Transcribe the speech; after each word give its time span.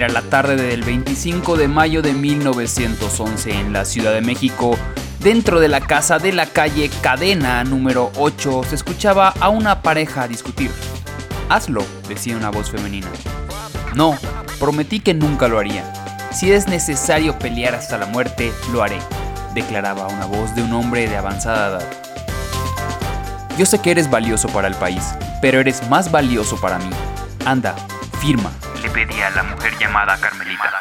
Era 0.00 0.08
la 0.08 0.22
tarde 0.22 0.56
del 0.56 0.82
25 0.82 1.58
de 1.58 1.68
mayo 1.68 2.00
de 2.00 2.14
1911 2.14 3.50
en 3.50 3.74
la 3.74 3.84
Ciudad 3.84 4.14
de 4.14 4.22
México. 4.22 4.78
Dentro 5.18 5.60
de 5.60 5.68
la 5.68 5.82
casa 5.82 6.18
de 6.18 6.32
la 6.32 6.46
calle 6.46 6.90
Cadena 7.02 7.62
número 7.64 8.10
8 8.16 8.62
se 8.66 8.76
escuchaba 8.76 9.34
a 9.40 9.50
una 9.50 9.82
pareja 9.82 10.26
discutir. 10.26 10.70
Hazlo, 11.50 11.84
decía 12.08 12.34
una 12.34 12.48
voz 12.48 12.70
femenina. 12.70 13.08
No, 13.94 14.16
prometí 14.58 15.00
que 15.00 15.12
nunca 15.12 15.48
lo 15.48 15.58
haría. 15.58 15.84
Si 16.32 16.50
es 16.50 16.66
necesario 16.66 17.38
pelear 17.38 17.74
hasta 17.74 17.98
la 17.98 18.06
muerte, 18.06 18.54
lo 18.72 18.82
haré, 18.82 19.00
declaraba 19.54 20.06
una 20.06 20.24
voz 20.24 20.54
de 20.54 20.62
un 20.62 20.72
hombre 20.72 21.10
de 21.10 21.18
avanzada 21.18 21.68
edad. 21.68 21.88
Yo 23.58 23.66
sé 23.66 23.80
que 23.80 23.90
eres 23.90 24.08
valioso 24.08 24.48
para 24.48 24.66
el 24.66 24.76
país, 24.76 25.04
pero 25.42 25.60
eres 25.60 25.86
más 25.90 26.10
valioso 26.10 26.58
para 26.58 26.78
mí. 26.78 26.88
Anda, 27.44 27.74
firma, 28.18 28.50
le 29.00 29.06
pedía 29.06 29.28
a 29.28 29.30
la 29.30 29.42
mujer 29.42 29.72
llamada 29.78 30.18
Carmelita. 30.18 30.78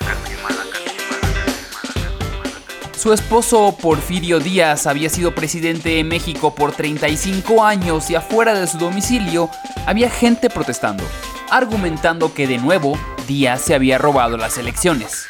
Su 2.98 3.14
esposo 3.14 3.78
Porfirio 3.82 4.40
Díaz 4.40 4.88
había 4.88 5.10
sido 5.10 5.34
presidente 5.34 5.90
de 5.90 6.04
México 6.04 6.54
por 6.54 6.74
35 6.74 7.64
años 7.64 8.10
y 8.10 8.16
afuera 8.16 8.54
de 8.54 8.68
su 8.68 8.78
domicilio 8.78 9.50
había 9.86 10.10
gente 10.10 10.50
protestando, 10.50 11.04
argumentando 11.50 12.34
que 12.34 12.46
de 12.46 12.58
nuevo 12.58 13.00
Díaz 13.26 13.62
se 13.62 13.74
había 13.74 13.98
robado 13.98 14.36
las 14.36 14.58
elecciones. 14.58 15.26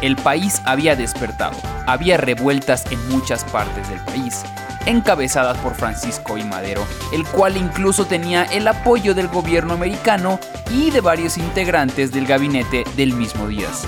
El 0.00 0.16
país 0.16 0.60
había 0.64 0.96
despertado, 0.96 1.56
había 1.86 2.16
revueltas 2.16 2.90
en 2.90 3.08
muchas 3.08 3.44
partes 3.44 3.88
del 3.88 4.00
país, 4.00 4.42
encabezadas 4.86 5.58
por 5.58 5.74
Francisco 5.74 6.38
I. 6.38 6.44
Madero, 6.44 6.86
el 7.12 7.24
cual 7.26 7.56
incluso 7.56 8.06
tenía 8.06 8.44
el 8.44 8.66
apoyo 8.68 9.14
del 9.14 9.28
gobierno 9.28 9.74
americano 9.74 10.38
y 10.70 10.90
de 10.90 11.00
varios 11.00 11.36
integrantes 11.36 12.12
del 12.12 12.26
gabinete 12.26 12.84
del 12.96 13.12
mismo 13.12 13.48
Díaz. 13.48 13.84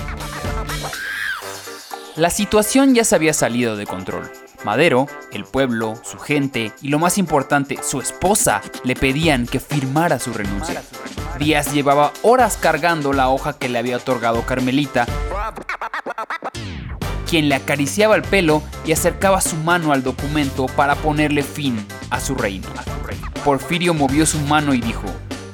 La 2.17 2.31
situación 2.31 2.95
ya 2.95 3.05
se 3.05 3.15
había 3.15 3.33
salido 3.33 3.77
de 3.77 3.87
control. 3.87 4.31
Madero, 4.65 5.07
el 5.33 5.45
pueblo, 5.45 5.95
su 6.03 6.19
gente 6.19 6.73
y 6.83 6.89
lo 6.89 6.99
más 6.99 7.17
importante, 7.17 7.79
su 7.83 8.01
esposa, 8.01 8.61
le 8.83 8.97
pedían 8.97 9.47
que 9.47 9.61
firmara 9.61 10.19
su 10.19 10.33
renuncia. 10.33 10.83
Díaz 11.39 11.73
llevaba 11.73 12.13
horas 12.23 12.57
cargando 12.57 13.13
la 13.13 13.29
hoja 13.29 13.57
que 13.57 13.69
le 13.69 13.79
había 13.79 13.99
otorgado 13.99 14.43
Carmelita, 14.43 15.07
quien 17.29 17.49
le 17.49 17.55
acariciaba 17.55 18.17
el 18.17 18.23
pelo 18.23 18.63
y 18.87 18.93
acercaba 18.93 19.41
su 19.41 19.57
mano 19.57 19.93
al 19.93 20.03
documento 20.03 20.67
para 20.67 20.95
ponerle 20.95 21.43
fin 21.43 21.87
a 22.11 22.21
su 22.21 22.35
reino. 22.35 22.67
Porfirio 23.45 23.95
movió 23.95 24.27
su 24.27 24.39
mano 24.41 24.75
y 24.75 24.81
dijo, 24.81 25.05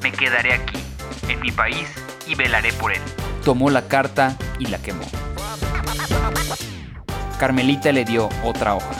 me 0.02 0.12
quedaré 0.12 0.54
aquí, 0.54 0.78
en 1.28 1.40
mi 1.40 1.50
país, 1.50 1.88
y 2.26 2.34
velaré 2.34 2.72
por 2.74 2.92
él. 2.92 3.00
Tomó 3.44 3.70
la 3.70 3.88
carta 3.88 4.36
y 4.58 4.66
la 4.66 4.78
quemó. 4.78 5.04
Carmelita 7.38 7.92
le 7.92 8.04
dio 8.04 8.28
otra 8.42 8.74
hoja. 8.74 8.94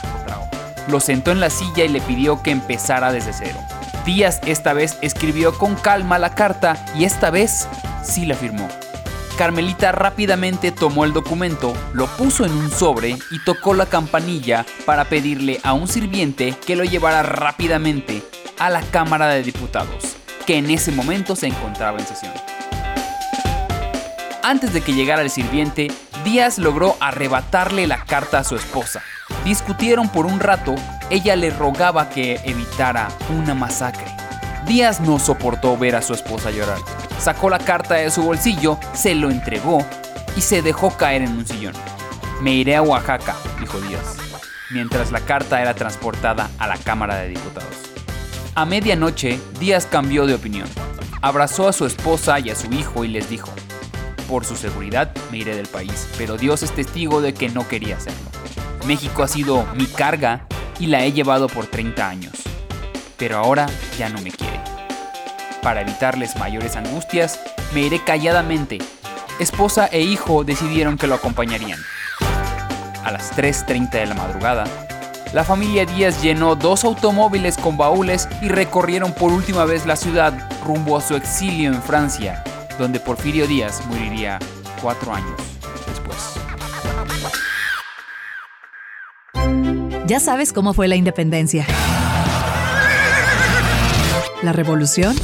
Lo 0.89 1.01
sentó 1.01 1.31
en 1.31 1.41
la 1.41 1.51
silla 1.51 1.85
y 1.85 1.89
le 1.89 2.01
pidió 2.01 2.43
que 2.43 2.51
empezara 2.51 3.11
desde 3.11 3.33
cero. 3.33 3.59
Díaz 4.05 4.41
esta 4.45 4.75
vez 4.75 4.99
escribió 5.01 5.57
con 5.57 5.77
calma 5.77 6.19
la 6.19 6.35
carta 6.35 6.85
y 6.95 7.05
esta 7.05 7.31
vez 7.31 7.69
sí 8.03 8.27
la 8.27 8.35
firmó. 8.35 8.69
Carmelita 9.37 9.91
rápidamente 9.91 10.71
tomó 10.71 11.05
el 11.05 11.13
documento, 11.13 11.75
lo 11.93 12.07
puso 12.07 12.45
en 12.45 12.53
un 12.53 12.71
sobre 12.71 13.11
y 13.11 13.45
tocó 13.45 13.75
la 13.75 13.87
campanilla 13.87 14.65
para 14.87 15.07
pedirle 15.07 15.59
a 15.65 15.73
un 15.73 15.89
sirviente 15.89 16.55
que 16.65 16.77
lo 16.77 16.85
llevara 16.85 17.25
rápidamente 17.25 18.23
a 18.61 18.71
la 18.71 18.81
Cámara 18.81 19.27
de 19.29 19.43
Diputados, 19.43 20.17
que 20.47 20.57
en 20.57 20.71
ese 20.71 20.93
momento 20.93 21.35
se 21.35 21.49
encontraba 21.49 21.99
en 21.99 22.07
sesión. 22.07 22.33
Antes 24.45 24.73
de 24.73 24.83
que 24.83 24.93
llegara 24.93 25.23
el 25.23 25.31
sirviente, 25.31 25.89
Díaz 26.25 26.59
logró 26.59 26.97
arrebatarle 27.01 27.89
la 27.89 28.05
carta 28.05 28.39
a 28.39 28.45
su 28.45 28.55
esposa. 28.55 29.03
Discutieron 29.45 30.09
por 30.09 30.27
un 30.27 30.39
rato, 30.39 30.77
ella 31.11 31.35
le 31.35 31.51
rogaba 31.51 32.09
que 32.09 32.41
evitara 32.45 33.09
una 33.31 33.55
masacre. 33.55 34.07
Díaz 34.67 35.01
no 35.01 35.19
soportó 35.19 35.77
ver 35.77 35.97
a 35.97 36.03
su 36.03 36.15
esposa 36.15 36.51
llorar. 36.51 36.79
Sacó 37.19 37.51
la 37.51 37.59
carta 37.59 37.95
de 37.95 38.11
su 38.11 38.23
bolsillo, 38.23 38.79
se 38.93 39.15
lo 39.15 39.31
entregó 39.31 39.85
y 40.37 40.41
se 40.41 40.63
dejó 40.63 40.97
caer 40.97 41.23
en 41.23 41.33
un 41.33 41.47
sillón. 41.47 41.75
Me 42.43 42.53
iré 42.53 42.77
a 42.77 42.83
Oaxaca, 42.83 43.35
dijo 43.61 43.81
Díaz, 43.81 44.17
mientras 44.71 45.13
la 45.13 45.21
carta 45.21 45.63
era 45.63 45.75
transportada 45.75 46.51
a 46.59 46.67
la 46.67 46.77
Cámara 46.77 47.17
de 47.17 47.29
Diputados. 47.29 47.77
A 48.55 48.65
medianoche, 48.65 49.41
Díaz 49.59 49.87
cambió 49.87 50.27
de 50.27 50.35
opinión. 50.35 50.69
Abrazó 51.23 51.69
a 51.69 51.73
su 51.73 51.87
esposa 51.87 52.39
y 52.39 52.51
a 52.51 52.55
su 52.55 52.71
hijo 52.73 53.05
y 53.05 53.09
les 53.09 53.31
dijo, 53.31 53.51
por 54.29 54.45
su 54.45 54.57
seguridad 54.57 55.13
me 55.31 55.39
iré 55.39 55.55
del 55.57 55.69
país, 55.69 56.09
pero 56.19 56.37
Dios 56.37 56.63
es 56.63 56.73
testigo 56.73 57.21
de 57.21 57.35
que 57.35 57.49
no 57.49 57.67
quería 57.69 57.97
hacerlo. 57.97 58.31
México 58.87 59.23
ha 59.23 59.29
sido 59.29 59.67
mi 59.75 59.87
carga 59.87 60.47
y 60.79 60.87
la 60.87 61.05
he 61.05 61.13
llevado 61.13 61.49
por 61.49 61.67
30 61.67 62.09
años, 62.09 62.33
pero 63.17 63.39
ahora 63.39 63.67
ya 63.99 64.09
no 64.09 64.21
me 64.21 64.31
quiere. 64.31 64.64
Para 65.65 65.81
evitarles 65.81 66.37
mayores 66.37 66.77
angustias, 66.77 67.41
me 67.73 67.81
iré 67.81 67.99
calladamente. 68.05 68.79
Esposa 69.41 69.87
e 69.91 70.03
hijo 70.03 70.45
decidieron 70.45 70.99
que 70.99 71.07
lo 71.07 71.15
acompañarían. 71.15 71.81
A 73.03 73.11
las 73.11 73.35
3.30 73.35 73.91
de 73.93 74.07
la 74.07 74.15
madrugada, 74.15 74.65
la 75.33 75.43
familia 75.43 75.87
Díaz 75.87 76.23
llenó 76.23 76.55
dos 76.55 76.85
automóviles 76.85 77.57
con 77.57 77.79
baúles 77.79 78.29
y 78.43 78.49
recorrieron 78.49 79.15
por 79.15 79.33
última 79.33 79.65
vez 79.65 79.87
la 79.87 79.97
ciudad 79.97 80.35
rumbo 80.67 80.99
a 80.99 81.01
su 81.01 81.17
exilio 81.17 81.73
en 81.73 81.83
Francia, 81.83 82.45
donde 82.79 83.01
Porfirio 83.01 83.47
Díaz 83.47 83.87
moriría 83.87 84.39
cuatro 84.83 85.15
años 85.15 85.33
después. 85.87 86.19
Ya 90.07 90.21
sabes 90.21 90.53
cómo 90.53 90.75
fue 90.75 90.89
la 90.89 90.97
independencia. 90.97 91.67
La 94.43 94.53
revolución. 94.53 95.17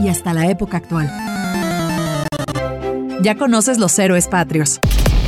Y 0.00 0.08
hasta 0.08 0.32
la 0.32 0.48
época 0.48 0.78
actual. 0.78 1.10
Ya 3.22 3.34
conoces 3.36 3.78
los 3.78 3.98
héroes 3.98 4.28
patrios. 4.28 4.80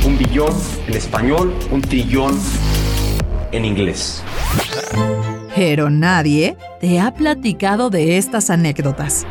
Un 0.05 0.17
billón 0.17 0.51
en 0.87 0.95
español, 0.95 1.53
un 1.69 1.81
trillón 1.81 2.39
en 3.51 3.65
inglés. 3.65 4.23
Pero 5.55 5.91
nadie 5.91 6.57
te 6.81 6.99
ha 6.99 7.13
platicado 7.13 7.91
de 7.91 8.17
estas 8.17 8.49
anécdotas. 8.49 9.27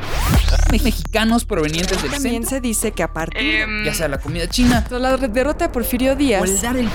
Mexicanos 0.71 1.45
provenientes 1.45 2.01
del 2.01 2.13
También 2.13 2.35
centro, 2.35 2.51
se 2.51 2.61
dice 2.61 2.93
que 2.93 3.03
a 3.03 3.13
partir 3.13 3.67
ya 3.85 3.93
sea 3.93 4.07
la 4.09 4.19
comida 4.19 4.49
china 4.49 4.87
la 4.91 5.17
derrota 5.17 5.67
de 5.67 5.73
Porfirio 5.73 6.15
Díaz, 6.15 6.41
o 6.41 6.45
el 6.45 6.61
dar 6.61 6.77
el 6.77 6.89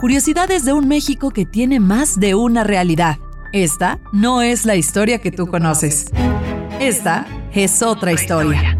Curiosidades 0.00 0.64
de 0.64 0.72
un 0.72 0.86
México 0.86 1.30
que 1.30 1.44
tiene 1.44 1.80
más 1.80 2.20
de 2.20 2.36
una 2.36 2.62
realidad. 2.62 3.18
Esta 3.52 3.98
no 4.12 4.42
es 4.42 4.64
la 4.64 4.76
historia 4.76 5.18
que 5.18 5.32
tú 5.32 5.48
conoces. 5.48 6.06
Esta 6.78 7.26
es 7.54 7.82
otra 7.82 8.12
historia. 8.12 8.76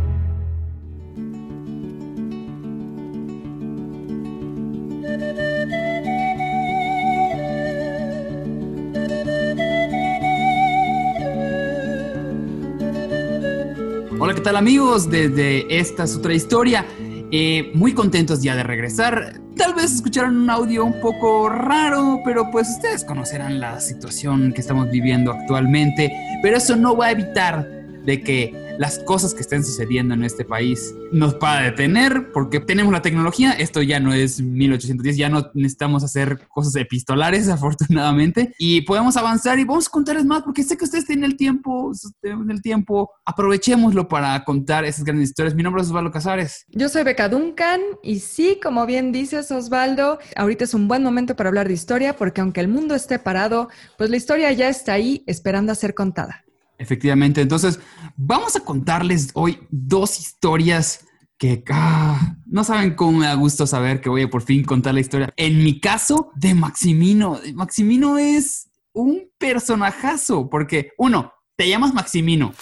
Hola, 14.21 14.35
¿qué 14.35 14.41
tal 14.41 14.57
amigos? 14.57 15.09
Desde 15.09 15.79
esta 15.79 16.05
es 16.05 16.17
otra 16.17 16.35
historia. 16.35 16.85
Eh, 17.31 17.71
muy 17.75 17.93
contentos 17.93 18.43
ya 18.43 18.57
de 18.57 18.63
regresar. 18.63 19.41
Tal 19.57 19.75
vez 19.75 19.93
escucharon 19.93 20.37
un 20.37 20.51
audio 20.51 20.85
un 20.85 21.01
poco 21.01 21.49
raro, 21.49 22.21
pero 22.25 22.51
pues 22.51 22.69
ustedes 22.69 23.05
conocerán 23.05 23.61
la 23.61 23.81
situación 23.81 24.53
que 24.53 24.61
estamos 24.61 24.91
viviendo 24.91 25.33
actualmente. 25.33 26.13
Pero 26.43 26.57
eso 26.57 26.77
no 26.77 26.97
va 26.97 27.07
a 27.07 27.11
evitar 27.13 27.78
de 28.05 28.23
que 28.23 28.69
las 28.79 29.01
cosas 29.01 29.35
que 29.35 29.41
estén 29.41 29.65
sucediendo 29.65 30.15
en 30.15 30.23
este 30.23 30.45
país 30.45 30.95
nos 31.13 31.35
va 31.35 31.59
a 31.59 31.63
detener 31.63 32.31
porque 32.33 32.61
tenemos 32.61 32.93
la 32.93 33.03
tecnología. 33.03 33.53
Esto 33.53 33.83
ya 33.83 33.99
no 33.99 34.13
es 34.13 34.41
1810, 34.41 35.17
ya 35.17 35.29
no 35.29 35.51
necesitamos 35.55 36.05
hacer 36.05 36.47
cosas 36.49 36.77
epistolares, 36.77 37.49
afortunadamente. 37.49 38.55
Y 38.59 38.83
podemos 38.83 39.17
avanzar 39.17 39.59
y 39.59 39.65
vamos 39.65 39.89
a 39.89 39.91
contarles 39.91 40.25
más 40.25 40.43
porque 40.43 40.63
sé 40.63 40.77
que 40.77 40.85
ustedes 40.85 41.07
tienen 41.07 41.25
el 41.25 41.37
tiempo, 41.37 41.93
tienen 42.23 42.51
el 42.51 42.63
tiempo. 42.63 43.11
Aprovechémoslo 43.25 44.09
para 44.09 44.45
contar 44.45 44.85
esas 44.85 45.05
grandes 45.05 45.31
historias. 45.31 45.55
Mi 45.55 45.63
nombre 45.63 45.83
es 45.83 45.89
Osvaldo 45.89 46.13
Casares. 46.13 46.65
yo 46.69 46.89
soy 46.89 47.03
Beca 47.03 47.29
Duncan 47.29 47.81
y 48.03 48.21
sí, 48.21 48.61
como 48.63 48.87
bien 48.87 49.11
dices 49.13 49.51
Osvaldo, 49.51 50.19
ahorita 50.37 50.65
es 50.65 50.75
un 50.75 50.87
buen 50.87 51.03
momento 51.03 51.35
para 51.35 51.49
hablar 51.49 51.67
de 51.67 51.75
historia 51.75 52.17
porque 52.17 52.41
aunque 52.41 52.61
el 52.61 52.69
mundo 52.69 52.95
esté 52.95 53.19
parado, 53.19 53.69
pues 53.97 54.09
la 54.11 54.17
historia 54.17 54.53
ya 54.53 54.69
está 54.69 54.93
ahí 54.93 55.25
esperando 55.27 55.73
a 55.73 55.75
ser 55.75 55.95
contada. 55.95 56.45
Efectivamente, 56.79 57.41
entonces 57.41 57.81
vamos 58.17 58.55
a 58.57 58.61
contarles 58.61 59.31
hoy 59.35 59.59
dos 59.71 60.19
historias 60.21 61.05
que 61.37 61.63
ah, 61.71 62.37
no 62.47 62.65
saben 62.65 62.95
cómo 62.95 63.19
me 63.19 63.27
da 63.27 63.35
gusto 63.35 63.67
saber 63.67 64.01
que 64.01 64.09
voy 64.09 64.23
a 64.23 64.31
por 64.31 64.43
fin 64.43 64.65
contar 64.65 64.95
la 64.95 65.01
historia. 65.01 65.33
En 65.37 65.63
mi 65.63 65.81
caso, 65.81 66.31
de 66.37 66.55
Maximino. 66.55 67.41
Maximino 67.55 68.19
es 68.19 68.69
un 68.93 69.29
personajazo 69.39 70.49
porque, 70.51 70.93
uno, 70.99 71.33
te 71.57 71.69
llamas 71.69 71.95
Maximino. 71.95 72.53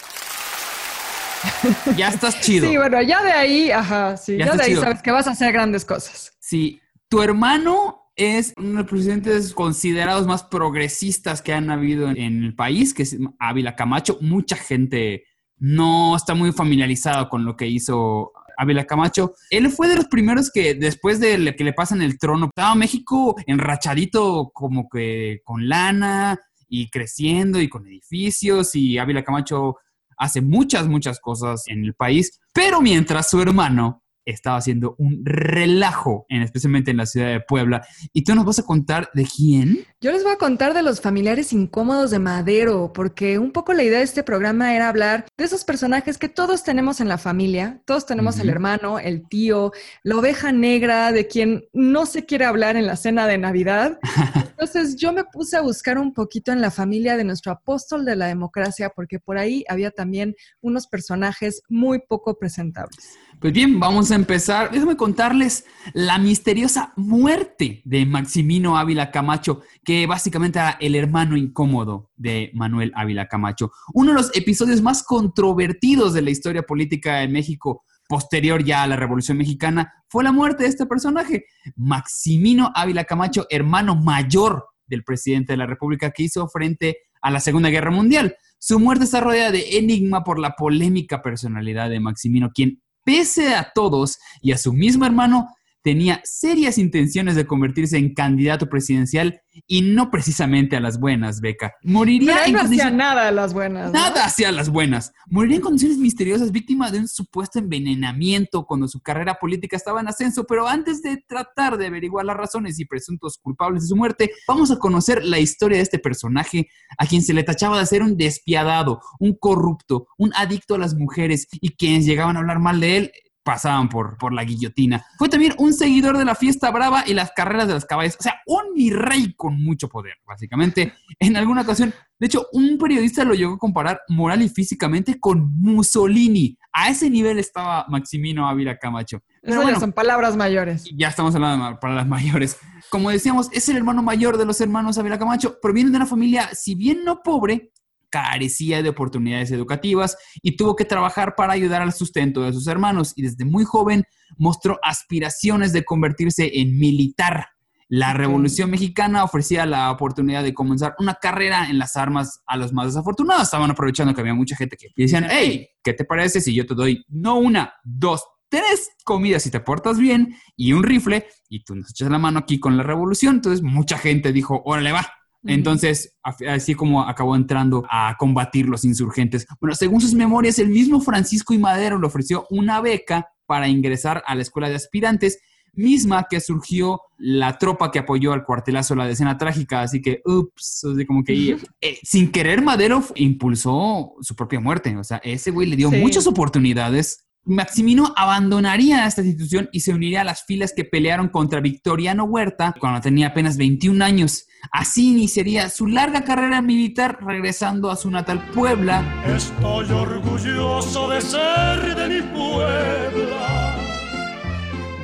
ya 1.96 2.08
estás 2.08 2.40
chido. 2.42 2.68
Sí, 2.68 2.76
bueno, 2.76 3.00
ya 3.02 3.22
de 3.22 3.32
ahí, 3.32 3.70
ajá, 3.70 4.16
sí, 4.16 4.36
Ya 4.36 4.54
de 4.54 4.62
ahí 4.62 4.70
chido. 4.70 4.82
sabes 4.82 5.02
que 5.02 5.10
vas 5.10 5.26
a 5.26 5.30
hacer 5.32 5.52
grandes 5.52 5.84
cosas. 5.84 6.32
Sí, 6.40 6.80
tu 7.08 7.22
hermano 7.22 8.05
es 8.16 8.54
uno 8.56 8.68
de 8.68 8.74
los 8.76 8.86
presidentes 8.86 9.52
considerados 9.52 10.26
más 10.26 10.42
progresistas 10.42 11.42
que 11.42 11.52
han 11.52 11.70
habido 11.70 12.08
en, 12.08 12.44
el 12.44 12.54
país, 12.54 12.94
que 12.94 13.02
es 13.02 13.16
Ávila 13.38 13.76
Camacho. 13.76 14.18
Mucha 14.22 14.56
gente 14.56 15.24
no 15.58 16.16
está 16.16 16.34
muy 16.34 16.52
familiarizado 16.52 17.28
con 17.28 17.44
lo 17.44 17.56
que 17.56 17.66
hizo 17.66 18.32
Ávila 18.56 18.86
Camacho. 18.86 19.34
Él 19.50 19.70
fue 19.70 19.88
de 19.88 19.96
los 19.96 20.06
primeros 20.06 20.50
que 20.50 20.74
después 20.74 21.20
de 21.20 21.54
que 21.54 21.64
le 21.64 21.74
pasan 21.74 22.00
el 22.00 22.18
trono, 22.18 22.46
estaba 22.46 22.74
México 22.74 23.36
enrachadito 23.46 24.50
como 24.54 24.88
que 24.88 25.42
con 25.44 25.68
lana 25.68 26.40
y 26.68 26.88
creciendo 26.88 27.60
y 27.60 27.68
con 27.68 27.86
edificios 27.86 28.74
y 28.74 28.96
Ávila 28.96 29.24
Camacho 29.24 29.76
hace 30.16 30.40
muchas, 30.40 30.88
muchas 30.88 31.20
cosas 31.20 31.64
en 31.68 31.84
el 31.84 31.92
país, 31.92 32.40
pero 32.54 32.80
mientras 32.80 33.28
su 33.28 33.42
hermano 33.42 34.02
estaba 34.26 34.58
haciendo 34.58 34.96
un 34.98 35.22
relajo, 35.24 36.26
en, 36.28 36.42
especialmente 36.42 36.90
en 36.90 36.98
la 36.98 37.06
ciudad 37.06 37.28
de 37.28 37.40
Puebla. 37.40 37.86
Y 38.12 38.24
tú 38.24 38.34
nos 38.34 38.44
vas 38.44 38.58
a 38.58 38.64
contar 38.64 39.08
de 39.14 39.24
quién. 39.24 39.84
Yo 40.00 40.12
les 40.12 40.22
voy 40.22 40.32
a 40.32 40.36
contar 40.36 40.74
de 40.74 40.82
los 40.82 41.00
familiares 41.00 41.52
incómodos 41.52 42.10
de 42.10 42.18
Madero, 42.18 42.92
porque 42.92 43.38
un 43.38 43.52
poco 43.52 43.72
la 43.72 43.84
idea 43.84 43.98
de 43.98 44.04
este 44.04 44.22
programa 44.22 44.74
era 44.74 44.88
hablar 44.88 45.26
de 45.38 45.44
esos 45.44 45.64
personajes 45.64 46.18
que 46.18 46.28
todos 46.28 46.64
tenemos 46.64 47.00
en 47.00 47.08
la 47.08 47.18
familia. 47.18 47.80
Todos 47.86 48.04
tenemos 48.04 48.38
el 48.38 48.50
hermano, 48.50 48.98
el 48.98 49.26
tío, 49.28 49.72
la 50.02 50.16
oveja 50.16 50.52
negra 50.52 51.12
de 51.12 51.26
quien 51.26 51.64
no 51.72 52.06
se 52.06 52.26
quiere 52.26 52.44
hablar 52.44 52.76
en 52.76 52.86
la 52.86 52.96
cena 52.96 53.26
de 53.26 53.38
Navidad. 53.38 53.98
Entonces 54.58 54.96
yo 54.96 55.12
me 55.12 55.24
puse 55.24 55.54
a 55.56 55.60
buscar 55.60 55.98
un 55.98 56.14
poquito 56.14 56.50
en 56.50 56.62
la 56.62 56.70
familia 56.70 57.18
de 57.18 57.24
nuestro 57.24 57.52
apóstol 57.52 58.06
de 58.06 58.16
la 58.16 58.26
democracia, 58.26 58.88
porque 58.88 59.20
por 59.20 59.36
ahí 59.36 59.64
había 59.68 59.90
también 59.90 60.34
unos 60.62 60.86
personajes 60.86 61.62
muy 61.68 62.00
poco 62.08 62.38
presentables. 62.38 63.18
Pues 63.38 63.52
bien, 63.52 63.78
vamos 63.78 64.10
a 64.10 64.14
empezar. 64.14 64.70
Déjame 64.70 64.96
contarles 64.96 65.66
la 65.92 66.18
misteriosa 66.18 66.94
muerte 66.96 67.82
de 67.84 68.06
Maximino 68.06 68.78
Ávila 68.78 69.10
Camacho, 69.10 69.60
que 69.84 70.06
básicamente 70.06 70.58
era 70.58 70.78
el 70.80 70.94
hermano 70.94 71.36
incómodo 71.36 72.10
de 72.16 72.50
Manuel 72.54 72.92
Ávila 72.94 73.28
Camacho. 73.28 73.72
Uno 73.92 74.12
de 74.12 74.16
los 74.16 74.34
episodios 74.34 74.80
más 74.80 75.02
controvertidos 75.02 76.14
de 76.14 76.22
la 76.22 76.30
historia 76.30 76.62
política 76.62 77.16
de 77.16 77.28
México 77.28 77.84
posterior 78.08 78.64
ya 78.64 78.82
a 78.82 78.86
la 78.86 78.96
Revolución 78.96 79.38
Mexicana 79.38 79.92
fue 80.08 80.24
la 80.24 80.32
muerte 80.32 80.64
de 80.64 80.68
este 80.68 80.86
personaje, 80.86 81.46
Maximino 81.76 82.72
Ávila 82.74 83.04
Camacho, 83.04 83.46
hermano 83.50 83.96
mayor 83.96 84.66
del 84.86 85.04
presidente 85.04 85.52
de 85.52 85.56
la 85.56 85.66
República 85.66 86.10
que 86.10 86.24
hizo 86.24 86.48
frente 86.48 86.98
a 87.20 87.30
la 87.30 87.40
Segunda 87.40 87.70
Guerra 87.70 87.90
Mundial. 87.90 88.36
Su 88.58 88.78
muerte 88.78 89.04
está 89.04 89.20
rodeada 89.20 89.50
de 89.52 89.78
enigma 89.78 90.24
por 90.24 90.38
la 90.38 90.52
polémica 90.52 91.22
personalidad 91.22 91.90
de 91.90 92.00
Maximino, 92.00 92.50
quien 92.52 92.82
pese 93.04 93.54
a 93.54 93.72
todos 93.74 94.18
y 94.40 94.52
a 94.52 94.58
su 94.58 94.72
mismo 94.72 95.04
hermano, 95.06 95.48
tenía 95.86 96.20
serias 96.24 96.78
intenciones 96.78 97.36
de 97.36 97.46
convertirse 97.46 97.96
en 97.96 98.12
candidato 98.12 98.68
presidencial 98.68 99.40
y 99.68 99.82
no 99.82 100.10
precisamente 100.10 100.74
a 100.74 100.80
las 100.80 100.98
buenas, 100.98 101.40
Beca. 101.40 101.74
Moriría 101.84 102.32
Pero 102.32 102.38
él 102.40 102.46
en 102.46 102.52
no 102.54 102.58
hacía 102.58 102.66
condiciones... 102.66 102.98
nada 102.98 103.28
a 103.28 103.30
las 103.30 103.54
buenas. 103.54 103.92
¿no? 103.92 104.00
Nada 104.00 104.24
hacia 104.24 104.50
las 104.50 104.68
buenas. 104.68 105.12
Moriría 105.28 105.58
en 105.58 105.62
condiciones 105.62 105.98
misteriosas, 105.98 106.50
víctima 106.50 106.90
de 106.90 106.98
un 106.98 107.06
supuesto 107.06 107.60
envenenamiento 107.60 108.66
cuando 108.66 108.88
su 108.88 109.00
carrera 109.00 109.36
política 109.40 109.76
estaba 109.76 110.00
en 110.00 110.08
ascenso. 110.08 110.44
Pero 110.44 110.66
antes 110.66 111.02
de 111.02 111.18
tratar 111.18 111.78
de 111.78 111.86
averiguar 111.86 112.24
las 112.26 112.36
razones 112.36 112.80
y 112.80 112.84
presuntos 112.84 113.38
culpables 113.38 113.82
de 113.84 113.88
su 113.88 113.94
muerte, 113.94 114.32
vamos 114.48 114.72
a 114.72 114.80
conocer 114.80 115.24
la 115.24 115.38
historia 115.38 115.76
de 115.76 115.84
este 115.84 116.00
personaje 116.00 116.68
a 116.98 117.06
quien 117.06 117.22
se 117.22 117.32
le 117.32 117.44
tachaba 117.44 117.78
de 117.78 117.86
ser 117.86 118.02
un 118.02 118.16
despiadado, 118.16 119.00
un 119.20 119.34
corrupto, 119.38 120.08
un 120.18 120.32
adicto 120.34 120.74
a 120.74 120.78
las 120.78 120.96
mujeres 120.96 121.46
y 121.52 121.76
quienes 121.76 122.06
llegaban 122.06 122.34
a 122.36 122.40
hablar 122.40 122.58
mal 122.58 122.80
de 122.80 122.96
él 122.96 123.12
pasaban 123.46 123.88
por, 123.88 124.18
por 124.18 124.32
la 124.32 124.42
guillotina. 124.42 125.06
Fue 125.18 125.28
también 125.28 125.54
un 125.56 125.72
seguidor 125.72 126.18
de 126.18 126.24
la 126.24 126.34
fiesta 126.34 126.68
brava 126.72 127.04
y 127.06 127.14
las 127.14 127.30
carreras 127.30 127.68
de 127.68 127.74
los 127.74 127.84
caballos. 127.84 128.16
O 128.18 128.22
sea, 128.22 128.40
un 128.44 128.74
mi 128.74 128.90
rey 128.90 129.34
con 129.34 129.62
mucho 129.62 129.88
poder, 129.88 130.14
básicamente. 130.26 130.92
En 131.18 131.34
alguna 131.36 131.62
ocasión, 131.62 131.94
de 132.18 132.26
hecho, 132.26 132.46
un 132.52 132.76
periodista 132.76 133.24
lo 133.24 133.32
llegó 133.32 133.54
a 133.54 133.58
comparar 133.58 134.00
moral 134.08 134.42
y 134.42 134.50
físicamente 134.50 135.18
con 135.18 135.50
Mussolini. 135.58 136.58
A 136.72 136.90
ese 136.90 137.08
nivel 137.08 137.38
estaba 137.38 137.86
Maximino 137.88 138.46
Ávila 138.46 138.78
Camacho. 138.78 139.22
Pero 139.40 139.62
bueno, 139.62 139.80
son 139.80 139.92
palabras 139.92 140.36
mayores. 140.36 140.84
ya 140.94 141.08
estamos 141.08 141.34
hablando 141.34 141.78
de 141.80 141.94
las 141.94 142.06
mayores. 142.06 142.58
Como 142.90 143.10
decíamos, 143.10 143.48
es 143.52 143.68
el 143.70 143.76
hermano 143.76 144.02
mayor 144.02 144.36
de 144.36 144.44
los 144.44 144.60
hermanos 144.60 144.98
Ávila 144.98 145.18
Camacho. 145.18 145.58
Proviene 145.62 145.90
de 145.90 145.96
una 145.96 146.06
familia, 146.06 146.50
si 146.52 146.74
bien 146.74 147.04
no 147.04 147.22
pobre, 147.22 147.70
carecía 148.10 148.82
de 148.82 148.88
oportunidades 148.88 149.50
educativas 149.50 150.16
y 150.42 150.56
tuvo 150.56 150.76
que 150.76 150.84
trabajar 150.84 151.34
para 151.36 151.52
ayudar 151.52 151.82
al 151.82 151.92
sustento 151.92 152.42
de 152.42 152.52
sus 152.52 152.66
hermanos. 152.66 153.12
Y 153.16 153.22
desde 153.22 153.44
muy 153.44 153.64
joven 153.64 154.04
mostró 154.38 154.78
aspiraciones 154.82 155.72
de 155.72 155.84
convertirse 155.84 156.50
en 156.54 156.78
militar. 156.78 157.48
La. 157.88 158.14
Revolución 158.14 158.70
Mexicana 158.70 159.22
ofrecía 159.22 159.64
la 159.64 159.92
oportunidad 159.92 160.42
de 160.42 160.54
comenzar 160.54 160.96
una 160.98 161.14
carrera 161.14 161.68
en 161.70 161.78
las 161.78 161.96
armas 161.96 162.42
a 162.46 162.56
los 162.56 162.72
más 162.72 162.86
desafortunados. 162.86 163.44
Estaban 163.44 163.70
aprovechando 163.70 164.12
que 164.12 164.20
había 164.20 164.34
mucha 164.34 164.56
gente 164.56 164.76
que 164.76 164.88
decían, 164.96 165.28
hey, 165.30 165.68
¿qué 165.84 165.92
te 165.92 166.04
parece 166.04 166.40
si 166.40 166.52
yo 166.52 166.66
te 166.66 166.74
doy 166.74 167.04
no 167.08 167.38
una, 167.38 167.74
dos, 167.84 168.24
tres 168.48 168.90
comidas 169.04 169.44
si 169.44 169.50
te 169.50 169.60
portas 169.60 169.98
bien 169.98 170.34
y 170.56 170.72
un 170.72 170.82
rifle 170.82 171.26
y 171.48 171.62
tú 171.62 171.76
nos 171.76 171.90
echas 171.90 172.10
la 172.10 172.18
mano 172.18 172.40
aquí 172.40 172.58
con 172.58 172.76
la 172.76 172.82
revolución? 172.82 173.36
Entonces 173.36 173.62
mucha 173.62 173.98
gente 173.98 174.32
dijo, 174.32 174.62
órale, 174.64 174.90
va. 174.90 175.06
Entonces, 175.44 176.16
así 176.22 176.74
como 176.74 177.02
acabó 177.02 177.36
entrando 177.36 177.84
a 177.90 178.16
combatir 178.18 178.66
los 178.66 178.84
insurgentes. 178.84 179.46
Bueno, 179.60 179.74
según 179.74 180.00
sus 180.00 180.14
memorias, 180.14 180.58
el 180.58 180.68
mismo 180.68 181.00
Francisco 181.00 181.54
y 181.54 181.58
Madero 181.58 181.98
le 181.98 182.06
ofreció 182.06 182.46
una 182.50 182.80
beca 182.80 183.28
para 183.46 183.68
ingresar 183.68 184.24
a 184.26 184.34
la 184.34 184.42
escuela 184.42 184.68
de 184.68 184.74
aspirantes, 184.74 185.38
misma 185.72 186.26
que 186.28 186.40
surgió 186.40 187.00
la 187.18 187.58
tropa 187.58 187.90
que 187.90 187.98
apoyó 187.98 188.32
al 188.32 188.44
cuartelazo 188.44 188.94
de 188.94 188.98
la 188.98 189.06
decena 189.06 189.36
trágica. 189.38 189.82
Así 189.82 190.00
que, 190.00 190.20
ups, 190.24 190.84
así 190.92 191.06
como 191.06 191.22
que 191.22 191.56
eh, 191.80 191.98
sin 192.02 192.32
querer, 192.32 192.62
Madero 192.62 193.04
impulsó 193.14 194.14
su 194.20 194.34
propia 194.34 194.58
muerte. 194.58 194.96
O 194.96 195.04
sea, 195.04 195.18
ese 195.22 195.50
güey 195.50 195.68
le 195.68 195.76
dio 195.76 195.90
Sí. 195.90 195.96
muchas 195.98 196.26
oportunidades. 196.26 197.25
Maximino 197.46 198.12
abandonaría 198.16 199.06
esta 199.06 199.22
institución 199.22 199.68
y 199.70 199.80
se 199.80 199.94
uniría 199.94 200.22
a 200.22 200.24
las 200.24 200.44
filas 200.44 200.72
que 200.74 200.84
pelearon 200.84 201.28
contra 201.28 201.60
Victoriano 201.60 202.24
Huerta 202.24 202.74
cuando 202.80 203.00
tenía 203.00 203.28
apenas 203.28 203.56
21 203.56 204.04
años. 204.04 204.46
Así 204.72 205.12
iniciaría 205.12 205.70
su 205.70 205.86
larga 205.86 206.24
carrera 206.24 206.60
militar 206.60 207.18
regresando 207.24 207.88
a 207.88 207.96
su 207.96 208.10
natal 208.10 208.50
Puebla, 208.52 209.22
Estoy 209.24 209.88
orgulloso 209.92 211.08
de 211.08 211.20
ser 211.20 211.94
de 211.94 212.08
mi 212.08 212.22
Puebla, 212.36 213.76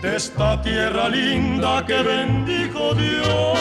de 0.03 0.17
esta 0.17 0.61
tierra 0.63 1.09
linda 1.09 1.87
que 1.87 2.03
bendijo 2.03 2.93
Dios. 2.95 3.59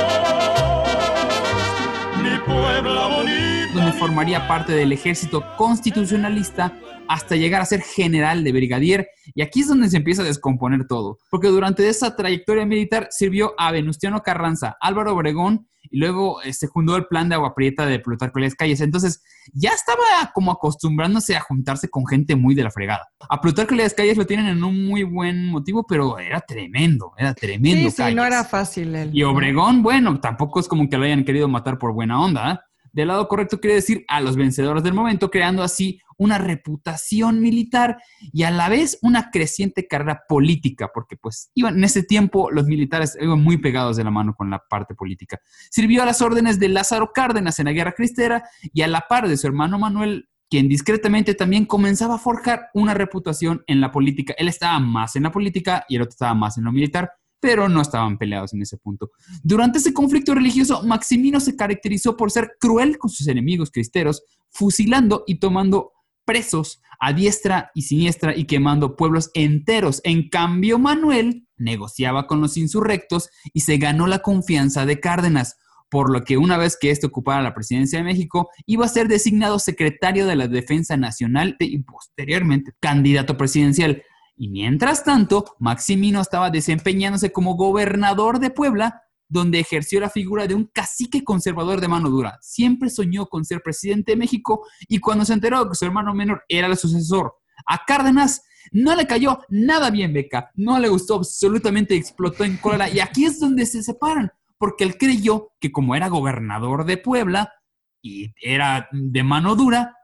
Mi 2.23 2.37
Puebla 2.39 3.07
bonita. 3.15 3.60
Donde 3.73 3.93
formaría 3.93 4.47
parte 4.47 4.73
del 4.73 4.91
ejército 4.91 5.43
constitucionalista 5.57 6.77
hasta 7.07 7.35
llegar 7.35 7.61
a 7.61 7.65
ser 7.65 7.81
general 7.81 8.43
de 8.43 8.51
brigadier. 8.51 9.07
Y 9.33 9.41
aquí 9.41 9.61
es 9.61 9.67
donde 9.67 9.89
se 9.89 9.97
empieza 9.97 10.21
a 10.21 10.25
descomponer 10.25 10.87
todo, 10.87 11.17
porque 11.29 11.47
durante 11.47 11.87
esa 11.87 12.15
trayectoria 12.15 12.65
militar 12.65 13.07
sirvió 13.11 13.53
a 13.57 13.71
Venustiano 13.71 14.21
Carranza, 14.23 14.75
Álvaro 14.79 15.13
Obregón, 15.13 15.67
y 15.89 15.99
luego 15.99 16.41
eh, 16.41 16.53
se 16.53 16.67
fundó 16.67 16.95
el 16.95 17.07
plan 17.07 17.27
de 17.27 17.35
Agua 17.35 17.55
Prieta 17.55 17.85
de 17.85 17.99
Plutarco 17.99 18.39
Elías 18.39 18.55
Calles. 18.55 18.81
Entonces 18.81 19.23
ya 19.53 19.71
estaba 19.71 20.31
como 20.33 20.51
acostumbrándose 20.51 21.35
a 21.35 21.41
juntarse 21.41 21.89
con 21.89 22.05
gente 22.05 22.35
muy 22.35 22.55
de 22.55 22.63
la 22.63 22.71
fregada. 22.71 23.07
A 23.29 23.41
Plutarco 23.41 23.73
Elías 23.73 23.93
Calles 23.93 24.17
lo 24.17 24.25
tienen 24.25 24.47
en 24.47 24.63
un 24.63 24.85
muy 24.85 25.03
buen 25.03 25.47
motivo, 25.47 25.85
pero 25.87 26.19
era 26.19 26.39
tremendo, 26.41 27.13
era 27.17 27.33
tremendo. 27.33 27.89
Sí, 27.89 28.03
sí, 28.03 28.15
no 28.15 28.25
era 28.25 28.43
fácil 28.43 28.95
él. 28.95 29.09
Y 29.13 29.23
Obregón, 29.23 29.81
bueno, 29.81 30.19
tampoco 30.19 30.59
es 30.59 30.67
como 30.67 30.87
que 30.87 30.97
lo 30.97 31.05
hayan 31.05 31.25
querido 31.25 31.47
matar 31.47 31.77
por 31.77 31.93
buena 31.93 32.21
onda. 32.21 32.51
¿eh? 32.53 32.70
Del 32.93 33.07
lado 33.07 33.27
correcto 33.27 33.59
quiere 33.59 33.75
decir 33.75 34.03
a 34.07 34.19
los 34.21 34.35
vencedores 34.35 34.83
del 34.83 34.93
momento, 34.93 35.31
creando 35.31 35.63
así 35.63 36.01
una 36.17 36.37
reputación 36.37 37.39
militar 37.39 37.97
y 38.31 38.43
a 38.43 38.51
la 38.51 38.69
vez 38.69 38.99
una 39.01 39.31
creciente 39.31 39.87
carrera 39.87 40.23
política, 40.27 40.91
porque 40.93 41.17
pues 41.17 41.49
iban, 41.55 41.77
en 41.77 41.83
ese 41.83 42.03
tiempo 42.03 42.51
los 42.51 42.65
militares 42.65 43.17
iban 43.19 43.41
muy 43.41 43.57
pegados 43.57 43.97
de 43.97 44.03
la 44.03 44.11
mano 44.11 44.35
con 44.35 44.49
la 44.49 44.59
parte 44.69 44.93
política. 44.93 45.39
Sirvió 45.71 46.03
a 46.03 46.05
las 46.05 46.21
órdenes 46.21 46.59
de 46.59 46.69
Lázaro 46.69 47.11
Cárdenas 47.13 47.57
en 47.59 47.65
la 47.65 47.71
Guerra 47.71 47.93
Cristera 47.93 48.43
y 48.73 48.81
a 48.81 48.87
la 48.87 49.05
par 49.09 49.27
de 49.27 49.37
su 49.37 49.47
hermano 49.47 49.79
Manuel, 49.79 50.29
quien 50.49 50.67
discretamente 50.67 51.33
también 51.33 51.65
comenzaba 51.65 52.15
a 52.15 52.19
forjar 52.19 52.67
una 52.73 52.93
reputación 52.93 53.63
en 53.67 53.79
la 53.79 53.91
política. 53.91 54.35
Él 54.37 54.49
estaba 54.49 54.79
más 54.79 55.15
en 55.15 55.23
la 55.23 55.31
política 55.31 55.85
y 55.87 55.95
el 55.95 56.01
otro 56.01 56.11
estaba 56.11 56.33
más 56.33 56.57
en 56.57 56.65
lo 56.65 56.71
militar, 56.71 57.09
pero 57.41 57.67
no 57.67 57.81
estaban 57.81 58.17
peleados 58.17 58.53
en 58.53 58.61
ese 58.61 58.77
punto. 58.77 59.11
Durante 59.43 59.79
ese 59.79 59.93
conflicto 59.93 60.33
religioso, 60.33 60.83
Maximino 60.83 61.41
se 61.41 61.55
caracterizó 61.57 62.15
por 62.15 62.31
ser 62.31 62.51
cruel 62.59 62.97
con 62.97 63.09
sus 63.09 63.27
enemigos 63.27 63.71
cristeros, 63.71 64.23
fusilando 64.49 65.23
y 65.27 65.39
tomando 65.39 65.91
presos 66.23 66.81
a 66.99 67.13
diestra 67.13 67.71
y 67.73 67.81
siniestra 67.81 68.37
y 68.37 68.45
quemando 68.45 68.95
pueblos 68.95 69.31
enteros. 69.33 70.01
En 70.03 70.29
cambio, 70.29 70.77
Manuel 70.77 71.47
negociaba 71.57 72.27
con 72.27 72.41
los 72.41 72.57
insurrectos 72.57 73.29
y 73.53 73.61
se 73.61 73.77
ganó 73.77 74.05
la 74.05 74.19
confianza 74.19 74.85
de 74.85 74.99
Cárdenas. 74.99 75.57
por 75.89 76.09
lo 76.09 76.23
que 76.23 76.37
una 76.37 76.55
vez 76.55 76.77
que 76.79 76.89
este 76.89 77.07
ocupara 77.07 77.41
la 77.41 77.53
presidencia 77.53 77.99
de 77.99 78.05
México, 78.05 78.49
iba 78.65 78.85
a 78.85 78.87
ser 78.87 79.09
designado 79.09 79.59
secretario 79.59 80.25
de 80.25 80.37
la 80.37 80.47
Defensa 80.47 80.95
Nacional 80.95 81.57
y 81.59 81.79
posteriormente 81.79 82.71
candidato 82.79 83.35
presidencial. 83.35 84.01
Y 84.41 84.49
mientras 84.49 85.03
tanto, 85.03 85.55
Maximino 85.59 86.19
estaba 86.19 86.49
desempeñándose 86.49 87.31
como 87.31 87.53
gobernador 87.53 88.39
de 88.39 88.49
Puebla, 88.49 89.03
donde 89.29 89.59
ejerció 89.59 89.99
la 89.99 90.09
figura 90.09 90.47
de 90.47 90.55
un 90.55 90.65
cacique 90.65 91.23
conservador 91.23 91.79
de 91.79 91.87
mano 91.87 92.09
dura. 92.09 92.39
Siempre 92.41 92.89
soñó 92.89 93.27
con 93.27 93.45
ser 93.45 93.61
presidente 93.61 94.13
de 94.13 94.15
México 94.15 94.65
y 94.87 94.97
cuando 94.97 95.25
se 95.25 95.33
enteró 95.33 95.69
que 95.69 95.75
su 95.75 95.85
hermano 95.85 96.15
menor 96.15 96.43
era 96.49 96.65
el 96.65 96.75
sucesor 96.75 97.35
a 97.67 97.85
Cárdenas, 97.85 98.41
no 98.71 98.95
le 98.95 99.05
cayó 99.05 99.41
nada 99.49 99.91
bien, 99.91 100.11
Beca. 100.11 100.49
No 100.55 100.79
le 100.79 100.89
gustó 100.89 101.17
absolutamente, 101.17 101.95
explotó 101.95 102.43
en 102.43 102.57
cólera. 102.57 102.89
Y 102.89 102.99
aquí 102.99 103.25
es 103.25 103.39
donde 103.39 103.67
se 103.67 103.83
separan 103.83 104.31
porque 104.57 104.85
él 104.85 104.97
creyó 104.97 105.51
que 105.59 105.71
como 105.71 105.93
era 105.93 106.07
gobernador 106.07 106.85
de 106.85 106.97
Puebla 106.97 107.53
y 108.01 108.33
era 108.41 108.89
de 108.91 109.21
mano 109.21 109.55
dura, 109.55 109.95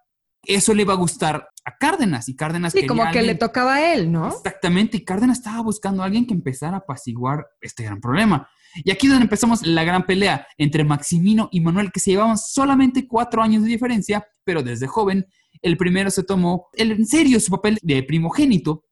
eso 0.44 0.74
le 0.74 0.84
iba 0.84 0.94
a 0.94 0.98
gustar 0.98 1.50
a 1.66 1.78
Cárdenas 1.78 2.30
y 2.30 2.36
Cárdenas 2.36 2.74
sí, 2.74 2.88
como 2.88 3.04
que 3.12 3.22
le 3.22 3.36
tocaba 3.36 3.76
a 3.76 3.94
él, 3.94 4.12
¿no? 4.12 4.30
Exactamente, 4.30 4.98
y 4.98 5.06
Cárdenas 5.06 5.40
estaba 5.40 5.62
buscando 5.62 6.02
a 6.02 6.06
alguien 6.06 6.26
que 6.26 6.34
empezara 6.34 6.78
a 6.78 6.80
apaciguar 6.80 7.46
este 7.62 7.84
gran 7.84 8.00
problema. 8.00 8.50
Y 8.84 8.92
aquí 8.92 9.08
es 9.08 9.12
donde 9.12 9.26
empezamos 9.26 9.66
la 9.66 9.84
gran 9.84 10.06
pelea 10.06 10.48
entre 10.58 10.84
Maximino 10.84 11.50
y 11.52 11.62
Manuel, 11.62 11.92
que 11.92 12.00
se 12.00 12.12
llevaban 12.12 12.38
solamente 12.38 13.08
cuatro 13.08 13.42
años 13.42 13.64
de 13.64 13.70
diferencia, 13.70 14.26
pero 14.44 14.64
desde 14.64 14.88
joven 14.88 15.26
el 15.62 15.78
primero 15.78 16.12
se 16.12 16.24
tomó 16.24 16.68
en 16.74 17.06
serio 17.06 17.40
su 17.40 17.52
papel 17.52 17.80
de 17.82 18.04
primogénito, 18.04 18.86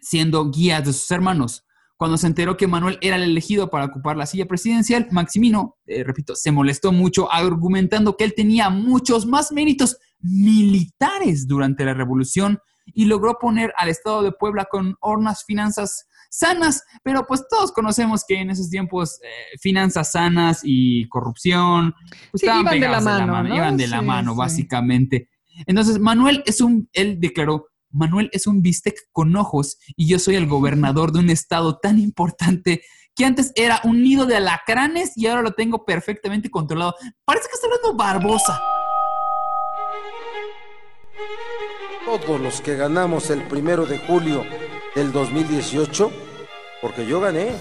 siendo 0.00 0.50
guía 0.50 0.80
de 0.80 0.92
sus 0.92 1.10
hermanos. 1.10 1.64
Cuando 1.96 2.16
se 2.16 2.26
enteró 2.26 2.56
que 2.56 2.66
Manuel 2.66 2.98
era 3.02 3.16
el 3.16 3.24
elegido 3.24 3.68
para 3.68 3.84
ocupar 3.84 4.16
la 4.16 4.24
silla 4.24 4.46
presidencial, 4.46 5.06
Maximino, 5.10 5.76
eh, 5.86 6.02
repito, 6.02 6.34
se 6.34 6.50
molestó 6.50 6.92
mucho 6.92 7.30
argumentando 7.30 8.16
que 8.16 8.24
él 8.24 8.34
tenía 8.34 8.70
muchos 8.70 9.26
más 9.26 9.52
méritos 9.52 9.98
militares 10.20 11.46
durante 11.46 11.84
la 11.84 11.94
revolución 11.94 12.58
y 12.86 13.04
logró 13.04 13.38
poner 13.38 13.72
al 13.76 13.88
Estado 13.88 14.22
de 14.22 14.32
Puebla 14.32 14.66
con 14.70 14.96
unas 15.00 15.44
finanzas 15.44 16.06
sanas, 16.30 16.84
pero 17.02 17.26
pues 17.26 17.44
todos 17.48 17.72
conocemos 17.72 18.24
que 18.26 18.40
en 18.40 18.50
esos 18.50 18.70
tiempos 18.70 19.20
eh, 19.22 19.58
finanzas 19.60 20.12
sanas 20.12 20.60
y 20.62 21.08
corrupción 21.08 21.94
pues, 22.30 22.42
estaban 22.42 22.62
iban 22.62 22.80
de 22.80 22.88
la 22.88 23.00
mano, 23.00 23.54
iban 23.54 23.76
de 23.76 23.88
la 23.88 24.02
mano, 24.02 24.34
básicamente. 24.34 25.28
Entonces, 25.66 25.98
Manuel 25.98 26.42
es 26.46 26.60
un, 26.60 26.88
él 26.92 27.18
declaró, 27.20 27.66
Manuel 27.90 28.30
es 28.32 28.46
un 28.46 28.62
bistec 28.62 28.96
con 29.12 29.36
ojos 29.36 29.78
y 29.96 30.06
yo 30.06 30.18
soy 30.18 30.36
el 30.36 30.46
gobernador 30.46 31.12
de 31.12 31.18
un 31.18 31.30
estado 31.30 31.78
tan 31.78 31.98
importante 31.98 32.82
que 33.16 33.24
antes 33.24 33.52
era 33.56 33.80
un 33.82 34.02
nido 34.02 34.26
de 34.26 34.36
alacranes 34.36 35.12
y 35.16 35.26
ahora 35.26 35.42
lo 35.42 35.52
tengo 35.52 35.84
perfectamente 35.84 36.48
controlado. 36.48 36.94
Parece 37.24 37.48
que 37.48 37.54
está 37.54 37.66
hablando 37.66 37.96
Barbosa. 37.96 38.62
Todos 42.10 42.40
los 42.40 42.60
que 42.60 42.74
ganamos 42.74 43.30
el 43.30 43.46
primero 43.46 43.86
de 43.86 43.98
julio 43.98 44.44
del 44.96 45.12
2018, 45.12 46.10
porque 46.82 47.06
yo 47.06 47.20
gané, 47.20 47.52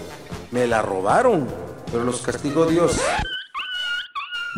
me 0.50 0.66
la 0.66 0.82
robaron, 0.82 1.48
pero 1.92 2.04
los 2.04 2.24
castigó 2.24 2.66
Dios. 2.66 3.00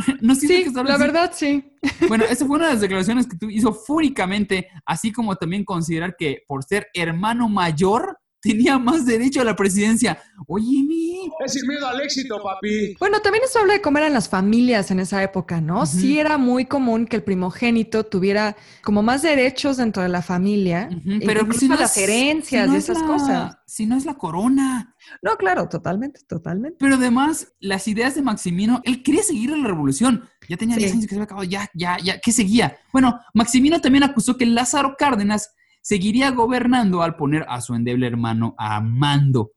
no 0.22 0.34
sé 0.34 0.48
sí, 0.48 0.66
la 0.74 0.98
verdad 0.98 1.34
sí. 1.36 1.74
Bueno, 2.08 2.24
esa 2.24 2.46
fue 2.46 2.56
una 2.56 2.68
de 2.68 2.74
las 2.76 2.82
declaraciones 2.82 3.28
que 3.28 3.36
tú 3.36 3.50
hizo 3.50 3.74
fúricamente, 3.74 4.70
así 4.86 5.12
como 5.12 5.36
también 5.36 5.66
considerar 5.66 6.16
que 6.18 6.46
por 6.48 6.64
ser 6.64 6.88
hermano 6.94 7.50
mayor 7.50 8.18
tenía 8.42 8.78
más 8.78 9.06
derecho 9.06 9.42
a 9.42 9.44
la 9.44 9.56
presidencia. 9.56 10.18
Oye, 10.48 10.84
mi. 10.84 11.30
Es 11.46 11.54
sin 11.54 11.68
miedo 11.68 11.88
al 11.88 12.02
éxito, 12.02 12.42
papi. 12.42 12.96
Bueno, 13.00 13.20
también 13.22 13.44
eso 13.46 13.60
habla 13.60 13.74
de 13.74 13.82
cómo 13.82 14.00
eran 14.00 14.14
las 14.14 14.28
familias 14.28 14.92
en 14.92 15.00
esa 15.00 15.22
época, 15.24 15.62
¿no? 15.62 15.86
Sí 15.86 16.20
era 16.20 16.38
muy 16.38 16.66
común 16.66 17.06
que 17.06 17.16
el 17.16 17.24
primogénito 17.24 18.06
tuviera 18.06 18.56
como 18.84 19.04
más 19.04 19.22
derechos 19.22 19.78
dentro 19.78 20.02
de 20.04 20.10
la 20.10 20.22
familia. 20.22 20.90
Pero 21.26 21.52
si 21.54 21.68
no 21.68 21.76
las 21.76 21.96
herencias 21.98 22.70
y 22.72 22.76
esas 22.76 23.02
cosas. 23.04 23.58
Si 23.66 23.86
no 23.86 23.96
es 23.96 24.06
la 24.06 24.16
corona. 24.16 24.96
No, 25.22 25.38
claro, 25.38 25.70
totalmente, 25.70 26.22
totalmente. 26.28 26.78
Pero 26.80 26.96
además, 26.96 27.54
las 27.60 27.88
ideas 27.88 28.16
de 28.16 28.22
Maximino, 28.22 28.82
él 28.84 29.02
quería 29.02 29.24
seguir 29.24 29.52
la 29.52 29.68
revolución. 29.68 30.28
Ya 30.50 30.58
tenía 30.58 30.76
10 30.76 30.92
años 30.92 31.06
que 31.06 31.10
se 31.10 31.16
había 31.16 31.24
acabado, 31.24 31.46
ya, 31.46 31.70
ya, 31.74 31.98
ya, 32.04 32.20
¿qué 32.20 32.32
seguía? 32.34 32.78
Bueno, 32.92 33.20
Maximino 33.34 33.80
también 33.80 34.04
acusó 34.04 34.36
que 34.36 34.46
Lázaro 34.46 34.96
Cárdenas 34.98 35.52
seguiría 35.82 36.32
gobernando 36.32 37.02
al 37.02 37.16
poner 37.16 37.46
a 37.50 37.62
su 37.62 37.76
endeble 37.76 38.08
hermano 38.08 38.56
a 38.58 38.82
mando. 38.82 39.52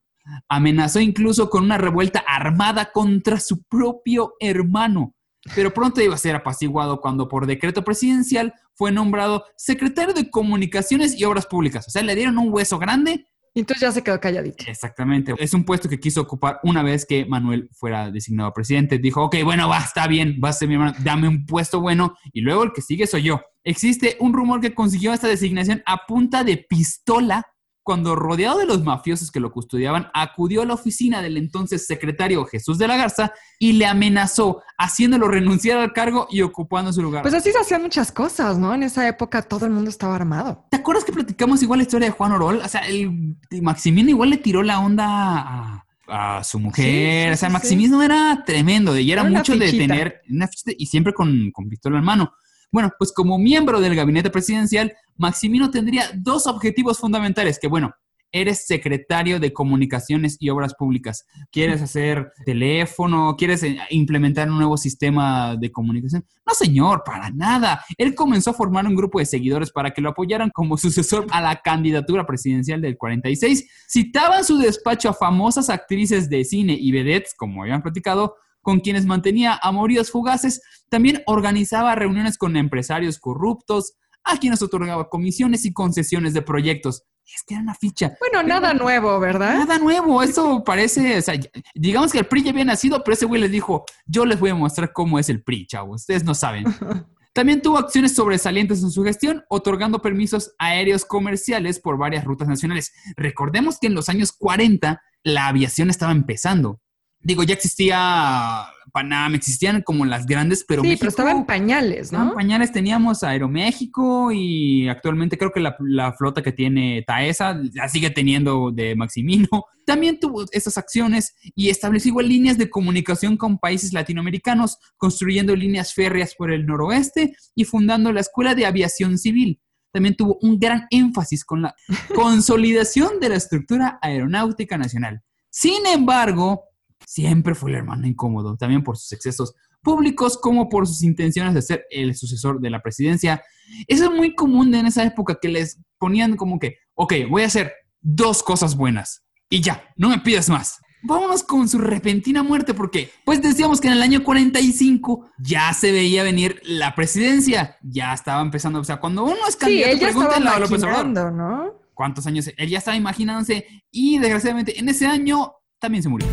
Amenazó 0.48 1.00
incluso 1.00 1.50
con 1.50 1.64
una 1.64 1.78
revuelta 1.78 2.24
armada 2.26 2.90
contra 2.92 3.38
su 3.38 3.62
propio 3.64 4.34
hermano, 4.40 5.14
pero 5.54 5.74
pronto 5.74 6.00
iba 6.00 6.14
a 6.14 6.18
ser 6.18 6.34
apaciguado 6.34 7.00
cuando 7.00 7.28
por 7.28 7.46
decreto 7.46 7.84
presidencial 7.84 8.54
fue 8.74 8.90
nombrado 8.90 9.44
secretario 9.56 10.14
de 10.14 10.30
Comunicaciones 10.30 11.18
y 11.18 11.24
Obras 11.24 11.46
Públicas. 11.46 11.86
O 11.86 11.90
sea, 11.90 12.02
le 12.02 12.14
dieron 12.14 12.38
un 12.38 12.52
hueso 12.52 12.78
grande 12.78 13.26
y 13.56 13.60
entonces 13.60 13.82
ya 13.82 13.92
se 13.92 14.02
quedó 14.02 14.18
calladito. 14.18 14.64
Exactamente. 14.66 15.34
Es 15.38 15.54
un 15.54 15.64
puesto 15.64 15.88
que 15.88 16.00
quiso 16.00 16.22
ocupar 16.22 16.58
una 16.64 16.82
vez 16.82 17.06
que 17.06 17.24
Manuel 17.24 17.68
fuera 17.72 18.10
designado 18.10 18.52
presidente. 18.52 18.98
Dijo, 18.98 19.22
ok, 19.22 19.36
bueno, 19.44 19.68
va, 19.68 19.78
está 19.78 20.08
bien, 20.08 20.40
va 20.42 20.48
a 20.48 20.52
ser 20.52 20.68
mi 20.68 20.74
hermano, 20.74 20.94
dame 21.04 21.28
un 21.28 21.46
puesto 21.46 21.80
bueno 21.80 22.16
y 22.32 22.40
luego 22.40 22.64
el 22.64 22.72
que 22.72 22.82
sigue 22.82 23.06
soy 23.06 23.22
yo. 23.22 23.40
Existe 23.64 24.16
un 24.20 24.34
rumor 24.34 24.60
que 24.60 24.74
consiguió 24.74 25.12
esta 25.12 25.26
designación 25.26 25.82
a 25.86 26.06
punta 26.06 26.44
de 26.44 26.58
pistola 26.58 27.46
cuando 27.84 28.16
rodeado 28.16 28.58
de 28.58 28.66
los 28.66 28.82
mafiosos 28.82 29.30
que 29.30 29.40
lo 29.40 29.52
custodiaban, 29.52 30.08
acudió 30.14 30.62
a 30.62 30.64
la 30.64 30.72
oficina 30.72 31.20
del 31.20 31.36
entonces 31.36 31.86
secretario 31.86 32.44
Jesús 32.46 32.78
de 32.78 32.88
la 32.88 32.96
Garza 32.96 33.32
y 33.58 33.74
le 33.74 33.84
amenazó, 33.84 34.62
haciéndolo 34.78 35.28
renunciar 35.28 35.78
al 35.78 35.92
cargo 35.92 36.26
y 36.30 36.40
ocupando 36.40 36.92
su 36.94 37.02
lugar. 37.02 37.22
Pues 37.22 37.34
así 37.34 37.52
se 37.52 37.58
hacían 37.58 37.82
muchas 37.82 38.10
cosas, 38.10 38.58
¿no? 38.58 38.74
En 38.74 38.82
esa 38.82 39.06
época 39.06 39.42
todo 39.42 39.66
el 39.66 39.72
mundo 39.72 39.90
estaba 39.90 40.16
armado. 40.16 40.64
¿Te 40.70 40.78
acuerdas 40.78 41.04
que 41.04 41.12
platicamos 41.12 41.62
igual 41.62 41.78
la 41.78 41.84
historia 41.84 42.08
de 42.08 42.12
Juan 42.12 42.32
Orol? 42.32 42.62
O 42.64 42.68
sea, 42.68 42.80
el, 42.88 43.36
Maximino 43.60 44.08
igual 44.08 44.30
le 44.30 44.38
tiró 44.38 44.62
la 44.62 44.80
onda 44.80 45.84
a, 46.08 46.42
su 46.42 46.58
mujer. 46.58 47.32
o 47.32 47.36
sea, 47.36 47.48
el 47.48 47.52
maximismo 47.52 48.02
era 48.02 48.44
tremendo 48.46 48.96
y 48.98 49.12
era, 49.12 49.24
mucho 49.24 49.56
de 49.56 49.72
tener 49.72 50.22
una 50.30 50.48
y 50.78 50.86
siempre 50.86 51.12
con, 51.12 51.50
con 51.50 51.68
pistola 51.68 51.98
en 51.98 52.04
mano. 52.04 52.32
Bueno, 52.74 52.90
pues 52.98 53.12
como 53.12 53.38
miembro 53.38 53.80
del 53.80 53.94
gabinete 53.94 54.30
presidencial, 54.30 54.92
Maximino 55.16 55.70
tendría 55.70 56.10
dos 56.12 56.48
objetivos 56.48 56.98
fundamentales, 56.98 57.60
que 57.60 57.68
bueno, 57.68 57.94
eres 58.32 58.66
secretario 58.66 59.38
de 59.38 59.52
comunicaciones 59.52 60.36
y 60.40 60.50
obras 60.50 60.74
públicas, 60.74 61.24
quieres 61.52 61.80
hacer 61.82 62.32
teléfono, 62.44 63.36
quieres 63.38 63.62
eh, 63.62 63.78
implementar 63.90 64.50
un 64.50 64.56
nuevo 64.56 64.76
sistema 64.76 65.54
de 65.54 65.70
comunicación. 65.70 66.26
No, 66.44 66.52
señor, 66.52 67.04
para 67.06 67.30
nada. 67.30 67.84
Él 67.96 68.16
comenzó 68.16 68.50
a 68.50 68.54
formar 68.54 68.88
un 68.88 68.96
grupo 68.96 69.20
de 69.20 69.26
seguidores 69.26 69.70
para 69.70 69.92
que 69.92 70.02
lo 70.02 70.08
apoyaran 70.08 70.50
como 70.52 70.76
sucesor 70.76 71.28
a 71.30 71.40
la 71.40 71.62
candidatura 71.62 72.26
presidencial 72.26 72.80
del 72.80 72.98
46. 72.98 73.70
Citaban 73.88 74.44
su 74.44 74.58
despacho 74.58 75.10
a 75.10 75.14
famosas 75.14 75.70
actrices 75.70 76.28
de 76.28 76.44
cine 76.44 76.76
y 76.76 76.90
vedettes, 76.90 77.34
como 77.36 77.62
habían 77.62 77.82
platicado, 77.82 78.34
con 78.64 78.80
quienes 78.80 79.06
mantenía 79.06 79.60
amoríos 79.62 80.10
fugaces, 80.10 80.62
también 80.88 81.22
organizaba 81.26 81.94
reuniones 81.94 82.36
con 82.36 82.56
empresarios 82.56 83.20
corruptos, 83.20 83.94
a 84.24 84.38
quienes 84.38 84.62
otorgaba 84.62 85.08
comisiones 85.08 85.64
y 85.66 85.72
concesiones 85.72 86.34
de 86.34 86.42
proyectos. 86.42 87.04
Es 87.24 87.42
que 87.46 87.54
era 87.54 87.62
una 87.62 87.74
ficha. 87.74 88.16
Bueno, 88.20 88.42
nada 88.42 88.74
nuevo, 88.74 89.20
¿verdad? 89.20 89.54
Nada 89.54 89.78
nuevo, 89.78 90.22
eso 90.22 90.64
parece, 90.64 91.18
o 91.18 91.22
sea, 91.22 91.38
digamos 91.74 92.10
que 92.10 92.18
el 92.18 92.26
PRI 92.26 92.44
ya 92.44 92.50
había 92.50 92.64
nacido, 92.64 93.04
pero 93.04 93.14
ese 93.14 93.26
güey 93.26 93.40
les 93.40 93.50
dijo, 93.50 93.84
yo 94.06 94.24
les 94.24 94.40
voy 94.40 94.50
a 94.50 94.54
mostrar 94.54 94.92
cómo 94.92 95.18
es 95.18 95.28
el 95.28 95.42
PRI, 95.42 95.66
chavos, 95.66 96.02
ustedes 96.02 96.24
no 96.24 96.34
saben. 96.34 96.64
También 97.34 97.60
tuvo 97.60 97.78
acciones 97.78 98.14
sobresalientes 98.14 98.82
en 98.82 98.90
su 98.90 99.02
gestión, 99.02 99.44
otorgando 99.48 100.00
permisos 100.00 100.54
aéreos 100.58 101.04
comerciales 101.04 101.80
por 101.80 101.98
varias 101.98 102.24
rutas 102.24 102.46
nacionales. 102.46 102.92
Recordemos 103.16 103.78
que 103.80 103.88
en 103.88 103.94
los 103.94 104.08
años 104.08 104.32
40 104.32 105.02
la 105.24 105.48
aviación 105.48 105.90
estaba 105.90 106.12
empezando 106.12 106.80
digo, 107.24 107.42
ya 107.42 107.54
existía 107.54 108.66
Panam, 108.92 109.34
existían 109.34 109.82
como 109.82 110.04
las 110.04 110.26
grandes, 110.26 110.64
pero 110.68 110.82
sí, 110.82 110.96
pero 110.96 111.08
estaban 111.08 111.46
pañales, 111.46 112.12
¿no? 112.12 112.28
En 112.28 112.34
pañales 112.34 112.70
teníamos 112.70 113.24
Aeroméxico 113.24 114.30
y 114.30 114.88
actualmente 114.88 115.36
creo 115.36 115.50
que 115.50 115.58
la, 115.58 116.12
flota 116.16 116.42
que 116.42 116.52
tiene 116.52 117.02
Taesa 117.04 117.60
la 117.72 117.88
sigue 117.88 118.10
teniendo 118.10 118.70
de 118.70 118.94
Maximino. 118.94 119.48
También 119.86 120.20
tuvo 120.20 120.44
estas 120.52 120.78
acciones 120.78 121.34
y 121.56 121.70
estableció 121.70 122.10
igual 122.10 122.28
líneas 122.28 122.56
de 122.56 122.70
comunicación 122.70 123.36
con 123.36 123.58
países 123.58 123.92
latinoamericanos, 123.92 124.78
construyendo 124.96 125.56
líneas 125.56 125.92
férreas 125.92 126.34
por 126.36 126.52
el 126.52 126.66
noroeste 126.66 127.34
y 127.54 127.64
fundando 127.64 128.12
la 128.12 128.20
Escuela 128.20 128.54
de 128.54 128.66
Aviación 128.66 129.18
Civil. 129.18 129.60
También 129.92 130.14
tuvo 130.14 130.38
un 130.42 130.58
gran 130.58 130.86
énfasis 130.90 131.44
con 131.44 131.62
la 131.62 131.74
consolidación 132.14 133.18
de 133.18 133.30
la 133.30 133.36
estructura 133.36 133.98
aeronáutica 134.02 134.78
nacional. 134.78 135.22
Sin 135.50 135.86
embargo, 135.86 136.64
siempre 137.06 137.54
fue 137.54 137.70
el 137.70 137.76
hermano 137.76 138.06
incómodo, 138.06 138.56
también 138.56 138.82
por 138.82 138.96
sus 138.96 139.12
excesos 139.12 139.54
públicos 139.82 140.38
como 140.38 140.68
por 140.68 140.86
sus 140.86 141.02
intenciones 141.02 141.54
de 141.54 141.62
ser 141.62 141.84
el 141.90 142.14
sucesor 142.14 142.60
de 142.60 142.70
la 142.70 142.82
presidencia. 142.82 143.42
Eso 143.86 144.04
es 144.04 144.10
muy 144.10 144.34
común 144.34 144.74
en 144.74 144.86
esa 144.86 145.04
época 145.04 145.38
que 145.40 145.48
les 145.48 145.80
ponían 145.98 146.36
como 146.36 146.58
que, 146.58 146.78
ok, 146.94 147.14
voy 147.28 147.42
a 147.42 147.46
hacer 147.46 147.72
dos 148.00 148.42
cosas 148.42 148.76
buenas 148.76 149.24
y 149.48 149.60
ya, 149.60 149.88
no 149.96 150.08
me 150.08 150.18
pidas 150.18 150.48
más. 150.48 150.80
vámonos 151.04 151.44
con 151.44 151.68
su 151.68 151.78
repentina 151.78 152.42
muerte, 152.42 152.74
porque 152.74 153.10
pues 153.24 153.40
decíamos 153.42 153.80
que 153.80 153.88
en 153.88 153.94
el 153.94 154.02
año 154.02 154.24
45 154.24 155.30
ya 155.38 155.72
se 155.74 155.92
veía 155.92 156.22
venir 156.22 156.60
la 156.64 156.94
presidencia, 156.94 157.76
ya 157.82 158.12
estaba 158.14 158.40
empezando, 158.40 158.80
o 158.80 158.84
sea, 158.84 158.96
cuando 158.96 159.24
uno 159.24 159.36
es 159.46 159.56
candidato, 159.56 159.92
sí, 159.92 160.00
pregúntenle 160.00 160.48
a 160.48 160.58
López 160.58 160.82
Obrador, 160.82 161.32
¿no? 161.32 161.72
¿Cuántos 161.92 162.26
años? 162.26 162.50
Él 162.56 162.68
ya 162.68 162.78
estaba 162.78 162.96
imaginándose 162.96 163.66
y 163.90 164.18
desgraciadamente 164.18 164.78
en 164.80 164.88
ese 164.88 165.06
año 165.06 165.52
también 165.78 166.02
se 166.02 166.08
murió. 166.08 166.26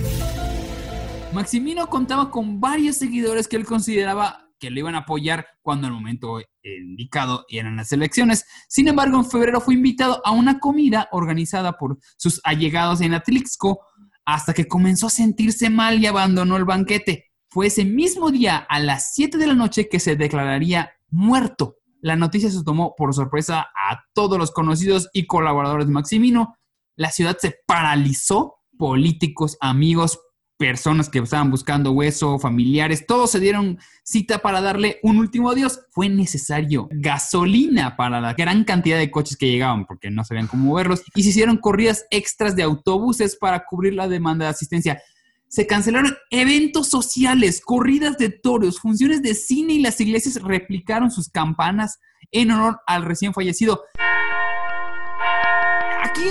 Maximino 1.33 1.87
contaba 1.87 2.29
con 2.29 2.59
varios 2.59 2.97
seguidores 2.97 3.47
que 3.47 3.55
él 3.55 3.65
consideraba 3.65 4.49
que 4.59 4.69
le 4.69 4.81
iban 4.81 4.95
a 4.95 4.99
apoyar 4.99 5.47
cuando 5.61 5.87
el 5.87 5.93
momento 5.93 6.41
indicado 6.61 7.45
eran 7.47 7.77
las 7.77 7.91
elecciones. 7.93 8.45
Sin 8.67 8.89
embargo, 8.89 9.17
en 9.17 9.25
febrero 9.25 9.61
fue 9.61 9.73
invitado 9.73 10.21
a 10.25 10.31
una 10.31 10.59
comida 10.59 11.07
organizada 11.11 11.77
por 11.77 11.97
sus 12.17 12.41
allegados 12.43 12.99
en 13.01 13.13
Atlixco 13.13 13.79
hasta 14.25 14.53
que 14.53 14.67
comenzó 14.67 15.07
a 15.07 15.09
sentirse 15.09 15.69
mal 15.69 15.99
y 15.99 16.05
abandonó 16.05 16.57
el 16.57 16.65
banquete. 16.65 17.31
Fue 17.49 17.67
ese 17.67 17.85
mismo 17.85 18.29
día 18.29 18.57
a 18.57 18.79
las 18.79 19.13
7 19.13 19.37
de 19.37 19.47
la 19.47 19.55
noche 19.55 19.87
que 19.89 19.99
se 19.99 20.15
declararía 20.15 20.91
muerto. 21.09 21.77
La 22.01 22.15
noticia 22.17 22.51
se 22.51 22.63
tomó 22.63 22.93
por 22.95 23.13
sorpresa 23.13 23.61
a 23.61 24.03
todos 24.13 24.37
los 24.37 24.51
conocidos 24.51 25.09
y 25.13 25.27
colaboradores 25.27 25.87
de 25.87 25.93
Maximino. 25.93 26.55
La 26.95 27.09
ciudad 27.09 27.37
se 27.39 27.55
paralizó, 27.65 28.57
políticos, 28.77 29.57
amigos, 29.61 30.19
personas 30.61 31.09
que 31.09 31.17
estaban 31.17 31.49
buscando 31.49 31.91
hueso, 31.91 32.37
familiares, 32.37 33.07
todos 33.07 33.31
se 33.31 33.39
dieron 33.39 33.79
cita 34.03 34.37
para 34.37 34.61
darle 34.61 34.99
un 35.01 35.17
último 35.17 35.49
adiós. 35.49 35.79
Fue 35.89 36.07
necesario 36.07 36.87
gasolina 36.91 37.97
para 37.97 38.21
la 38.21 38.35
gran 38.35 38.63
cantidad 38.63 38.99
de 38.99 39.09
coches 39.09 39.37
que 39.37 39.49
llegaban 39.49 39.87
porque 39.87 40.11
no 40.11 40.23
sabían 40.23 40.45
cómo 40.45 40.65
moverlos 40.65 41.01
y 41.15 41.23
se 41.23 41.29
hicieron 41.29 41.57
corridas 41.57 42.05
extras 42.11 42.55
de 42.55 42.61
autobuses 42.61 43.35
para 43.37 43.65
cubrir 43.65 43.95
la 43.95 44.07
demanda 44.07 44.45
de 44.45 44.51
asistencia. 44.51 45.01
Se 45.47 45.65
cancelaron 45.65 46.15
eventos 46.29 46.89
sociales, 46.89 47.59
corridas 47.65 48.19
de 48.19 48.29
toros, 48.29 48.79
funciones 48.79 49.23
de 49.23 49.33
cine 49.33 49.73
y 49.73 49.81
las 49.81 49.99
iglesias 49.99 50.39
replicaron 50.43 51.09
sus 51.09 51.29
campanas 51.29 51.97
en 52.29 52.51
honor 52.51 52.81
al 52.85 53.03
recién 53.03 53.33
fallecido 53.33 53.81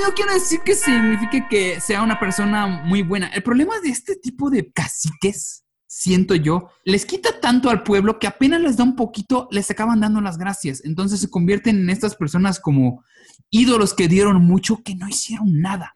no 0.07 0.15
quiero 0.15 0.33
decir 0.35 0.61
que 0.65 0.75
signifique 0.75 1.47
que 1.49 1.81
sea 1.81 2.03
una 2.03 2.19
persona 2.19 2.67
muy 2.67 3.03
buena. 3.03 3.29
El 3.29 3.43
problema 3.43 3.79
de 3.81 3.91
este 3.91 4.17
tipo 4.17 4.51
de 4.51 4.71
caciques, 4.73 5.65
siento 5.87 6.35
yo, 6.35 6.69
les 6.85 7.05
quita 7.07 7.41
tanto 7.41 7.71
al 7.71 7.83
pueblo 7.83 8.19
que 8.19 8.27
apenas 8.27 8.61
les 8.61 8.77
da 8.77 8.85
un 8.85 8.97
poquito, 8.97 9.49
les 9.51 9.71
acaban 9.71 10.01
dando 10.01 10.21
las 10.21 10.39
gracias. 10.39 10.83
Entonces 10.85 11.21
se 11.21 11.31
convierten 11.31 11.81
en 11.81 11.91
estas 11.91 12.15
personas 12.17 12.61
como 12.61 13.03
ídolos 13.51 13.95
que 13.95 14.09
dieron 14.09 14.43
mucho 14.45 14.83
que 14.85 14.95
no 14.95 15.09
hicieron 15.09 15.61
nada. 15.61 15.95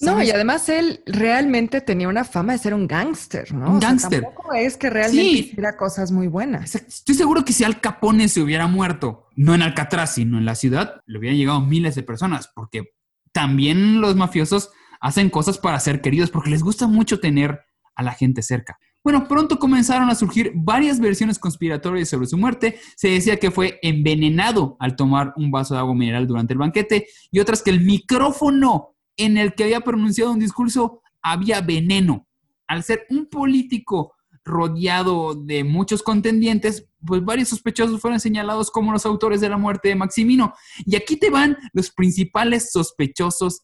No, 0.00 0.20
y 0.22 0.30
además 0.30 0.68
él 0.68 1.02
realmente 1.06 1.80
tenía 1.80 2.08
una 2.08 2.24
fama 2.24 2.52
de 2.52 2.58
ser 2.58 2.74
un 2.74 2.86
gángster, 2.86 3.54
¿no? 3.54 3.70
Un 3.70 3.76
O 3.76 3.80
sea, 3.80 3.88
gángster. 3.90 4.22
tampoco 4.22 4.52
es 4.52 4.76
que 4.76 4.90
realmente 4.90 5.22
Sí. 5.22 5.38
hiciera 5.50 5.76
cosas 5.76 6.10
muy 6.10 6.26
buenas. 6.26 6.74
Estoy 6.74 7.14
seguro 7.14 7.44
que 7.44 7.52
si 7.52 7.64
Al 7.64 7.80
Capone 7.80 8.28
se 8.28 8.42
hubiera 8.42 8.66
muerto, 8.66 9.28
no 9.36 9.54
en 9.54 9.62
Alcatraz, 9.62 10.14
sino 10.16 10.36
en 10.36 10.44
la 10.44 10.56
ciudad, 10.56 11.00
le 11.06 11.18
hubieran 11.18 11.38
llegado 11.38 11.60
miles 11.60 11.94
de 11.94 12.02
personas, 12.02 12.50
porque 12.54 12.92
también 13.34 14.00
los 14.00 14.14
mafiosos 14.14 14.70
hacen 15.00 15.28
cosas 15.28 15.58
para 15.58 15.80
ser 15.80 16.00
queridos, 16.00 16.30
porque 16.30 16.50
les 16.50 16.62
gusta 16.62 16.86
mucho 16.86 17.18
tener 17.20 17.60
a 17.96 18.02
la 18.02 18.12
gente 18.12 18.40
cerca. 18.42 18.78
Bueno, 19.02 19.28
pronto 19.28 19.58
comenzaron 19.58 20.08
a 20.08 20.14
surgir 20.14 20.52
varias 20.54 20.98
versiones 20.98 21.38
conspiratorias 21.38 22.08
sobre 22.08 22.26
su 22.26 22.38
muerte. 22.38 22.78
Se 22.96 23.08
decía 23.08 23.38
que 23.38 23.50
fue 23.50 23.78
envenenado 23.82 24.76
al 24.78 24.96
tomar 24.96 25.34
un 25.36 25.50
vaso 25.50 25.74
de 25.74 25.80
agua 25.80 25.94
mineral 25.94 26.26
durante 26.26 26.54
el 26.54 26.60
banquete 26.60 27.08
y 27.30 27.40
otras 27.40 27.60
que 27.60 27.70
el 27.70 27.82
micrófono 27.82 28.94
en 29.16 29.36
el 29.36 29.54
que 29.54 29.64
había 29.64 29.80
pronunciado 29.80 30.32
un 30.32 30.38
discurso 30.38 31.02
había 31.20 31.60
veneno. 31.60 32.26
Al 32.66 32.82
ser 32.82 33.04
un 33.10 33.26
político 33.26 34.14
rodeado 34.44 35.34
de 35.34 35.64
muchos 35.64 36.02
contendientes, 36.02 36.88
pues 37.06 37.24
varios 37.24 37.48
sospechosos 37.48 38.00
fueron 38.00 38.20
señalados 38.20 38.70
como 38.70 38.92
los 38.92 39.06
autores 39.06 39.40
de 39.40 39.48
la 39.48 39.56
muerte 39.58 39.88
de 39.88 39.94
Maximino. 39.94 40.54
Y 40.84 40.96
aquí 40.96 41.16
te 41.16 41.30
van 41.30 41.56
los 41.72 41.90
principales 41.90 42.70
sospechosos 42.72 43.62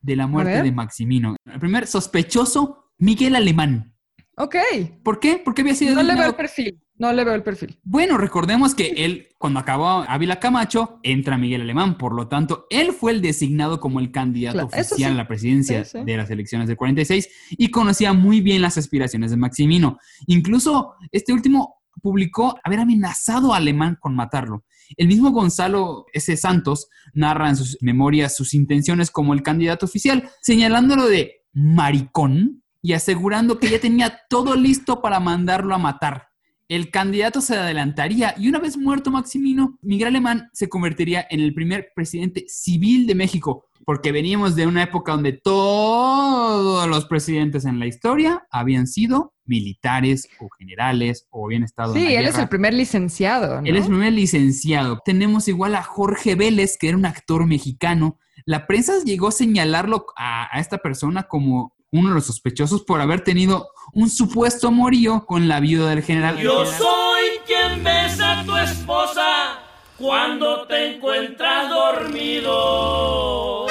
de 0.00 0.16
la 0.16 0.26
muerte 0.26 0.62
de 0.62 0.72
Maximino. 0.72 1.36
El 1.44 1.60
primer 1.60 1.86
sospechoso, 1.86 2.90
Miguel 2.98 3.36
Alemán. 3.36 3.94
Ok. 4.36 4.56
¿Por 5.04 5.20
qué? 5.20 5.40
Porque 5.44 5.60
había 5.62 5.74
sido 5.74 5.94
No 5.94 6.02
le 6.02 6.14
veo 6.14 6.26
el 6.26 6.34
perfil. 6.34 6.78
No 6.98 7.12
le 7.12 7.24
veo 7.24 7.34
el 7.34 7.42
perfil. 7.42 7.78
Bueno, 7.82 8.16
recordemos 8.16 8.74
que 8.74 8.88
él, 9.04 9.28
cuando 9.38 9.58
acabó 9.58 10.04
Ávila 10.06 10.38
Camacho, 10.38 11.00
entra 11.02 11.36
Miguel 11.36 11.62
Alemán. 11.62 11.98
Por 11.98 12.14
lo 12.14 12.28
tanto, 12.28 12.66
él 12.70 12.92
fue 12.92 13.12
el 13.12 13.20
designado 13.20 13.80
como 13.80 13.98
el 13.98 14.12
candidato 14.12 14.54
Claro, 14.54 14.68
oficial 14.68 14.96
sí. 14.96 15.04
a 15.04 15.10
la 15.14 15.26
presidencia 15.26 15.84
Sí, 15.84 15.98
sí. 15.98 16.04
de 16.04 16.16
las 16.16 16.30
elecciones 16.30 16.68
del 16.68 16.76
46 16.76 17.28
y 17.50 17.70
conocía 17.70 18.12
muy 18.12 18.40
bien 18.40 18.62
las 18.62 18.78
aspiraciones 18.78 19.30
de 19.32 19.36
Maximino. 19.36 19.98
Incluso 20.26 20.94
este 21.10 21.32
último 21.32 21.81
publicó 22.00 22.58
haber 22.64 22.80
amenazado 22.80 23.52
a 23.52 23.58
Alemán 23.58 23.98
con 24.00 24.14
matarlo. 24.14 24.64
El 24.96 25.08
mismo 25.08 25.30
Gonzalo 25.30 26.06
S. 26.12 26.36
Santos 26.36 26.88
narra 27.14 27.48
en 27.48 27.56
sus 27.56 27.78
memorias 27.80 28.36
sus 28.36 28.54
intenciones 28.54 29.10
como 29.10 29.34
el 29.34 29.42
candidato 29.42 29.86
oficial, 29.86 30.30
señalándolo 30.40 31.06
de 31.06 31.42
maricón 31.52 32.62
y 32.82 32.94
asegurando 32.94 33.58
que 33.58 33.70
ya 33.70 33.80
tenía 33.80 34.20
todo 34.28 34.56
listo 34.56 35.00
para 35.00 35.20
mandarlo 35.20 35.74
a 35.74 35.78
matar. 35.78 36.31
El 36.72 36.90
candidato 36.90 37.42
se 37.42 37.54
adelantaría 37.54 38.34
y 38.38 38.48
una 38.48 38.58
vez 38.58 38.78
muerto 38.78 39.10
Maximino, 39.10 39.78
Miguel 39.82 40.08
Alemán 40.08 40.48
se 40.54 40.70
convertiría 40.70 41.26
en 41.28 41.40
el 41.40 41.52
primer 41.52 41.92
presidente 41.94 42.46
civil 42.48 43.06
de 43.06 43.14
México, 43.14 43.66
porque 43.84 44.10
veníamos 44.10 44.56
de 44.56 44.66
una 44.66 44.84
época 44.84 45.12
donde 45.12 45.34
todos 45.34 46.88
los 46.88 47.04
presidentes 47.04 47.66
en 47.66 47.78
la 47.78 47.84
historia 47.84 48.46
habían 48.50 48.86
sido 48.86 49.34
militares 49.44 50.30
o 50.40 50.48
generales 50.48 51.26
o 51.28 51.44
habían 51.44 51.62
estado 51.62 51.94
en 51.94 52.00
Sí, 52.00 52.06
la 52.06 52.20
él 52.20 52.26
es 52.26 52.38
el 52.38 52.48
primer 52.48 52.72
licenciado, 52.72 53.60
¿no? 53.60 53.66
Él 53.66 53.76
es 53.76 53.84
el 53.84 53.90
primer 53.90 54.14
licenciado. 54.14 54.98
Tenemos 55.04 55.48
igual 55.48 55.74
a 55.74 55.82
Jorge 55.82 56.36
Vélez, 56.36 56.78
que 56.78 56.88
era 56.88 56.96
un 56.96 57.04
actor 57.04 57.44
mexicano. 57.44 58.18
La 58.46 58.66
prensa 58.66 58.94
llegó 59.04 59.28
a 59.28 59.32
señalarlo 59.32 60.06
a, 60.16 60.56
a 60.56 60.58
esta 60.58 60.78
persona 60.78 61.24
como 61.24 61.74
uno 61.92 62.08
de 62.08 62.14
los 62.16 62.26
sospechosos 62.26 62.82
por 62.82 63.00
haber 63.00 63.22
tenido 63.22 63.68
un 63.92 64.08
supuesto 64.08 64.68
amorío 64.68 65.26
con 65.26 65.46
la 65.46 65.60
viuda 65.60 65.90
del 65.90 66.02
general. 66.02 66.38
Yo 66.38 66.64
soy 66.64 67.22
quien 67.46 67.84
besa 67.84 68.40
a 68.40 68.44
tu 68.44 68.56
esposa 68.56 69.60
cuando 69.98 70.66
te 70.66 70.94
encuentras 70.96 71.68
dormido. 71.68 73.66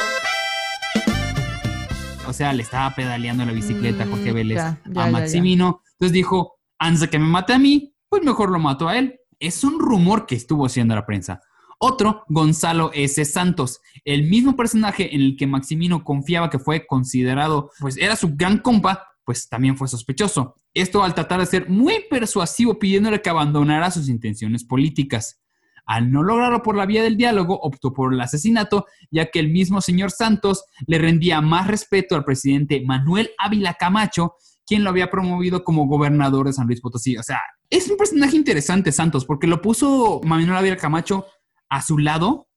O 2.28 2.34
sea, 2.34 2.54
le 2.54 2.62
estaba 2.64 2.94
pedaleando 2.96 3.44
la 3.44 3.52
bicicleta 3.52 4.06
Jorge 4.06 4.32
Mm, 4.32 4.36
Vélez 4.36 4.58
ya, 4.58 4.80
ya, 4.86 5.02
a 5.02 5.06
ya, 5.08 5.12
Maximino. 5.12 5.82
Entonces 5.94 6.14
dijo, 6.14 6.60
antes 6.78 7.02
de 7.02 7.10
que 7.10 7.20
me 7.20 7.26
mate 7.26 7.54
a 7.54 7.60
mí, 7.60 7.94
pues 8.08 8.24
mejor 8.24 8.52
lo 8.52 8.60
mato 8.60 8.88
a 8.88 8.98
él. 8.98 9.20
Es 9.40 9.64
un 9.64 9.80
rumor 9.80 10.28
que 10.28 10.36
estuvo 10.36 10.66
haciendo 10.68 10.94
la 10.94 11.06
prensa. 11.08 11.42
Otro, 11.84 12.26
Gonzalo 12.28 12.92
S. 12.94 13.26
Santos, 13.26 13.82
el 14.06 14.30
mismo 14.30 14.56
personaje 14.56 15.16
en 15.16 15.22
el 15.22 15.36
que 15.36 15.48
Maximino 15.48 16.04
confiaba 16.04 16.52
que 16.52 16.60
fue 16.60 16.86
considerado, 16.86 17.72
pues 17.80 17.98
era 17.98 18.16
su 18.16 18.36
gran 18.36 18.60
compa, 18.60 19.08
pues 19.26 19.50
también 19.50 19.76
fue 19.76 19.88
sospechoso. 19.88 20.54
Esto 20.76 21.04
al 21.04 21.16
tratar 21.16 21.40
de 21.40 21.48
ser 21.48 21.70
muy 21.70 22.06
persuasivo 22.08 22.78
pidiéndole 22.78 23.24
que 23.24 23.32
abandonara 23.32 23.90
sus 23.90 24.10
intenciones 24.10 24.64
políticas. 24.64 25.42
Al 25.88 26.12
no 26.12 26.22
lograrlo 26.22 26.62
por 26.62 26.76
la 26.76 26.86
vía 26.86 27.02
del 27.02 27.18
diálogo, 27.18 27.60
optó 27.60 27.92
por 27.92 28.14
el 28.14 28.22
asesinato, 28.22 28.86
ya 29.10 29.32
que 29.32 29.40
el 29.40 29.50
mismo 29.50 29.82
señor 29.82 30.12
Santos 30.12 30.64
le 30.86 31.00
rendía 31.00 31.42
más 31.42 31.66
respeto 31.66 32.16
al 32.16 32.24
presidente 32.24 32.84
Manuel 32.86 33.32
Ávila 33.40 33.74
Camacho, 33.74 34.36
quien 34.68 34.84
lo 34.84 34.92
había 34.92 35.10
promovido 35.10 35.64
como 35.64 35.88
gobernador 35.88 36.46
de 36.46 36.54
San 36.54 36.68
Luis 36.68 36.80
Potosí. 36.80 37.18
O 37.18 37.24
sea, 37.24 37.40
es 37.72 37.90
un 37.90 37.98
personaje 37.98 38.36
interesante, 38.36 38.92
Santos, 38.92 39.26
porque 39.26 39.48
lo 39.48 39.64
puso 39.64 40.22
Manuel 40.24 40.56
Ávila 40.56 40.78
Camacho 40.78 41.26
a 41.72 41.82
su 41.82 41.98
lado 41.98 42.50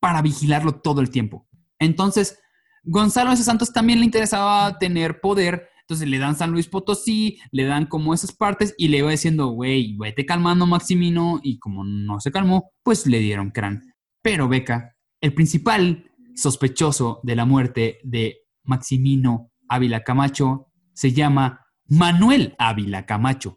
para 0.00 0.20
vigilarlo 0.20 0.80
todo 0.80 1.00
el 1.00 1.10
tiempo. 1.10 1.48
Entonces, 1.78 2.38
Gonzalo 2.82 3.32
S. 3.32 3.42
Santos 3.42 3.72
también 3.72 4.00
le 4.00 4.04
interesaba 4.04 4.78
tener 4.78 5.20
poder. 5.20 5.68
Entonces 5.82 6.08
le 6.08 6.18
dan 6.18 6.36
San 6.36 6.50
Luis 6.50 6.66
Potosí, 6.66 7.38
le 7.52 7.64
dan 7.64 7.86
como 7.86 8.12
esas 8.12 8.32
partes 8.32 8.74
y 8.76 8.88
le 8.88 8.98
iba 8.98 9.10
diciendo, 9.10 9.46
güey, 9.48 9.96
vete 9.96 10.26
calmando 10.26 10.66
Maximino. 10.66 11.40
Y 11.42 11.60
como 11.60 11.84
no 11.84 12.20
se 12.20 12.32
calmó, 12.32 12.72
pues 12.82 13.06
le 13.06 13.20
dieron 13.20 13.50
crán. 13.50 13.94
Pero 14.20 14.48
Beca, 14.48 14.96
el 15.20 15.32
principal 15.32 16.10
sospechoso 16.34 17.20
de 17.22 17.36
la 17.36 17.44
muerte 17.44 18.00
de 18.02 18.38
Maximino 18.64 19.52
Ávila 19.68 20.02
Camacho 20.02 20.72
se 20.92 21.12
llama 21.12 21.66
Manuel 21.86 22.56
Ávila 22.58 23.06
Camacho, 23.06 23.56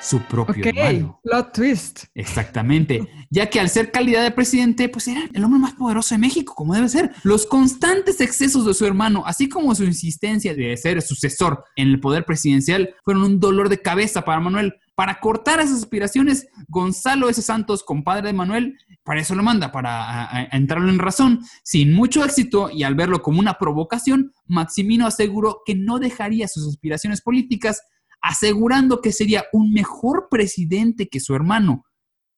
su 0.00 0.20
propio 0.20 0.62
Ok, 0.62 0.76
hermano. 0.76 1.20
plot 1.22 1.52
twist. 1.52 2.04
Exactamente, 2.14 3.08
ya 3.30 3.50
que 3.50 3.60
al 3.60 3.68
ser 3.68 3.90
calidad 3.90 4.22
de 4.22 4.30
presidente, 4.30 4.88
pues 4.88 5.08
era 5.08 5.22
el 5.32 5.44
hombre 5.44 5.60
más 5.60 5.72
poderoso 5.74 6.14
de 6.14 6.18
México, 6.20 6.54
como 6.54 6.74
debe 6.74 6.88
ser. 6.88 7.12
Los 7.22 7.46
constantes 7.46 8.20
excesos 8.20 8.64
de 8.64 8.74
su 8.74 8.86
hermano, 8.86 9.24
así 9.26 9.48
como 9.48 9.74
su 9.74 9.84
insistencia 9.84 10.54
de 10.54 10.76
ser 10.76 11.02
sucesor 11.02 11.64
en 11.76 11.88
el 11.88 12.00
poder 12.00 12.24
presidencial, 12.24 12.94
fueron 13.04 13.24
un 13.24 13.40
dolor 13.40 13.68
de 13.68 13.80
cabeza 13.82 14.22
para 14.22 14.40
Manuel. 14.40 14.74
Para 14.94 15.20
cortar 15.20 15.60
esas 15.60 15.78
aspiraciones, 15.78 16.48
Gonzalo 16.68 17.28
S. 17.28 17.40
Santos, 17.40 17.84
compadre 17.84 18.26
de 18.28 18.32
Manuel, 18.32 18.76
para 19.04 19.20
eso 19.20 19.36
lo 19.36 19.44
manda, 19.44 19.70
para 19.70 20.48
entrarlo 20.50 20.90
en 20.90 20.98
razón. 20.98 21.40
Sin 21.62 21.92
mucho 21.92 22.24
éxito 22.24 22.68
y 22.68 22.82
al 22.82 22.96
verlo 22.96 23.22
como 23.22 23.38
una 23.38 23.58
provocación, 23.58 24.32
Maximino 24.46 25.06
aseguró 25.06 25.62
que 25.64 25.76
no 25.76 26.00
dejaría 26.00 26.48
sus 26.48 26.66
aspiraciones 26.66 27.20
políticas, 27.20 27.80
asegurando 28.20 29.00
que 29.00 29.12
sería 29.12 29.44
un 29.52 29.72
mejor 29.72 30.28
presidente 30.30 31.08
que 31.08 31.20
su 31.20 31.34
hermano. 31.34 31.84